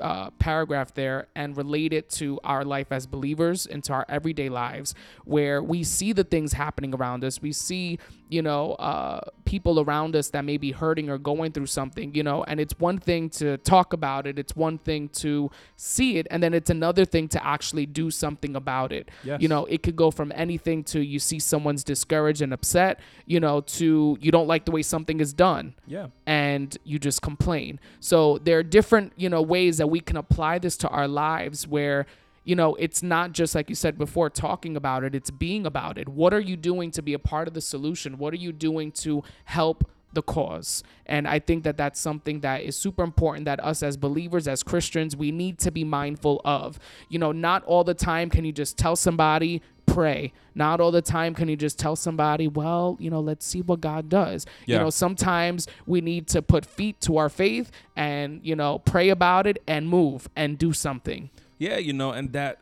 uh, 0.01 0.31
paragraph 0.31 0.93
there 0.93 1.27
and 1.33 1.55
relate 1.55 1.93
it 1.93 2.09
to 2.09 2.41
our 2.43 2.65
life 2.65 2.87
as 2.91 3.07
believers 3.07 3.65
into 3.65 3.93
our 3.93 4.05
everyday 4.09 4.49
lives 4.49 4.93
where 5.23 5.63
we 5.63 5.81
see 5.85 6.11
the 6.11 6.25
things 6.25 6.51
happening 6.51 6.93
around 6.93 7.23
us. 7.23 7.41
We 7.41 7.53
see 7.53 7.99
you 8.29 8.41
know, 8.41 8.73
uh, 8.73 9.21
people 9.45 9.79
around 9.79 10.15
us 10.15 10.29
that 10.31 10.43
may 10.43 10.57
be 10.57 10.71
hurting 10.71 11.09
or 11.09 11.17
going 11.17 11.51
through 11.51 11.65
something, 11.67 12.13
you 12.13 12.23
know, 12.23 12.43
and 12.43 12.59
it's 12.59 12.77
one 12.79 12.97
thing 12.97 13.29
to 13.29 13.57
talk 13.59 13.93
about 13.93 14.27
it, 14.27 14.37
it's 14.37 14.55
one 14.55 14.77
thing 14.77 15.07
to 15.09 15.49
see 15.77 16.17
it, 16.17 16.27
and 16.29 16.43
then 16.43 16.53
it's 16.53 16.69
another 16.69 17.05
thing 17.05 17.27
to 17.29 17.45
actually 17.45 17.85
do 17.85 18.11
something 18.11 18.55
about 18.55 18.91
it. 18.91 19.09
Yes. 19.23 19.41
You 19.41 19.47
know, 19.47 19.65
it 19.65 19.83
could 19.83 19.95
go 19.95 20.11
from 20.11 20.31
anything 20.35 20.83
to 20.85 20.99
you 20.99 21.19
see 21.19 21.39
someone's 21.39 21.83
discouraged 21.83 22.41
and 22.41 22.53
upset, 22.53 22.99
you 23.25 23.39
know, 23.39 23.61
to 23.61 24.17
you 24.19 24.31
don't 24.31 24.47
like 24.47 24.65
the 24.65 24.71
way 24.71 24.81
something 24.81 25.19
is 25.19 25.33
done 25.33 25.73
Yeah. 25.87 26.07
and 26.25 26.77
you 26.83 26.99
just 26.99 27.21
complain. 27.21 27.79
So 27.99 28.37
there 28.39 28.57
are 28.59 28.63
different, 28.63 29.13
you 29.15 29.29
know, 29.29 29.41
ways 29.41 29.77
that 29.77 29.87
we 29.87 29.99
can 30.01 30.17
apply 30.17 30.59
this 30.59 30.75
to 30.77 30.89
our 30.89 31.07
lives 31.07 31.67
where 31.67 32.05
you 32.47 32.55
know, 32.55 32.75
it's 32.75 33.03
not 33.03 33.33
just 33.33 33.53
like 33.55 33.67
you 33.67 33.75
said 33.75 33.97
before 33.97 34.29
talking 34.29 34.77
about 34.77 35.03
it, 35.03 35.13
it's 35.13 35.29
being 35.29 35.65
about 35.65 35.97
it. 35.97 36.07
What 36.07 36.33
are 36.33 36.39
you 36.39 36.55
doing 36.55 36.91
to 36.91 37.01
be 37.01 37.13
a 37.13 37.19
part 37.19 37.49
of 37.49 37.53
the 37.53 37.59
solution? 37.59 38.17
What 38.17 38.33
are 38.33 38.37
you 38.37 38.53
doing 38.53 38.93
to 39.03 39.21
help 39.43 39.85
the 40.13 40.21
cause? 40.21 40.81
And 41.05 41.27
I 41.27 41.39
think 41.39 41.65
that 41.65 41.75
that's 41.75 41.99
something 41.99 42.39
that 42.39 42.61
is 42.61 42.77
super 42.77 43.03
important 43.03 43.43
that 43.45 43.61
us 43.61 43.83
as 43.83 43.97
believers, 43.97 44.47
as 44.47 44.63
Christians, 44.63 45.13
we 45.13 45.29
need 45.29 45.59
to 45.59 45.71
be 45.71 45.83
mindful 45.83 46.39
of. 46.45 46.79
You 47.09 47.19
know, 47.19 47.33
not 47.33 47.65
all 47.65 47.83
the 47.83 47.93
time 47.93 48.29
can 48.29 48.45
you 48.45 48.53
just 48.53 48.77
tell 48.77 48.95
somebody, 48.95 49.61
pray. 49.85 50.31
Not 50.55 50.79
all 50.79 50.91
the 50.91 51.01
time 51.01 51.33
can 51.33 51.49
you 51.49 51.57
just 51.57 51.77
tell 51.77 51.97
somebody, 51.97 52.47
well, 52.47 52.95
you 52.97 53.09
know, 53.09 53.19
let's 53.19 53.45
see 53.45 53.61
what 53.61 53.81
God 53.81 54.07
does. 54.07 54.45
Yeah. 54.65 54.77
You 54.77 54.83
know, 54.83 54.89
sometimes 54.89 55.67
we 55.85 55.99
need 55.99 56.27
to 56.27 56.41
put 56.41 56.65
feet 56.65 57.01
to 57.01 57.17
our 57.17 57.27
faith 57.27 57.71
and, 57.97 58.39
you 58.41 58.55
know, 58.55 58.79
pray 58.79 59.09
about 59.09 59.47
it 59.47 59.61
and 59.67 59.89
move 59.89 60.29
and 60.33 60.57
do 60.57 60.71
something. 60.71 61.29
Yeah, 61.57 61.77
you 61.77 61.93
know, 61.93 62.11
and 62.11 62.33
that, 62.33 62.61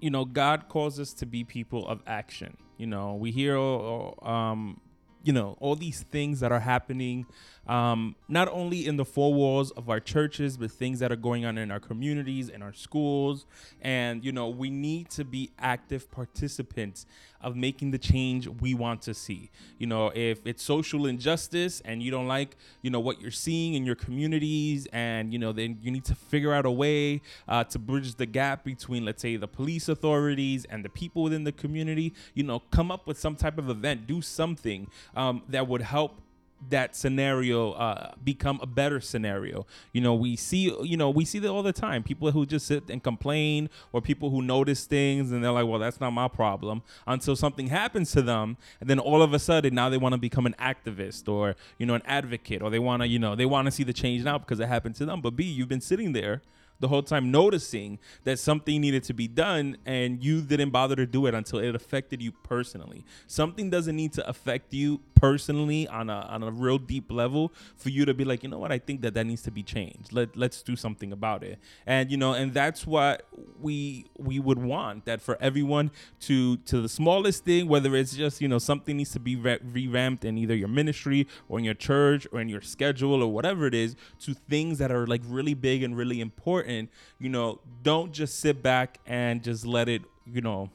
you 0.00 0.10
know, 0.10 0.24
God 0.24 0.68
calls 0.68 1.00
us 1.00 1.12
to 1.14 1.26
be 1.26 1.44
people 1.44 1.86
of 1.88 2.02
action. 2.06 2.56
You 2.76 2.86
know, 2.86 3.14
we 3.14 3.30
hear, 3.30 3.58
uh, 3.58 4.12
um, 4.24 4.80
you 5.22 5.32
know, 5.32 5.56
all 5.60 5.76
these 5.76 6.02
things 6.02 6.40
that 6.40 6.52
are 6.52 6.60
happening, 6.60 7.26
um, 7.70 8.16
not 8.28 8.48
only 8.48 8.84
in 8.84 8.96
the 8.96 9.04
four 9.04 9.32
walls 9.32 9.70
of 9.70 9.88
our 9.88 10.00
churches, 10.00 10.56
but 10.56 10.72
things 10.72 10.98
that 10.98 11.12
are 11.12 11.16
going 11.16 11.44
on 11.44 11.56
in 11.56 11.70
our 11.70 11.78
communities, 11.78 12.48
in 12.48 12.62
our 12.62 12.72
schools. 12.72 13.46
And, 13.80 14.24
you 14.24 14.32
know, 14.32 14.48
we 14.48 14.70
need 14.70 15.08
to 15.10 15.24
be 15.24 15.52
active 15.56 16.10
participants 16.10 17.06
of 17.40 17.54
making 17.54 17.92
the 17.92 17.98
change 17.98 18.48
we 18.48 18.74
want 18.74 19.02
to 19.02 19.14
see. 19.14 19.50
You 19.78 19.86
know, 19.86 20.10
if 20.16 20.44
it's 20.44 20.64
social 20.64 21.06
injustice 21.06 21.80
and 21.84 22.02
you 22.02 22.10
don't 22.10 22.26
like, 22.26 22.56
you 22.82 22.90
know, 22.90 22.98
what 22.98 23.20
you're 23.20 23.30
seeing 23.30 23.74
in 23.74 23.86
your 23.86 23.94
communities, 23.94 24.88
and, 24.92 25.32
you 25.32 25.38
know, 25.38 25.52
then 25.52 25.78
you 25.80 25.92
need 25.92 26.04
to 26.06 26.16
figure 26.16 26.52
out 26.52 26.66
a 26.66 26.70
way 26.72 27.22
uh, 27.46 27.62
to 27.64 27.78
bridge 27.78 28.16
the 28.16 28.26
gap 28.26 28.64
between, 28.64 29.04
let's 29.04 29.22
say, 29.22 29.36
the 29.36 29.48
police 29.48 29.88
authorities 29.88 30.64
and 30.64 30.84
the 30.84 30.88
people 30.88 31.22
within 31.22 31.44
the 31.44 31.52
community, 31.52 32.14
you 32.34 32.42
know, 32.42 32.58
come 32.72 32.90
up 32.90 33.06
with 33.06 33.18
some 33.18 33.36
type 33.36 33.58
of 33.58 33.70
event, 33.70 34.08
do 34.08 34.20
something 34.20 34.88
um, 35.14 35.42
that 35.48 35.68
would 35.68 35.82
help 35.82 36.20
that 36.68 36.94
scenario 36.94 37.72
uh, 37.72 38.12
become 38.22 38.58
a 38.62 38.66
better 38.66 39.00
scenario. 39.00 39.66
You 39.92 40.00
know, 40.00 40.14
we 40.14 40.36
see, 40.36 40.74
you 40.82 40.96
know, 40.96 41.10
we 41.10 41.24
see 41.24 41.38
that 41.38 41.48
all 41.48 41.62
the 41.62 41.72
time. 41.72 42.02
People 42.02 42.30
who 42.30 42.44
just 42.44 42.66
sit 42.66 42.90
and 42.90 43.02
complain, 43.02 43.70
or 43.92 44.00
people 44.00 44.30
who 44.30 44.42
notice 44.42 44.84
things 44.84 45.32
and 45.32 45.42
they're 45.42 45.52
like, 45.52 45.66
"Well, 45.66 45.78
that's 45.78 46.00
not 46.00 46.10
my 46.10 46.28
problem," 46.28 46.82
until 47.06 47.36
something 47.36 47.68
happens 47.68 48.12
to 48.12 48.22
them, 48.22 48.56
and 48.80 48.90
then 48.90 48.98
all 48.98 49.22
of 49.22 49.32
a 49.32 49.38
sudden 49.38 49.74
now 49.74 49.88
they 49.88 49.96
want 49.96 50.12
to 50.12 50.18
become 50.18 50.46
an 50.46 50.54
activist 50.60 51.28
or 51.28 51.56
you 51.78 51.86
know 51.86 51.94
an 51.94 52.02
advocate, 52.04 52.62
or 52.62 52.70
they 52.70 52.78
want 52.78 53.02
to, 53.02 53.08
you 53.08 53.18
know, 53.18 53.34
they 53.34 53.46
want 53.46 53.66
to 53.66 53.70
see 53.70 53.84
the 53.84 53.92
change 53.92 54.24
now 54.24 54.38
because 54.38 54.60
it 54.60 54.68
happened 54.68 54.94
to 54.96 55.06
them. 55.06 55.20
But 55.20 55.36
B, 55.36 55.44
you've 55.44 55.68
been 55.68 55.80
sitting 55.80 56.12
there 56.12 56.42
the 56.80 56.88
whole 56.88 57.02
time 57.02 57.30
noticing 57.30 57.98
that 58.24 58.38
something 58.38 58.80
needed 58.80 59.04
to 59.04 59.14
be 59.14 59.28
done 59.28 59.76
and 59.86 60.24
you 60.24 60.40
didn't 60.40 60.70
bother 60.70 60.96
to 60.96 61.06
do 61.06 61.26
it 61.26 61.34
until 61.34 61.58
it 61.58 61.74
affected 61.74 62.22
you 62.22 62.32
personally. 62.32 63.04
Something 63.26 63.70
doesn't 63.70 63.94
need 63.94 64.12
to 64.14 64.28
affect 64.28 64.72
you 64.72 65.00
personally 65.14 65.86
on 65.88 66.08
a 66.08 66.20
on 66.30 66.42
a 66.42 66.50
real 66.50 66.78
deep 66.78 67.12
level 67.12 67.52
for 67.76 67.90
you 67.90 68.06
to 68.06 68.14
be 68.14 68.24
like, 68.24 68.42
you 68.42 68.48
know 68.48 68.58
what, 68.58 68.72
I 68.72 68.78
think 68.78 69.02
that 69.02 69.12
that 69.14 69.26
needs 69.26 69.42
to 69.42 69.50
be 69.50 69.62
changed. 69.62 70.12
Let 70.12 70.36
let's 70.36 70.62
do 70.62 70.74
something 70.76 71.12
about 71.12 71.44
it. 71.44 71.58
And 71.86 72.10
you 72.10 72.16
know, 72.16 72.32
and 72.32 72.54
that's 72.54 72.86
what 72.86 73.26
we 73.60 74.06
we 74.16 74.38
would 74.40 74.58
want 74.58 75.04
that 75.04 75.20
for 75.20 75.36
everyone 75.40 75.90
to 76.20 76.56
to 76.56 76.80
the 76.80 76.88
smallest 76.88 77.44
thing, 77.44 77.68
whether 77.68 77.94
it's 77.94 78.14
just 78.16 78.40
you 78.40 78.48
know 78.48 78.58
something 78.58 78.96
needs 78.96 79.12
to 79.12 79.20
be 79.20 79.36
re- 79.36 79.58
revamped 79.62 80.24
in 80.24 80.38
either 80.38 80.54
your 80.54 80.68
ministry 80.68 81.26
or 81.48 81.58
in 81.58 81.64
your 81.64 81.74
church 81.74 82.26
or 82.32 82.40
in 82.40 82.48
your 82.48 82.62
schedule 82.62 83.22
or 83.22 83.30
whatever 83.30 83.66
it 83.66 83.74
is, 83.74 83.96
to 84.20 84.32
things 84.32 84.78
that 84.78 84.90
are 84.90 85.06
like 85.06 85.22
really 85.26 85.54
big 85.54 85.82
and 85.82 85.96
really 85.96 86.20
important. 86.20 86.69
And 86.78 86.88
you 87.18 87.28
know, 87.28 87.60
don't 87.82 88.12
just 88.12 88.38
sit 88.40 88.62
back 88.62 88.98
and 89.06 89.42
just 89.42 89.66
let 89.66 89.88
it 89.88 90.02
you 90.26 90.40
know 90.40 90.70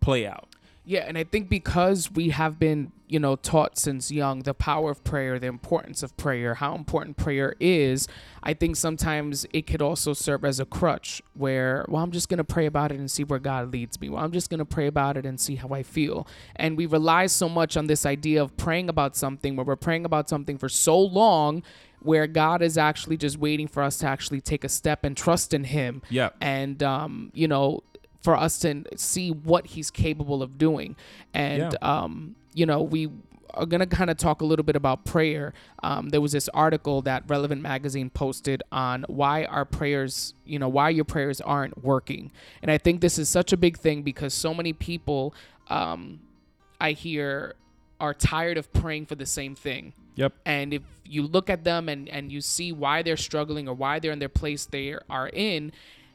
play 0.00 0.26
out. 0.26 0.48
Yeah, 0.88 1.04
and 1.06 1.18
I 1.18 1.24
think 1.24 1.50
because 1.50 2.10
we 2.10 2.30
have 2.30 2.58
been, 2.58 2.92
you 3.08 3.20
know, 3.20 3.36
taught 3.36 3.76
since 3.76 4.10
young 4.10 4.44
the 4.44 4.54
power 4.54 4.90
of 4.90 5.04
prayer, 5.04 5.38
the 5.38 5.46
importance 5.46 6.02
of 6.02 6.16
prayer, 6.16 6.54
how 6.54 6.74
important 6.74 7.18
prayer 7.18 7.54
is, 7.60 8.08
I 8.42 8.54
think 8.54 8.74
sometimes 8.74 9.44
it 9.52 9.66
could 9.66 9.82
also 9.82 10.14
serve 10.14 10.46
as 10.46 10.60
a 10.60 10.64
crutch 10.64 11.20
where, 11.34 11.84
well, 11.88 12.02
I'm 12.02 12.10
just 12.10 12.30
going 12.30 12.38
to 12.38 12.44
pray 12.44 12.64
about 12.64 12.90
it 12.90 12.98
and 12.98 13.10
see 13.10 13.22
where 13.22 13.38
God 13.38 13.70
leads 13.70 14.00
me. 14.00 14.08
Well, 14.08 14.24
I'm 14.24 14.32
just 14.32 14.48
going 14.48 14.60
to 14.60 14.64
pray 14.64 14.86
about 14.86 15.18
it 15.18 15.26
and 15.26 15.38
see 15.38 15.56
how 15.56 15.68
I 15.68 15.82
feel. 15.82 16.26
And 16.56 16.74
we 16.74 16.86
rely 16.86 17.26
so 17.26 17.50
much 17.50 17.76
on 17.76 17.86
this 17.86 18.06
idea 18.06 18.42
of 18.42 18.56
praying 18.56 18.88
about 18.88 19.14
something 19.14 19.56
where 19.56 19.66
we're 19.66 19.76
praying 19.76 20.06
about 20.06 20.30
something 20.30 20.56
for 20.56 20.70
so 20.70 20.98
long 20.98 21.62
where 22.02 22.26
God 22.26 22.62
is 22.62 22.78
actually 22.78 23.16
just 23.16 23.38
waiting 23.38 23.68
for 23.68 23.82
us 23.82 23.98
to 23.98 24.06
actually 24.06 24.40
take 24.40 24.64
a 24.64 24.68
step 24.68 25.04
and 25.04 25.16
trust 25.16 25.52
in 25.54 25.64
Him. 25.64 26.02
Yeah. 26.10 26.30
And, 26.40 26.82
um, 26.82 27.30
you 27.34 27.48
know, 27.48 27.82
for 28.22 28.36
us 28.36 28.58
to 28.60 28.84
see 28.96 29.30
what 29.30 29.66
he's 29.66 29.90
capable 29.90 30.42
of 30.42 30.58
doing. 30.58 30.96
And, 31.32 31.72
Yeah. 31.72 31.78
um, 32.02 32.34
you 32.52 32.66
know, 32.66 32.82
we 32.82 33.08
are 33.54 33.64
going 33.64 33.80
to 33.80 33.86
kind 33.86 34.10
of 34.10 34.16
talk 34.16 34.40
a 34.42 34.44
little 34.44 34.64
bit 34.64 34.76
about 34.76 35.04
prayer. 35.04 35.54
Um, 35.82 36.10
there 36.10 36.20
was 36.20 36.32
this 36.32 36.48
article 36.50 37.00
that 37.02 37.24
Relevant 37.28 37.62
Magazine 37.62 38.10
posted 38.10 38.62
on 38.70 39.04
why 39.08 39.44
our 39.44 39.64
prayers, 39.64 40.34
you 40.44 40.58
know, 40.58 40.68
why 40.68 40.90
your 40.90 41.04
prayers 41.04 41.40
aren't 41.40 41.82
working. 41.82 42.30
And 42.60 42.70
I 42.70 42.78
think 42.78 43.00
this 43.00 43.18
is 43.18 43.28
such 43.28 43.52
a 43.52 43.56
big 43.56 43.78
thing 43.78 44.02
because 44.02 44.34
so 44.34 44.52
many 44.52 44.72
people 44.72 45.34
um, 45.68 46.20
I 46.80 46.92
hear 46.92 47.54
are 48.00 48.14
tired 48.14 48.58
of 48.58 48.72
praying 48.72 49.06
for 49.06 49.14
the 49.14 49.26
same 49.26 49.54
thing. 49.54 49.92
Yep. 50.18 50.32
And 50.44 50.74
if 50.74 50.82
you 51.04 51.22
look 51.22 51.48
at 51.48 51.62
them 51.62 51.88
and, 51.88 52.08
and 52.08 52.32
you 52.32 52.40
see 52.40 52.72
why 52.72 53.02
they're 53.02 53.16
struggling 53.16 53.68
or 53.68 53.74
why 53.74 54.00
they're 54.00 54.10
in 54.10 54.18
their 54.18 54.28
place 54.28 54.66
they 54.66 54.96
are 55.08 55.28
in, 55.28 55.70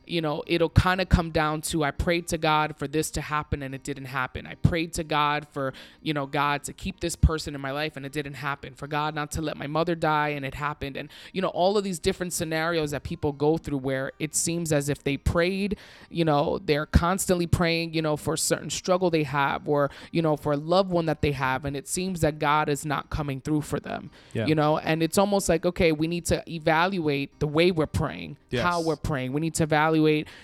you 0.06 0.22
know, 0.22 0.44
it'll 0.48 0.70
kind 0.70 1.00
of 1.02 1.10
come 1.10 1.32
down 1.32 1.62
to 1.62 1.84
I 1.84 1.92
prayed 1.92 2.28
to 2.30 2.38
God 2.38 2.76
for 2.78 2.88
this 2.88 3.10
to 3.12 3.22
happen 3.22 3.62
and 3.64 3.74
it 3.74 3.84
didn't 3.84 4.06
happen. 4.06 4.46
I 4.46 4.56
prayed 4.56 4.94
to 4.94 5.04
God 5.04 5.48
for, 5.52 5.74
you 6.02 6.14
know, 6.14 6.26
God 6.26 6.64
to 6.66 6.74
keep 6.74 7.00
this 7.00 7.16
person 7.16 7.56
in 7.56 7.62
my 7.62 7.72
life 7.72 7.96
and 7.96 8.06
it 8.06 8.12
didn't 8.12 8.36
happen. 8.36 8.74
For 8.74 8.88
God 8.88 9.16
not 9.16 9.32
to 9.32 9.42
let 9.42 9.58
my 9.58 9.68
mother 9.68 9.96
die 9.96 10.30
and 10.30 10.46
it 10.46 10.56
happened. 10.56 10.98
And, 10.98 11.10
you 11.32 11.42
know, 11.42 11.48
all 11.50 11.78
of 11.78 11.84
these 11.84 12.00
different 12.00 12.34
scenarios 12.34 12.92
that 12.92 13.04
people 13.04 13.32
go 13.32 13.58
through 13.58 13.78
where 13.78 14.12
it 14.20 14.36
seems 14.36 14.72
as 14.74 14.90
if 14.90 15.04
they 15.04 15.18
prayed, 15.18 15.78
you 16.10 16.26
know, 16.26 16.60
they're 16.60 16.86
constantly 16.86 17.48
praying, 17.48 17.94
you 17.94 18.02
know, 18.02 18.18
for 18.18 18.34
a 18.34 18.38
certain 18.38 18.70
struggle 18.70 19.10
they 19.10 19.24
have 19.24 19.68
or, 19.68 19.90
you 20.12 20.22
know, 20.22 20.36
for 20.36 20.54
a 20.54 20.58
loved 20.58 20.90
one 20.92 21.06
that 21.06 21.22
they 21.22 21.32
have. 21.32 21.66
And 21.66 21.78
it 21.78 21.88
seems 21.88 22.22
that 22.22 22.40
God 22.40 22.68
is 22.70 22.86
not 22.86 23.10
coming 23.10 23.40
through 23.42 23.62
for 23.62 23.80
them, 23.80 24.12
Yeah. 24.34 24.46
you 24.48 24.56
know, 24.56 24.78
and 24.80 25.02
it's 25.02 25.18
almost 25.18 25.48
like, 25.50 25.66
okay, 25.66 25.92
we 25.92 26.08
need 26.08 26.26
to 26.26 26.44
evaluate 26.52 27.40
the 27.40 27.48
way 27.48 27.72
we're 27.72 27.86
praying, 27.86 28.38
how 28.64 28.82
we're 28.82 28.96
praying. 28.96 29.34
We 29.34 29.42
need 29.42 29.54
to 29.56 29.64
evaluate, 29.64 29.93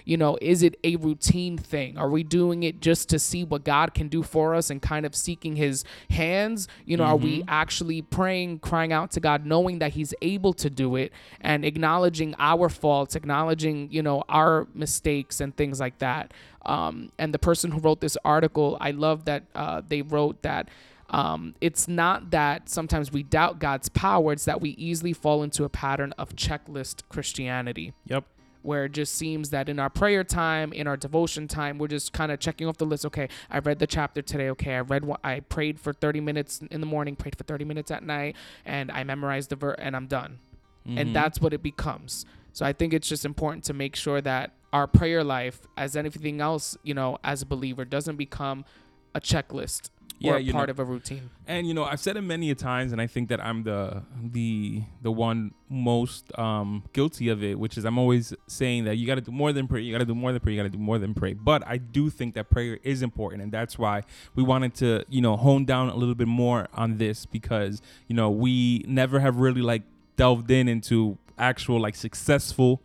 you 0.06 0.18
know, 0.18 0.38
is 0.41 0.64
it 0.64 0.78
a 0.84 0.95
routine 0.97 1.58
thing? 1.58 1.97
Are 1.97 2.10
we 2.10 2.24
doing 2.24 2.64
it 2.64 2.82
just 2.82 3.10
to 3.10 3.20
see 3.20 3.43
what 3.43 3.64
God 3.64 3.93
can 3.93 4.08
do 4.08 4.24
for 4.24 4.56
us 4.56 4.70
and 4.70 4.82
kind 4.82 5.06
of 5.06 5.16
seeking 5.16 5.56
his 5.56 5.84
hands? 6.10 6.68
You 6.86 6.97
know, 6.97 7.04
are 7.04 7.16
we 7.16 7.43
actually 7.47 8.02
praying, 8.02 8.60
crying 8.60 8.93
out 8.93 9.12
to 9.12 9.20
God, 9.20 9.45
knowing 9.45 9.80
that 9.80 9.93
he's 9.93 10.14
able 10.22 10.54
to 10.54 10.70
do 10.70 10.95
it 10.95 11.12
and 11.41 11.66
acknowledging 11.66 12.36
our 12.39 12.70
faults, 12.70 13.16
acknowledging, 13.16 13.91
you 13.91 14.02
know, 14.02 14.24
our 14.30 14.68
mistakes 14.74 15.41
and 15.41 15.56
things 15.56 15.80
like 15.80 15.97
that. 16.00 16.34
Um, 16.66 17.12
and 17.18 17.34
the 17.34 17.39
person 17.39 17.72
who 17.72 17.80
wrote 17.80 18.02
this 18.02 18.18
article, 18.26 18.78
I 18.80 18.91
love 18.91 19.26
that 19.26 19.43
uh, 19.56 19.82
they 19.88 20.02
wrote 20.02 20.41
that 20.43 20.70
um, 21.10 21.56
it's 21.60 21.88
not 21.88 22.32
that 22.32 22.70
sometimes 22.70 23.12
we 23.12 23.24
doubt 23.24 23.60
God's 23.60 23.89
power, 23.89 24.32
it's 24.32 24.45
that 24.45 24.62
we 24.62 24.72
easily 24.72 25.14
fall 25.14 25.43
into 25.43 25.64
a 25.64 25.70
pattern 25.70 26.14
of 26.18 26.36
checklist 26.36 27.02
Christianity 27.10 27.93
Yep. 28.06 28.26
Where 28.62 28.86
it 28.86 28.91
just 28.91 29.16
seems 29.16 29.49
that 29.51 29.70
in 29.70 29.80
our 29.80 29.89
prayer 29.89 30.24
time, 30.24 30.74
in 30.74 30.88
our 30.88 30.97
devotion 30.97 31.47
time, 31.47 31.78
we're 31.78 31.88
just 31.88 32.14
kind 32.14 32.32
of 32.32 32.39
checking 32.39 32.68
off 32.68 32.78
the 32.78 32.86
list. 32.86 33.05
Okay, 33.05 33.30
I 33.49 33.60
read 33.60 33.80
the 33.80 33.88
chapter 33.88 34.22
today. 34.22 34.49
Okay, 34.49 34.76
I 34.76 34.82
read 34.82 35.05
what 35.05 35.20
I 35.24 35.39
prayed 35.41 35.80
for 35.80 35.93
30 35.93 36.20
minutes 36.22 36.62
in 36.70 36.82
the 36.82 36.88
morning, 36.88 37.16
prayed 37.16 37.38
for 37.38 37.43
30 37.43 37.66
minutes 37.66 37.91
at 37.91 38.03
night, 38.03 38.36
and 38.66 38.91
I 38.91 39.03
memorized 39.03 39.49
the 39.49 39.55
verse, 39.55 39.78
and 39.80 39.95
I'm 39.95 40.07
done. 40.07 40.39
And 40.86 40.97
mm-hmm. 40.97 41.14
that's 41.14 41.39
what 41.39 41.53
it 41.53 41.62
becomes. 41.62 42.26
So 42.51 42.66
I 42.66 42.74
think 42.74 42.93
it's 42.93 43.07
just 43.07 43.26
important 43.26 43.64
to 43.66 43.74
make 43.74 43.95
sure 43.95 44.22
that 44.22 44.53
our 44.74 44.88
prayer 44.88 45.24
life, 45.24 45.62
as 45.78 45.95
anything 45.95 46.41
else, 46.41 46.78
you 46.84 46.93
know, 46.93 47.18
as 47.24 47.41
a 47.41 47.45
believer, 47.45 47.86
doesn't 47.86 48.16
become 48.16 48.66
a 49.14 49.22
checklist. 49.22 49.89
Or 50.24 50.34
Yeah, 50.34 50.38
you 50.38 50.52
part 50.54 50.68
know- 50.68 50.72
of 50.72 50.80
a 50.80 50.84
routine. 50.86 51.30
and 51.48 51.66
you 51.68 51.74
know 51.74 51.86
i've 51.86 52.00
said 52.00 52.18
it 52.18 52.22
many 52.22 52.52
a 52.52 52.56
times 52.56 52.92
and 52.92 53.00
i 53.02 53.08
think 53.08 53.30
that 53.30 53.40
i'm 53.44 53.64
the 53.64 54.04
the 54.22 54.82
the 55.02 55.12
one 55.12 55.54
most 55.70 56.38
um 56.38 56.84
guilty 56.94 57.30
of 57.30 57.42
it 57.44 57.58
which 57.58 57.78
is 57.78 57.86
i'm 57.86 57.98
always 57.98 58.34
saying 58.48 58.84
that 58.84 58.96
you 58.98 59.08
got 59.08 59.16
to 59.16 59.22
do 59.22 59.32
more 59.32 59.54
than 59.54 59.68
pray 59.68 59.82
you 59.82 59.92
got 59.94 60.00
to 60.00 60.06
do 60.06 60.16
more 60.16 60.32
than 60.34 60.42
pray 60.42 60.52
you 60.54 60.58
got 60.60 60.64
to 60.64 60.78
do 60.78 60.78
more 60.78 61.00
than 61.00 61.14
pray 61.14 61.34
but 61.34 61.66
i 61.66 61.78
do 61.78 62.10
think 62.10 62.34
that 62.36 62.50
prayer 62.50 62.80
is 62.84 63.02
important 63.02 63.42
and 63.42 63.52
that's 63.52 63.80
why 63.80 64.04
we 64.36 64.44
wanted 64.44 64.74
to 64.74 65.04
you 65.10 65.22
know 65.22 65.38
hone 65.38 65.64
down 65.64 65.88
a 65.90 65.96
little 65.96 66.16
bit 66.16 66.28
more 66.28 66.68
on 66.74 66.98
this 66.98 67.26
because 67.26 67.82
you 68.08 68.16
know 68.16 68.30
we 68.30 68.84
never 68.88 69.20
have 69.22 69.38
really 69.38 69.62
like 69.62 69.84
delved 70.18 70.52
in 70.52 70.68
into 70.68 71.18
actual 71.38 71.80
like 71.80 71.96
successful 71.96 72.82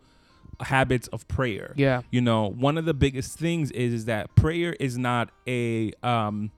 habits 0.61 1.07
of 1.09 1.27
prayer 1.27 1.73
Yeah. 1.75 2.01
you 2.11 2.21
know 2.21 2.47
one 2.49 2.77
of 2.77 2.85
the 2.85 2.93
biggest 2.93 3.37
things 3.37 3.71
is, 3.71 3.93
is 3.93 4.05
that 4.05 4.33
prayer 4.35 4.73
is 4.79 4.97
not 4.97 5.29
a 5.45 5.91
um 6.01 6.51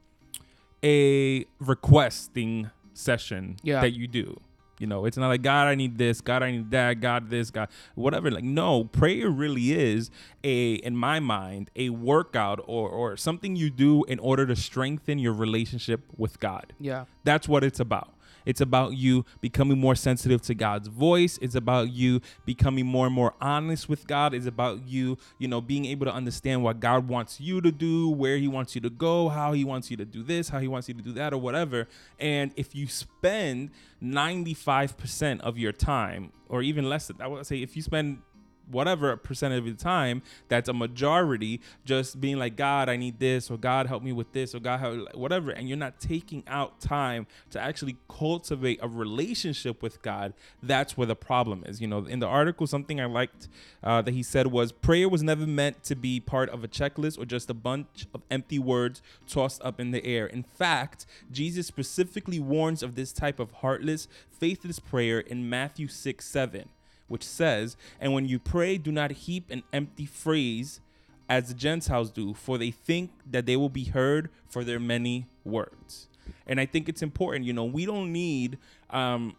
a 0.84 1.46
requesting 1.60 2.70
session 2.94 3.58
Yeah. 3.64 3.82
that 3.82 3.92
you 3.92 4.08
do 4.08 4.40
you 4.80 4.86
know 4.86 5.06
it's 5.06 5.18
not 5.18 5.28
like 5.28 5.42
god 5.42 5.68
i 5.68 5.74
need 5.76 5.98
this 5.98 6.22
god 6.22 6.44
i 6.44 6.52
need 6.52 6.70
that 6.72 7.00
god 7.00 7.30
this 7.32 7.50
god 7.50 7.68
whatever 7.96 8.30
like 8.30 8.44
no 8.44 8.84
prayer 8.84 9.28
really 9.30 9.72
is 9.72 10.12
a 10.44 10.74
in 10.76 10.96
my 10.96 11.20
mind 11.20 11.72
a 11.76 11.90
workout 11.90 12.60
or 12.68 12.88
or 12.90 13.18
something 13.18 13.56
you 13.56 13.70
do 13.72 14.04
in 14.04 14.20
order 14.20 14.46
to 14.46 14.56
strengthen 14.56 15.18
your 15.18 15.34
relationship 15.34 16.02
with 16.16 16.40
god 16.40 16.74
Yeah. 16.80 17.06
that's 17.24 17.48
what 17.48 17.64
it's 17.64 17.80
about. 17.80 18.14
It's 18.48 18.62
about 18.62 18.94
you 18.94 19.26
becoming 19.42 19.78
more 19.78 19.94
sensitive 19.94 20.42
to 20.44 20.56
God's 20.56 20.88
voice. 20.88 21.38
It's 21.42 21.54
about 21.54 21.92
you 21.92 22.22
becoming 22.46 22.86
more 22.86 23.06
and 23.06 23.14
more 23.14 23.34
honest 23.42 23.90
with 23.90 24.08
God. 24.08 24.34
It's 24.34 24.46
about 24.46 24.88
you, 24.88 25.18
you 25.38 25.50
know, 25.50 25.60
being 25.60 25.84
able 25.84 26.06
to 26.06 26.14
understand 26.14 26.64
what 26.64 26.80
God 26.80 27.10
wants 27.10 27.42
you 27.42 27.60
to 27.60 27.74
do, 27.74 28.10
where 28.10 28.38
He 28.38 28.48
wants 28.48 28.74
you 28.74 28.80
to 28.82 28.90
go, 28.90 29.28
how 29.28 29.52
He 29.52 29.66
wants 29.66 29.92
you 29.92 29.98
to 29.98 30.06
do 30.06 30.24
this, 30.24 30.48
how 30.48 30.60
He 30.60 30.70
wants 30.70 30.88
you 30.88 30.94
to 30.94 31.02
do 31.02 31.12
that, 31.12 31.34
or 31.34 31.38
whatever. 31.38 31.90
And 32.20 32.54
if 32.56 32.74
you 32.74 32.88
spend 32.88 33.72
95% 34.02 35.42
of 35.42 35.58
your 35.58 35.74
time, 35.74 36.32
or 36.48 36.62
even 36.62 36.88
less 36.88 37.08
than 37.08 37.18
I 37.20 37.28
would 37.28 37.46
say, 37.46 37.62
if 37.62 37.76
you 37.76 37.82
spend 37.82 38.22
whatever 38.70 39.16
percent 39.18 39.54
of 39.54 39.66
the 39.66 39.74
time 39.74 40.22
that's 40.48 40.70
a 40.70 40.74
majority 40.74 41.62
just 41.86 42.20
being 42.20 42.38
like 42.38 42.56
god 42.56 42.90
i 42.90 42.96
need 42.96 43.20
this 43.20 43.50
or 43.50 43.58
god 43.58 43.88
help 43.88 44.04
me 44.04 44.12
with 44.12 44.32
this 44.34 44.54
or 44.54 44.60
god 44.60 44.80
help 44.80 44.98
whatever. 45.16 45.52
And 45.52 45.68
you're 45.68 45.78
not 45.78 46.00
taking 46.00 46.44
out 46.48 46.80
time 46.80 47.28
to 47.52 47.60
actually 47.60 47.98
cultivate 48.10 48.80
a 48.82 48.88
relationship 48.88 49.82
with 49.82 50.02
god. 50.02 50.34
That's 50.62 50.98
where 50.98 51.08
the 51.08 51.16
problem 51.16 51.64
is 51.66 51.82
you 51.82 51.88
know. 51.88 52.06
In 52.06 52.20
the 52.20 52.28
article 52.28 52.68
something 52.68 53.00
i 53.00 53.06
liked 53.06 53.48
uh, 53.84 54.02
that 54.02 54.14
he 54.14 54.24
said 54.24 54.48
was 54.48 54.72
prayer 54.72 55.10
was 55.10 55.24
never 55.24 55.46
meant 55.46 55.84
to 55.84 55.96
be 55.96 56.20
part 56.20 56.50
of 56.50 56.64
a 56.64 56.68
checklist 56.68 57.20
or 57.20 57.26
just 57.26 57.50
a 57.50 57.54
bunch 57.54 58.08
of 58.14 58.22
empty 58.30 58.60
words 58.60 59.02
tossed 59.28 59.62
up 59.64 59.80
in 59.80 59.92
the 59.92 60.06
air. 60.06 60.28
In 60.28 60.44
fact 60.44 61.06
jesus 61.32 61.68
specifically 61.68 62.40
warns 62.40 62.84
of 62.84 62.96
this 62.96 63.12
type 63.12 63.40
of 63.40 63.52
heartless 63.52 64.08
faithless 64.32 64.80
prayer 64.80 65.20
in 65.20 65.50
matthew 65.50 65.88
6 65.88 66.26
7 66.26 66.70
which 67.08 67.24
says, 67.24 67.78
And 68.00 68.14
when 68.14 68.28
you 68.28 68.40
pray, 68.40 68.78
do 68.78 68.92
not 68.92 69.12
heap 69.12 69.50
an 69.50 69.64
empty 69.72 70.06
phrase 70.06 70.82
as 71.30 71.50
the 71.50 71.54
Gentiles 71.54 72.12
do, 72.12 72.34
for 72.34 72.58
they 72.58 72.72
think 72.72 73.12
that 73.30 73.46
they 73.46 73.56
will 73.56 73.70
be 73.70 73.86
heard 73.86 74.30
for 74.48 74.64
their 74.64 74.80
many 74.80 75.28
words. 75.44 76.08
And 76.46 76.60
I 76.60 76.66
think 76.66 76.88
it's 76.88 77.02
important, 77.02 77.46
you 77.46 77.54
know, 77.54 77.66
we 77.66 77.86
don't 77.86 78.12
need 78.12 78.58
um, 78.90 79.36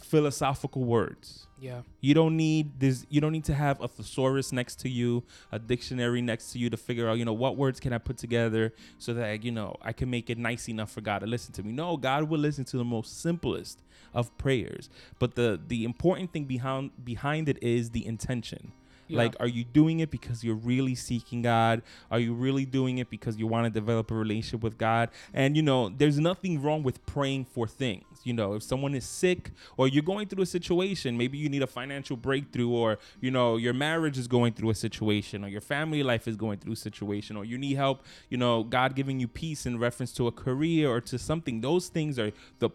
philosophical 0.00 0.84
words. 0.84 1.46
Yeah. 1.60 1.82
You 2.00 2.14
don't 2.14 2.36
need 2.36 2.78
this. 2.80 3.06
You 3.08 3.20
don't 3.20 3.32
need 3.32 3.44
to 3.44 3.54
have 3.54 3.80
a 3.80 3.88
thesaurus 3.88 4.52
next 4.52 4.80
to 4.80 4.88
you, 4.88 5.22
a 5.50 5.58
dictionary 5.58 6.20
next 6.20 6.52
to 6.52 6.58
you 6.58 6.68
to 6.70 6.76
figure 6.76 7.08
out, 7.08 7.18
you 7.18 7.24
know, 7.24 7.32
what 7.32 7.56
words 7.56 7.80
can 7.80 7.92
I 7.92 7.98
put 7.98 8.18
together 8.18 8.74
so 8.98 9.14
that 9.14 9.44
you 9.44 9.50
know 9.50 9.76
I 9.80 9.92
can 9.92 10.10
make 10.10 10.30
it 10.30 10.38
nice 10.38 10.68
enough 10.68 10.90
for 10.90 11.00
God 11.00 11.20
to 11.20 11.26
listen 11.26 11.52
to 11.54 11.62
me. 11.62 11.72
No, 11.72 11.96
God 11.96 12.24
will 12.28 12.40
listen 12.40 12.64
to 12.66 12.76
the 12.76 12.84
most 12.84 13.20
simplest 13.20 13.80
of 14.12 14.36
prayers. 14.38 14.90
But 15.18 15.34
the 15.34 15.60
the 15.66 15.84
important 15.84 16.32
thing 16.32 16.44
behind 16.44 17.04
behind 17.04 17.48
it 17.48 17.62
is 17.62 17.90
the 17.90 18.06
intention. 18.06 18.72
Yeah. 19.08 19.18
Like, 19.18 19.36
are 19.40 19.48
you 19.48 19.64
doing 19.64 20.00
it 20.00 20.10
because 20.10 20.42
you're 20.42 20.54
really 20.54 20.94
seeking 20.94 21.42
God? 21.42 21.82
Are 22.10 22.18
you 22.18 22.34
really 22.34 22.64
doing 22.64 22.98
it 22.98 23.10
because 23.10 23.36
you 23.36 23.46
want 23.46 23.64
to 23.64 23.70
develop 23.70 24.10
a 24.10 24.14
relationship 24.14 24.62
with 24.62 24.78
God? 24.78 25.10
And, 25.32 25.56
you 25.56 25.62
know, 25.62 25.88
there's 25.88 26.18
nothing 26.18 26.62
wrong 26.62 26.82
with 26.82 27.04
praying 27.06 27.46
for 27.46 27.66
things. 27.66 28.04
You 28.24 28.32
know, 28.32 28.54
if 28.54 28.62
someone 28.62 28.94
is 28.94 29.04
sick 29.04 29.50
or 29.76 29.88
you're 29.88 30.02
going 30.02 30.28
through 30.28 30.42
a 30.42 30.46
situation, 30.46 31.18
maybe 31.18 31.36
you 31.36 31.48
need 31.48 31.62
a 31.62 31.66
financial 31.66 32.16
breakthrough, 32.16 32.70
or, 32.70 32.98
you 33.20 33.30
know, 33.30 33.56
your 33.56 33.74
marriage 33.74 34.16
is 34.16 34.26
going 34.26 34.54
through 34.54 34.70
a 34.70 34.74
situation, 34.74 35.44
or 35.44 35.48
your 35.48 35.60
family 35.60 36.02
life 36.02 36.26
is 36.26 36.36
going 36.36 36.58
through 36.58 36.72
a 36.72 36.76
situation, 36.76 37.36
or 37.36 37.44
you 37.44 37.58
need 37.58 37.74
help, 37.74 38.02
you 38.30 38.38
know, 38.38 38.62
God 38.64 38.94
giving 38.94 39.20
you 39.20 39.28
peace 39.28 39.66
in 39.66 39.78
reference 39.78 40.12
to 40.12 40.26
a 40.26 40.32
career 40.32 40.90
or 40.90 41.00
to 41.02 41.18
something. 41.18 41.60
Those 41.60 41.88
things 41.88 42.18
are 42.18 42.32
the 42.58 42.70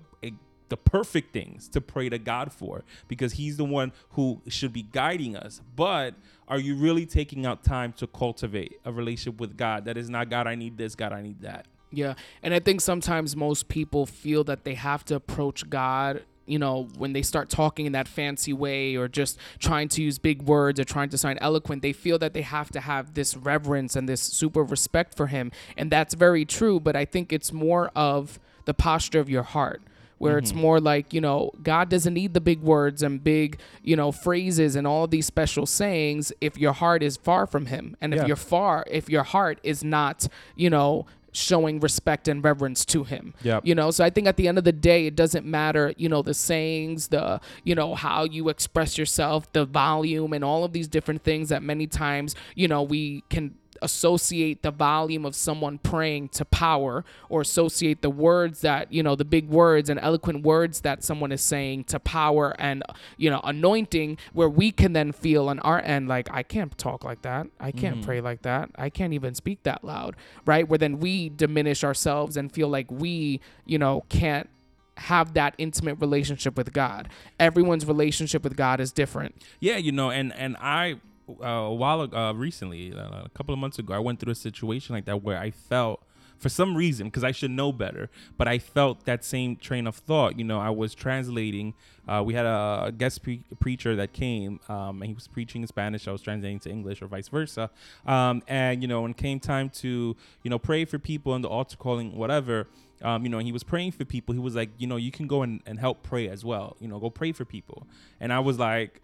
the 0.69 0.77
perfect 0.77 1.33
things 1.33 1.67
to 1.69 1.81
pray 1.81 2.09
to 2.09 2.17
God 2.17 2.51
for 2.51 2.83
because 3.07 3.33
he's 3.33 3.57
the 3.57 3.65
one 3.65 3.91
who 4.11 4.41
should 4.47 4.73
be 4.73 4.83
guiding 4.83 5.35
us. 5.35 5.61
But 5.75 6.15
are 6.47 6.59
you 6.59 6.75
really 6.75 7.05
taking 7.05 7.45
out 7.45 7.63
time 7.63 7.93
to 7.93 8.07
cultivate 8.07 8.79
a 8.85 8.91
relationship 8.91 9.39
with 9.39 9.57
God 9.57 9.85
that 9.85 9.97
is 9.97 10.09
not 10.09 10.29
God 10.29 10.47
I 10.47 10.55
need 10.55 10.77
this, 10.77 10.95
God 10.95 11.13
I 11.13 11.21
need 11.21 11.41
that? 11.41 11.65
Yeah. 11.91 12.13
And 12.43 12.53
I 12.53 12.59
think 12.59 12.81
sometimes 12.81 13.35
most 13.35 13.67
people 13.67 14.05
feel 14.05 14.43
that 14.45 14.63
they 14.63 14.75
have 14.75 15.03
to 15.05 15.15
approach 15.15 15.69
God, 15.69 16.23
you 16.45 16.59
know, 16.59 16.87
when 16.97 17.13
they 17.13 17.21
start 17.21 17.49
talking 17.49 17.85
in 17.85 17.91
that 17.93 18.07
fancy 18.07 18.53
way 18.53 18.95
or 18.95 19.07
just 19.07 19.37
trying 19.59 19.87
to 19.89 20.01
use 20.01 20.17
big 20.17 20.41
words 20.41 20.79
or 20.79 20.83
trying 20.83 21.09
to 21.09 21.17
sound 21.17 21.37
eloquent, 21.41 21.81
they 21.81 21.93
feel 21.93 22.17
that 22.19 22.33
they 22.33 22.41
have 22.41 22.71
to 22.71 22.79
have 22.79 23.13
this 23.13 23.37
reverence 23.37 23.95
and 23.95 24.09
this 24.09 24.21
super 24.21 24.63
respect 24.63 25.15
for 25.15 25.27
Him. 25.27 25.51
And 25.77 25.91
that's 25.91 26.15
very 26.15 26.45
true. 26.45 26.79
But 26.79 26.95
I 26.95 27.05
think 27.05 27.31
it's 27.31 27.53
more 27.53 27.91
of 27.95 28.39
the 28.65 28.73
posture 28.73 29.19
of 29.19 29.29
your 29.29 29.43
heart. 29.43 29.81
Where 30.19 30.37
it's 30.37 30.51
Mm-hmm. 30.51 30.61
more 30.61 30.79
like, 30.79 31.13
you 31.13 31.21
know, 31.21 31.51
God 31.63 31.89
doesn't 31.89 32.13
need 32.13 32.33
the 32.33 32.41
big 32.41 32.61
words 32.61 33.01
and 33.01 33.23
big, 33.23 33.59
you 33.83 33.95
know, 33.95 34.11
phrases 34.11 34.75
and 34.75 34.85
all 34.85 35.05
of 35.05 35.11
these 35.11 35.25
special 35.25 35.65
sayings 35.65 36.31
if 36.39 36.57
your 36.57 36.73
heart 36.73 37.01
is 37.01 37.17
far 37.17 37.47
from 37.47 37.65
Him. 37.65 37.97
And 38.01 38.13
if 38.13 38.27
you're 38.27 38.35
far, 38.35 38.85
if 38.89 39.09
your 39.09 39.23
heart 39.23 39.59
is 39.63 39.83
not, 39.83 40.27
you 40.55 40.69
know, 40.69 41.05
showing 41.31 41.79
respect 41.79 42.27
and 42.27 42.43
reverence 42.43 42.83
to 42.85 43.03
him. 43.03 43.33
Yep. 43.43 43.65
You 43.65 43.75
know, 43.75 43.91
so 43.91 44.03
I 44.03 44.09
think 44.09 44.27
at 44.27 44.35
the 44.35 44.47
end 44.47 44.57
of 44.57 44.63
the 44.63 44.71
day, 44.71 45.05
it 45.05 45.15
doesn't 45.15 45.45
matter, 45.45 45.93
you 45.95 46.09
know, 46.09 46.21
the 46.21 46.33
sayings, 46.33 47.09
the, 47.09 47.39
you 47.63 47.75
know, 47.75 47.95
how 47.95 48.23
you 48.23 48.49
express 48.49 48.97
yourself, 48.97 49.51
the 49.53 49.65
volume, 49.65 50.33
and 50.33 50.43
all 50.43 50.63
of 50.63 50.73
these 50.73 50.87
different 50.87 51.23
things 51.23 51.49
that 51.49 51.61
many 51.61 51.87
times, 51.87 52.35
you 52.55 52.67
know, 52.67 52.81
we 52.81 53.23
can 53.29 53.55
associate 53.81 54.61
the 54.61 54.71
volume 54.71 55.25
of 55.25 55.35
someone 55.35 55.77
praying 55.77 56.29
to 56.29 56.45
power 56.45 57.03
or 57.29 57.41
associate 57.41 58.01
the 58.01 58.09
words 58.09 58.61
that 58.61 58.91
you 58.91 59.03
know 59.03 59.15
the 59.15 59.25
big 59.25 59.49
words 59.49 59.89
and 59.89 59.99
eloquent 59.99 60.43
words 60.43 60.81
that 60.81 61.03
someone 61.03 61.31
is 61.31 61.41
saying 61.41 61.83
to 61.83 61.99
power 61.99 62.55
and 62.59 62.83
you 63.17 63.29
know 63.29 63.41
anointing 63.43 64.17
where 64.33 64.49
we 64.49 64.71
can 64.71 64.93
then 64.93 65.11
feel 65.11 65.49
on 65.49 65.59
our 65.59 65.79
end 65.81 66.07
like 66.07 66.29
i 66.31 66.43
can't 66.43 66.77
talk 66.77 67.03
like 67.03 67.21
that. 67.21 67.47
I 67.59 67.71
can't 67.71 67.97
mm-hmm. 67.97 68.05
pray 68.05 68.21
like 68.21 68.43
that. 68.43 68.69
I 68.75 68.89
can't 68.89 69.13
even 69.13 69.35
speak 69.35 69.63
that 69.63 69.83
loud 69.83 70.15
right? 70.45 70.67
Where 70.67 70.77
then 70.77 70.99
we 70.99 71.29
diminish 71.29 71.83
ourselves 71.83 72.37
and 72.37 72.51
feel 72.51 72.67
like 72.67 72.89
we 72.89 73.39
you 73.65 73.77
know 73.77 74.03
can't 74.09 74.49
have 74.97 75.33
that 75.33 75.55
intimate 75.57 75.95
relationship 75.95 76.57
with 76.57 76.73
god. 76.73 77.09
Everyone's 77.39 77.85
relationship 77.85 78.43
with 78.43 78.55
god 78.55 78.79
is 78.79 78.91
different. 78.91 79.35
Yeah, 79.59 79.77
you 79.77 79.91
know, 79.91 80.09
and 80.09 80.33
and 80.33 80.57
I 80.59 80.97
uh, 81.41 81.47
a 81.47 81.73
while 81.73 82.01
ago, 82.01 82.17
uh, 82.17 82.33
recently, 82.33 82.93
uh, 82.93 83.23
a 83.25 83.29
couple 83.33 83.53
of 83.53 83.59
months 83.59 83.79
ago, 83.79 83.93
I 83.93 83.99
went 83.99 84.19
through 84.19 84.31
a 84.31 84.35
situation 84.35 84.95
like 84.95 85.05
that 85.05 85.23
where 85.23 85.37
I 85.37 85.51
felt, 85.51 86.01
for 86.37 86.49
some 86.49 86.75
reason, 86.75 87.07
because 87.07 87.23
I 87.23 87.31
should 87.31 87.51
know 87.51 87.71
better, 87.71 88.09
but 88.37 88.47
I 88.47 88.59
felt 88.59 89.05
that 89.05 89.25
same 89.25 89.55
train 89.55 89.87
of 89.87 89.95
thought. 89.95 90.39
You 90.39 90.45
know, 90.45 90.59
I 90.59 90.69
was 90.69 90.95
translating. 90.95 91.73
Uh, 92.07 92.23
we 92.25 92.33
had 92.33 92.45
a 92.45 92.93
guest 92.97 93.23
pre- 93.23 93.43
preacher 93.59 93.95
that 93.95 94.13
came, 94.13 94.59
um, 94.69 95.01
and 95.01 95.05
he 95.05 95.13
was 95.13 95.27
preaching 95.27 95.61
in 95.61 95.67
Spanish. 95.67 96.07
I 96.07 96.11
was 96.11 96.21
translating 96.21 96.59
to 96.61 96.69
English, 96.69 97.01
or 97.01 97.07
vice 97.07 97.27
versa. 97.27 97.69
Um, 98.05 98.41
and 98.47 98.81
you 98.81 98.87
know, 98.87 99.01
when 99.01 99.13
came 99.13 99.39
time 99.39 99.69
to 99.81 100.15
you 100.43 100.49
know 100.49 100.59
pray 100.59 100.85
for 100.85 100.97
people 100.97 101.35
in 101.35 101.41
the 101.41 101.49
altar 101.49 101.77
calling, 101.77 102.15
whatever. 102.15 102.67
Um, 103.01 103.23
you 103.23 103.29
know, 103.29 103.37
and 103.37 103.47
he 103.47 103.53
was 103.53 103.63
praying 103.63 103.93
for 103.93 104.03
people. 104.03 104.33
He 104.33 104.41
was 104.41 104.55
like, 104.55 104.71
you 104.77 104.85
know, 104.85 104.97
you 104.97 105.09
can 105.09 105.25
go 105.25 105.41
and, 105.41 105.61
and 105.65 105.79
help 105.79 106.03
pray 106.03 106.27
as 106.27 106.43
well. 106.43 106.75
You 106.81 106.89
know, 106.89 106.99
go 106.99 107.09
pray 107.09 107.31
for 107.31 107.45
people. 107.45 107.87
And 108.19 108.33
I 108.33 108.39
was 108.39 108.59
like, 108.59 109.01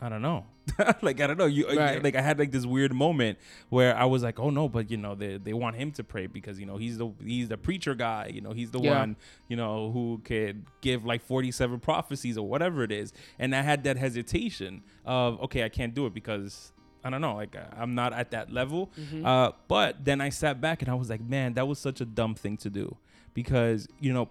I 0.00 0.08
don't 0.08 0.22
know. 0.22 0.46
like 1.02 1.20
I 1.20 1.26
don't 1.26 1.38
know. 1.38 1.46
You 1.46 1.66
Right. 1.76 2.02
like 2.02 2.14
I 2.14 2.20
had 2.20 2.38
like 2.38 2.52
this 2.52 2.64
weird 2.64 2.92
moment 2.92 3.38
where 3.68 3.96
I 3.96 4.04
was 4.04 4.22
like, 4.22 4.38
oh 4.38 4.50
no, 4.50 4.68
but 4.68 4.90
you 4.92 4.96
know 4.96 5.14
they 5.16 5.38
they 5.38 5.52
want 5.52 5.74
him 5.76 5.90
to 5.92 6.04
pray 6.04 6.26
because 6.28 6.60
you 6.60 6.66
know 6.66 6.76
he's 6.76 6.98
the 6.98 7.10
he's 7.24 7.48
the 7.48 7.56
preacher 7.56 7.94
guy. 7.94 8.30
You 8.32 8.40
know 8.40 8.52
he's 8.52 8.70
the 8.70 8.78
Yeah. 8.80 8.98
one 9.00 9.16
you 9.48 9.56
know 9.56 9.90
who 9.90 10.20
could 10.24 10.64
give 10.82 11.04
like 11.04 11.22
forty 11.24 11.50
seven 11.50 11.80
prophecies 11.80 12.38
or 12.38 12.46
whatever 12.46 12.84
it 12.84 12.92
is. 12.92 13.12
And 13.40 13.56
I 13.56 13.62
had 13.62 13.82
that 13.84 13.96
hesitation 13.96 14.82
of 15.04 15.40
okay, 15.42 15.64
I 15.64 15.68
can't 15.68 15.94
do 15.94 16.06
it 16.06 16.14
because. 16.14 16.72
I 17.04 17.10
don't 17.10 17.20
know, 17.20 17.36
like 17.36 17.54
uh, 17.54 17.60
I'm 17.76 17.94
not 17.94 18.12
at 18.12 18.32
that 18.32 18.52
level. 18.52 18.90
Uh, 19.24 19.52
but 19.68 20.04
then 20.04 20.20
I 20.20 20.30
sat 20.30 20.60
back 20.60 20.82
and 20.82 20.90
I 20.90 20.94
was 20.94 21.08
like, 21.08 21.20
man, 21.20 21.54
that 21.54 21.66
was 21.68 21.78
such 21.78 22.00
a 22.00 22.04
dumb 22.04 22.34
thing 22.34 22.56
to 22.58 22.68
do 22.68 22.96
because 23.34 23.86
you 24.00 24.12
know 24.12 24.28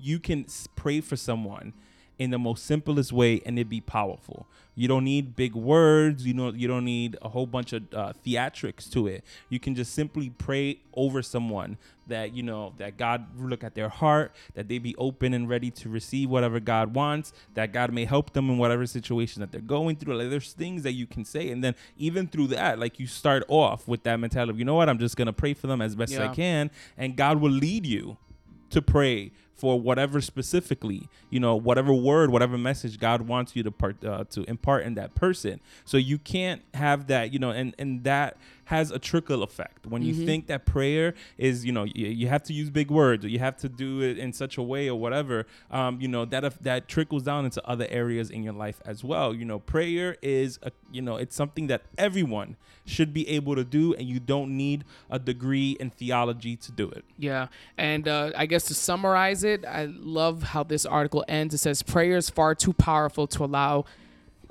you 0.00 0.20
can 0.20 0.46
pray 0.76 1.00
for 1.00 1.16
someone 1.16 1.74
in 2.18 2.30
the 2.30 2.38
most 2.38 2.64
simplest 2.64 3.12
way 3.12 3.42
and 3.44 3.58
it'd 3.58 3.68
be 3.68 3.80
powerful. 3.80 4.46
You 4.74 4.88
don't 4.88 5.04
need 5.04 5.36
big 5.36 5.54
words. 5.54 6.26
You 6.26 6.34
know, 6.34 6.52
you 6.52 6.68
don't 6.68 6.84
need 6.84 7.16
a 7.22 7.30
whole 7.30 7.46
bunch 7.46 7.72
of 7.72 7.82
uh, 7.94 8.12
theatrics 8.24 8.90
to 8.92 9.06
it. 9.06 9.24
You 9.48 9.58
can 9.58 9.74
just 9.74 9.94
simply 9.94 10.30
pray 10.30 10.80
over 10.94 11.22
someone 11.22 11.78
that 12.08 12.34
you 12.34 12.42
know 12.42 12.74
that 12.76 12.98
God 12.98 13.26
look 13.40 13.64
at 13.64 13.74
their 13.74 13.88
heart, 13.88 14.32
that 14.54 14.68
they 14.68 14.78
be 14.78 14.94
open 14.96 15.32
and 15.32 15.48
ready 15.48 15.70
to 15.72 15.88
receive 15.88 16.28
whatever 16.28 16.60
God 16.60 16.94
wants, 16.94 17.32
that 17.54 17.72
God 17.72 17.92
may 17.92 18.04
help 18.04 18.34
them 18.34 18.50
in 18.50 18.58
whatever 18.58 18.86
situation 18.86 19.40
that 19.40 19.50
they're 19.50 19.62
going 19.62 19.96
through. 19.96 20.16
Like 20.18 20.30
there's 20.30 20.52
things 20.52 20.82
that 20.82 20.92
you 20.92 21.06
can 21.06 21.24
say, 21.24 21.50
and 21.50 21.64
then 21.64 21.74
even 21.96 22.28
through 22.28 22.48
that, 22.48 22.78
like 22.78 23.00
you 23.00 23.06
start 23.06 23.44
off 23.48 23.88
with 23.88 24.02
that 24.04 24.16
mentality 24.20 24.50
of 24.50 24.58
you 24.58 24.66
know 24.66 24.74
what, 24.74 24.90
I'm 24.90 24.98
just 24.98 25.16
gonna 25.16 25.32
pray 25.32 25.54
for 25.54 25.68
them 25.68 25.80
as 25.80 25.96
best 25.96 26.12
as 26.12 26.20
I 26.20 26.34
can, 26.34 26.70
and 26.98 27.16
God 27.16 27.40
will 27.40 27.50
lead 27.50 27.86
you 27.86 28.18
to 28.70 28.82
pray 28.82 29.32
for 29.56 29.80
whatever 29.80 30.20
specifically 30.20 31.08
you 31.30 31.40
know 31.40 31.56
whatever 31.56 31.92
word 31.92 32.30
whatever 32.30 32.58
message 32.58 32.98
god 32.98 33.22
wants 33.22 33.56
you 33.56 33.62
to 33.62 33.70
part 33.70 34.04
uh, 34.04 34.24
to 34.30 34.42
impart 34.44 34.84
in 34.84 34.94
that 34.94 35.14
person. 35.14 35.60
So 35.84 35.96
you 35.96 36.18
can't 36.18 36.62
have 36.74 37.06
that 37.08 37.32
you 37.32 37.38
know 37.38 37.50
and 37.50 37.74
and 37.78 38.04
that 38.04 38.36
has 38.66 38.90
a 38.90 38.98
trickle 38.98 39.44
effect. 39.44 39.86
When 39.86 40.02
you 40.02 40.26
think 40.26 40.48
that 40.48 40.66
prayer 40.66 41.14
is 41.38 41.64
you 41.64 41.72
know 41.72 41.84
you, 41.84 42.06
you 42.08 42.28
have 42.28 42.42
to 42.44 42.52
use 42.52 42.68
big 42.68 42.90
words 42.90 43.24
or 43.24 43.28
you 43.28 43.38
have 43.38 43.56
to 43.58 43.68
do 43.68 44.02
it 44.02 44.18
in 44.18 44.32
such 44.32 44.58
a 44.58 44.62
way 44.62 44.88
or 44.90 44.98
whatever 44.98 45.46
um 45.70 46.00
you 46.00 46.08
know 46.08 46.24
that 46.24 46.44
if 46.44 46.58
that 46.60 46.88
trickles 46.88 47.22
down 47.22 47.44
into 47.44 47.64
other 47.66 47.86
areas 47.90 48.28
in 48.30 48.42
your 48.42 48.52
life 48.52 48.80
as 48.84 49.02
well. 49.04 49.34
You 49.34 49.44
know 49.44 49.58
prayer 49.58 50.16
is 50.20 50.58
a 50.62 50.72
you 50.92 51.02
know 51.02 51.16
it's 51.16 51.36
something 51.36 51.68
that 51.68 51.82
everyone 51.96 52.56
should 52.86 53.12
be 53.12 53.28
able 53.28 53.54
to 53.54 53.64
do 53.64 53.94
and 53.94 54.08
you 54.08 54.20
don't 54.20 54.56
need 54.56 54.84
a 55.10 55.18
degree 55.18 55.76
in 55.80 55.90
theology 55.90 56.56
to 56.56 56.72
do 56.72 56.88
it. 56.90 57.04
Yeah. 57.18 57.48
And 57.76 58.06
uh, 58.08 58.30
I 58.36 58.46
guess 58.46 58.64
to 58.64 58.74
summarize 58.74 59.44
it, 59.44 59.45
I 59.46 59.86
love 59.86 60.42
how 60.42 60.62
this 60.64 60.84
article 60.84 61.24
ends. 61.28 61.54
It 61.54 61.58
says 61.58 61.82
prayer 61.82 62.16
is 62.16 62.30
far 62.30 62.54
too 62.54 62.72
powerful 62.72 63.26
to 63.28 63.44
allow 63.44 63.84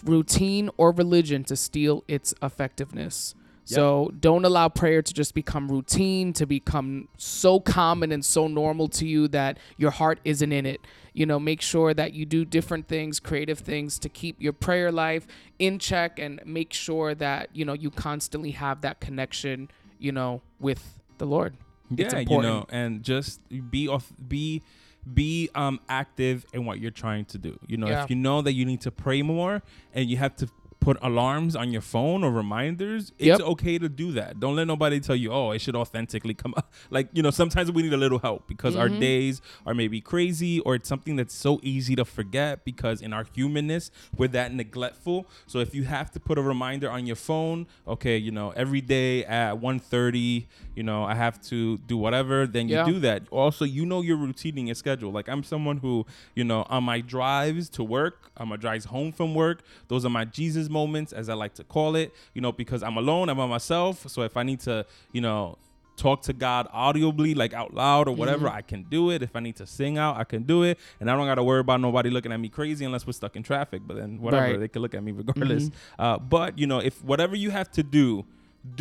routine 0.03 0.69
or 0.77 0.91
religion 0.91 1.43
to 1.45 1.55
steal 1.55 2.03
its 2.07 2.33
effectiveness. 2.41 3.35
So 3.67 4.11
don't 4.19 4.45
allow 4.45 4.69
prayer 4.69 5.01
to 5.01 5.11
just 5.11 5.33
become 5.33 5.71
routine, 5.71 6.33
to 6.33 6.45
become 6.45 7.07
so 7.17 7.59
common 7.59 8.11
and 8.11 8.23
so 8.23 8.47
normal 8.47 8.87
to 8.89 9.07
you 9.07 9.27
that 9.29 9.57
your 9.75 9.89
heart 9.89 10.19
isn't 10.23 10.51
in 10.51 10.67
it. 10.67 10.81
You 11.13 11.25
know, 11.25 11.39
make 11.39 11.61
sure 11.61 11.91
that 11.93 12.13
you 12.13 12.27
do 12.27 12.45
different 12.45 12.87
things, 12.87 13.19
creative 13.19 13.57
things 13.57 13.97
to 13.99 14.09
keep 14.09 14.39
your 14.39 14.53
prayer 14.53 14.91
life 14.91 15.25
in 15.57 15.79
check 15.79 16.19
and 16.19 16.41
make 16.45 16.73
sure 16.73 17.15
that, 17.15 17.49
you 17.53 17.65
know, 17.65 17.73
you 17.73 17.89
constantly 17.89 18.51
have 18.51 18.81
that 18.81 18.99
connection, 18.99 19.71
you 19.97 20.11
know, 20.11 20.41
with 20.59 20.99
the 21.17 21.25
Lord. 21.25 21.55
Yeah, 21.89 22.19
you 22.19 22.41
know, 22.41 22.65
and 22.69 23.01
just 23.01 23.41
be 23.71 23.87
off, 23.87 24.13
be 24.27 24.61
be 25.13 25.49
um 25.55 25.79
active 25.87 26.45
in 26.53 26.65
what 26.65 26.79
you're 26.79 26.91
trying 26.91 27.25
to 27.25 27.37
do. 27.37 27.59
You 27.67 27.77
know, 27.77 27.87
Yeah. 27.87 28.03
if 28.03 28.09
you 28.09 28.15
know 28.15 28.41
that 28.41 28.53
you 28.53 28.65
need 28.65 28.81
to 28.81 28.91
pray 28.91 29.21
more 29.21 29.61
and 29.93 30.09
you 30.09 30.17
have 30.17 30.35
to 30.37 30.49
put 30.80 30.97
alarms 31.01 31.55
on 31.55 31.71
your 31.71 31.82
phone 31.82 32.23
or 32.23 32.32
reminders, 32.32 33.11
it's 33.17 33.39
Yep. 33.39 33.41
okay 33.41 33.78
to 33.80 33.89
do 33.89 34.11
that. 34.11 34.39
Don't 34.39 34.55
let 34.55 34.67
nobody 34.67 34.99
tell 34.99 35.15
you, 35.15 35.32
"Oh, 35.32 35.51
it 35.51 35.59
should 35.59 35.76
authentically 35.76 36.34
come 36.34 36.53
up." 36.57 36.71
Like, 36.91 37.09
you 37.13 37.23
know, 37.23 37.32
sometimes 37.32 37.71
we 37.71 37.82
need 37.82 37.93
a 37.93 37.97
little 37.97 38.19
help 38.19 38.47
because 38.47 38.76
our 38.76 38.89
Mm-hmm. 38.89 38.99
days 38.99 39.41
are 39.65 39.73
maybe 39.73 39.99
crazy 39.99 40.59
or 40.59 40.76
it's 40.76 40.88
something 40.88 41.15
that's 41.15 41.34
so 41.34 41.59
easy 41.63 41.95
to 41.95 42.05
forget 42.05 42.63
because 42.63 43.01
in 43.01 43.11
our 43.13 43.26
humanness, 43.34 43.89
we're 44.15 44.28
that 44.30 44.53
neglectful. 44.53 45.28
So 45.47 45.59
if 45.59 45.73
you 45.73 45.84
have 45.86 46.11
to 46.11 46.19
put 46.19 46.38
a 46.38 46.41
reminder 46.41 46.89
on 46.89 47.05
your 47.07 47.15
phone, 47.15 47.65
okay, 47.88 48.17
you 48.17 48.32
know, 48.32 48.51
every 48.55 48.82
day 48.82 49.26
at 49.26 49.59
1:30, 49.59 50.45
you 50.76 50.84
know, 50.84 51.03
I 51.03 51.15
have 51.15 51.41
to 51.49 51.78
do 51.80 51.97
whatever, 51.97 52.45
then 52.45 52.67
you 52.69 52.76
Yeah. 52.76 52.86
do 52.86 52.99
that. 52.99 53.23
Also, 53.32 53.65
you 53.65 53.86
know 53.86 54.01
your 54.01 54.17
routine 54.17 54.57
and 54.57 54.67
your 54.67 54.76
schedule. 54.76 55.11
Like 55.11 55.28
I'm 55.28 55.43
someone 55.43 55.78
who, 55.78 56.05
you 56.36 56.43
know, 56.43 56.65
on 56.69 56.84
my 56.84 57.01
drives 57.01 57.69
to 57.69 57.84
work, 57.84 58.32
on 58.38 58.49
my 58.49 58.57
drives 58.57 58.86
home 58.86 59.11
from 59.11 59.34
work, 59.34 59.63
those 59.88 60.05
are 60.05 60.09
my 60.09 60.26
Jesus 60.26 60.69
moments, 60.80 61.11
as 61.19 61.26
I 61.30 61.36
like 61.43 61.53
to 61.61 61.63
call 61.76 61.91
it. 62.03 62.09
You 62.36 62.41
know, 62.43 62.51
because 62.63 62.82
I'm 62.88 62.97
alone, 63.03 63.26
I'm 63.30 63.38
by 63.38 63.47
myself. 63.57 63.95
So 64.13 64.21
if 64.30 64.36
I 64.38 64.43
need 64.49 64.59
to, 64.69 64.76
you 65.17 65.21
know, 65.28 65.57
talk 66.05 66.21
to 66.30 66.34
God 66.34 66.67
audibly, 66.73 67.34
like 67.41 67.53
out 67.61 67.71
loud 67.73 68.05
or 68.09 68.15
whatever, 68.21 68.47
I 68.49 68.61
can 68.71 68.82
do 68.95 69.01
it. 69.13 69.19
If 69.28 69.34
I 69.36 69.39
need 69.47 69.55
to 69.63 69.65
sing 69.78 69.97
out, 69.97 70.13
I 70.17 70.26
can 70.34 70.43
do 70.43 70.57
it, 70.69 70.78
and 70.99 71.09
I 71.09 71.15
don't 71.15 71.26
got 71.32 71.36
to 71.36 71.43
worry 71.51 71.61
about 71.67 71.80
nobody 71.88 72.09
looking 72.09 72.34
at 72.36 72.39
me 72.45 72.49
crazy 72.49 72.84
unless 72.84 73.07
we're 73.07 73.13
stuck 73.21 73.36
in 73.38 73.43
traffic. 73.43 73.82
But 73.88 73.95
then 73.99 74.19
whatever, 74.26 74.43
Right. 74.51 74.59
they 74.59 74.67
can 74.67 74.82
look 74.82 74.93
at 74.93 75.03
me 75.07 75.11
regardless. 75.21 75.71
Uh, 75.97 76.17
but 76.36 76.59
you 76.59 76.67
know, 76.71 76.80
if 76.80 76.95
whatever 77.11 77.36
you 77.43 77.49
have 77.51 77.69
to 77.80 77.84
do, 77.99 78.26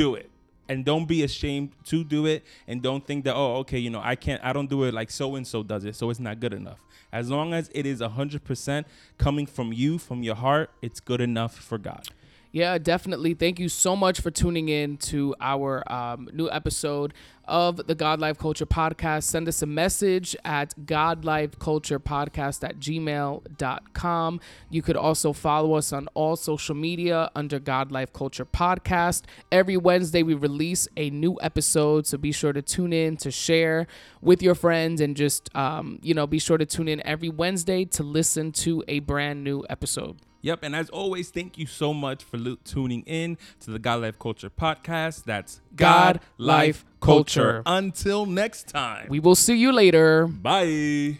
do 0.02 0.08
it 0.16 0.28
and 0.68 0.84
don't 0.84 1.06
be 1.06 1.22
ashamed 1.22 1.70
to 1.84 2.04
do 2.04 2.26
it 2.26 2.42
and 2.66 2.82
don't 2.82 3.06
think 3.06 3.24
that 3.24 3.34
oh 3.34 3.56
okay 3.56 3.78
you 3.78 3.90
know 3.90 4.00
i 4.02 4.14
can't 4.14 4.42
i 4.44 4.52
don't 4.52 4.70
do 4.70 4.84
it 4.84 4.94
like 4.94 5.10
so 5.10 5.34
and 5.36 5.46
so 5.46 5.62
does 5.62 5.84
it 5.84 5.94
so 5.94 6.10
it's 6.10 6.20
not 6.20 6.40
good 6.40 6.54
enough. 6.54 6.78
As 7.12 7.30
long 7.30 7.54
as 7.54 7.70
it 7.72 7.86
is 7.86 8.00
100% 8.00 8.84
coming 9.18 9.46
from 9.46 9.72
you 9.72 9.98
from 9.98 10.22
your 10.24 10.34
heart 10.34 10.70
it's 10.82 10.98
good 11.00 11.20
enough 11.20 11.54
for 11.54 11.78
god 11.78 12.08
Yeah, 12.54 12.78
definitely. 12.78 13.34
Thank 13.34 13.58
you 13.58 13.68
so 13.68 13.96
much 13.96 14.20
for 14.20 14.30
tuning 14.30 14.68
in 14.68 14.96
to 14.98 15.34
our 15.40 15.82
um, 15.92 16.30
new 16.32 16.48
episode 16.48 17.12
of 17.46 17.84
the 17.88 17.96
God 17.96 18.20
Life 18.20 18.38
Culture 18.38 18.64
Podcast. 18.64 19.24
Send 19.24 19.48
us 19.48 19.60
a 19.62 19.66
message 19.66 20.36
at 20.44 20.72
godlifeculturepodcast 20.86 22.62
at 22.62 22.78
gmail.com. 22.78 24.40
You 24.70 24.82
could 24.82 24.96
also 24.96 25.32
follow 25.32 25.74
us 25.74 25.92
on 25.92 26.06
all 26.14 26.36
social 26.36 26.76
media 26.76 27.28
under 27.34 27.58
God 27.58 27.90
Life 27.90 28.12
Culture 28.12 28.46
Podcast. 28.46 29.22
Every 29.50 29.76
Wednesday, 29.76 30.22
we 30.22 30.34
release 30.34 30.86
a 30.96 31.10
new 31.10 31.36
episode, 31.42 32.06
so 32.06 32.16
be 32.18 32.30
sure 32.30 32.52
to 32.52 32.62
tune 32.62 32.92
in 32.92 33.16
to 33.16 33.32
share 33.32 33.88
with 34.20 34.44
your 34.44 34.54
friends 34.54 35.00
and 35.00 35.16
just, 35.16 35.50
um, 35.56 35.98
you 36.02 36.14
know, 36.14 36.28
be 36.28 36.38
sure 36.38 36.58
to 36.58 36.66
tune 36.66 36.86
in 36.86 37.04
every 37.04 37.30
Wednesday 37.30 37.84
to 37.86 38.04
listen 38.04 38.52
to 38.52 38.84
a 38.86 39.00
brand 39.00 39.42
new 39.42 39.64
episode. 39.68 40.20
Yep, 40.44 40.62
and 40.62 40.76
as 40.76 40.90
always, 40.90 41.30
thank 41.30 41.56
you 41.56 41.64
so 41.66 41.94
much 41.94 42.22
for 42.22 42.36
lu- 42.36 42.58
tuning 42.64 43.00
in 43.06 43.38
to 43.60 43.70
the 43.70 43.78
God 43.78 44.02
Life 44.02 44.18
Culture 44.18 44.50
podcast. 44.50 45.24
That's 45.24 45.62
God, 45.74 46.20
Life, 46.36 46.84
Culture. 47.00 47.62
Until 47.64 48.26
next 48.26 48.68
time, 48.68 49.06
We 49.08 49.20
will 49.20 49.36
see 49.36 49.56
you 49.56 49.72
later. 49.72 50.26
bye. 50.26 51.16